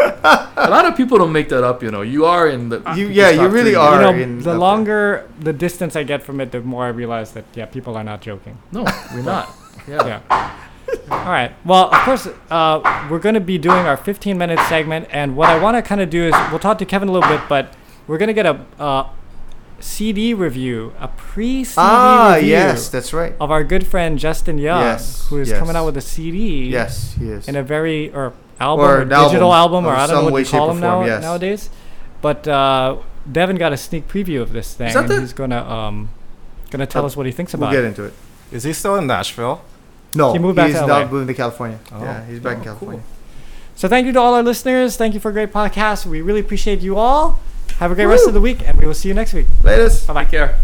A 0.57 0.69
lot 0.69 0.85
of 0.85 0.95
people 0.95 1.17
don't 1.17 1.31
make 1.31 1.49
that 1.49 1.63
up. 1.63 1.81
You 1.81 1.91
know, 1.91 2.01
you 2.01 2.25
are 2.25 2.47
in 2.47 2.69
the. 2.69 2.77
You, 2.95 3.07
people's 3.07 3.15
yeah, 3.15 3.29
you 3.31 3.47
really 3.47 3.71
three. 3.71 3.75
are. 3.75 3.95
you 3.95 4.01
know, 4.01 4.23
in 4.23 4.33
the 4.35 4.39
up 4.41 4.43
there. 4.45 4.55
longer 4.57 5.29
the 5.39 5.53
distance 5.53 5.95
I 5.95 6.03
get 6.03 6.21
from 6.21 6.39
it, 6.39 6.51
the 6.51 6.61
more 6.61 6.85
I 6.85 6.89
realize 6.89 7.31
that 7.31 7.45
yeah, 7.55 7.65
people 7.65 7.97
are 7.97 8.03
not 8.03 8.21
joking. 8.21 8.57
No, 8.71 8.83
we're 9.13 9.21
not. 9.23 9.49
Yeah. 9.87 10.19
Yeah. 10.29 10.57
All 11.11 11.25
right. 11.25 11.51
Well, 11.63 11.93
of 11.93 12.01
course, 12.01 12.27
uh, 12.49 13.07
we're 13.07 13.19
going 13.19 13.35
to 13.35 13.41
be 13.41 13.59
doing 13.59 13.85
our 13.85 13.97
15 13.97 14.35
minute 14.35 14.57
segment, 14.67 15.07
and 15.11 15.35
what 15.35 15.47
I 15.49 15.59
want 15.59 15.77
to 15.77 15.83
kind 15.83 16.01
of 16.01 16.09
do 16.09 16.23
is 16.23 16.33
we'll 16.49 16.57
talk 16.57 16.79
to 16.79 16.85
Kevin 16.85 17.07
a 17.07 17.11
little 17.11 17.29
bit, 17.29 17.41
but 17.47 17.75
we're 18.07 18.17
going 18.17 18.27
to 18.27 18.33
get 18.33 18.45
a 18.45 18.65
uh, 18.79 19.07
CD 19.79 20.33
review, 20.33 20.93
a 20.99 21.07
pre 21.09 21.63
CD 21.63 21.75
Ah, 21.77 22.33
review 22.35 22.49
yes, 22.51 22.89
that's 22.89 23.13
right. 23.13 23.33
of 23.39 23.51
our 23.51 23.63
good 23.63 23.85
friend 23.85 24.17
Justin 24.17 24.57
Young, 24.57 24.81
Yes, 24.81 25.27
who 25.27 25.37
is 25.39 25.49
yes. 25.49 25.59
coming 25.59 25.75
out 25.75 25.85
with 25.85 25.97
a 25.97 26.01
CD 26.01 26.67
Yes, 26.69 27.13
he 27.19 27.29
is. 27.29 27.47
in 27.47 27.55
a 27.55 27.63
very 27.63 28.11
or 28.13 28.33
album 28.59 28.85
Or 28.85 29.01
or, 29.01 29.05
digital 29.05 29.53
album, 29.53 29.85
album 29.85 29.85
or 29.85 29.93
of 29.93 29.99
I 29.99 30.07
don't 30.07 30.15
know 30.17 30.23
what 30.25 30.33
way, 30.33 30.41
you 30.41 30.47
call 30.47 30.67
them 30.69 30.79
now 30.79 31.03
yes. 31.05 31.21
nowadays. 31.21 31.69
But 32.21 32.47
uh, 32.47 32.97
Devin 33.31 33.57
got 33.57 33.73
a 33.73 33.77
sneak 33.77 34.07
preview 34.07 34.41
of 34.41 34.53
this 34.53 34.73
thing, 34.73 34.95
and 34.95 35.09
the- 35.09 35.19
he's 35.19 35.33
gonna 35.33 35.61
um, 35.63 36.09
gonna 36.71 36.85
tell 36.87 37.03
Uh, 37.03 37.07
us 37.07 37.17
what 37.17 37.25
he 37.25 37.31
thinks 37.31 37.53
about. 37.53 37.71
we'll 37.71 37.79
about 37.79 37.95
get 37.95 37.99
it. 37.99 38.01
into 38.01 38.03
it. 38.05 38.13
Is 38.55 38.63
he 38.63 38.73
still 38.73 38.95
in 38.95 39.07
Nashville? 39.07 39.61
No, 40.13 40.31
He 40.31 40.39
moved 40.39 40.55
back 40.55 40.67
he's 40.67 40.79
to 40.79 40.87
now 40.87 40.99
LA. 41.01 41.07
moving 41.11 41.27
to 41.27 41.33
California. 41.33 41.77
Oh. 41.91 42.01
Yeah, 42.01 42.25
he's 42.25 42.39
back 42.39 42.55
in 42.55 42.61
Oh, 42.61 42.63
California. 42.63 43.01
So 43.75 43.89
thank 43.89 44.07
you 44.07 44.13
to 44.13 44.19
all 44.19 44.33
our 44.33 44.43
listeners. 44.43 44.95
Thank 44.95 45.13
you 45.13 45.19
for 45.19 45.29
a 45.29 45.33
great 45.33 45.51
podcast. 45.51 46.05
We 46.05 46.21
really 46.21 46.39
appreciate 46.39 46.79
you 46.79 46.97
all. 46.97 47.39
Have 47.79 47.91
a 47.91 47.95
great 47.95 48.05
rest 48.05 48.27
of 48.27 48.33
the 48.33 48.41
week, 48.41 48.65
and 48.65 48.77
we 48.79 48.85
will 48.85 48.93
see 48.93 49.09
you 49.09 49.13
next 49.13 49.33
week. 49.33 49.47
Latest. 49.63 50.07
Bye 50.07 50.13
bye. 50.13 50.23
Take 50.23 50.31
care. 50.31 50.57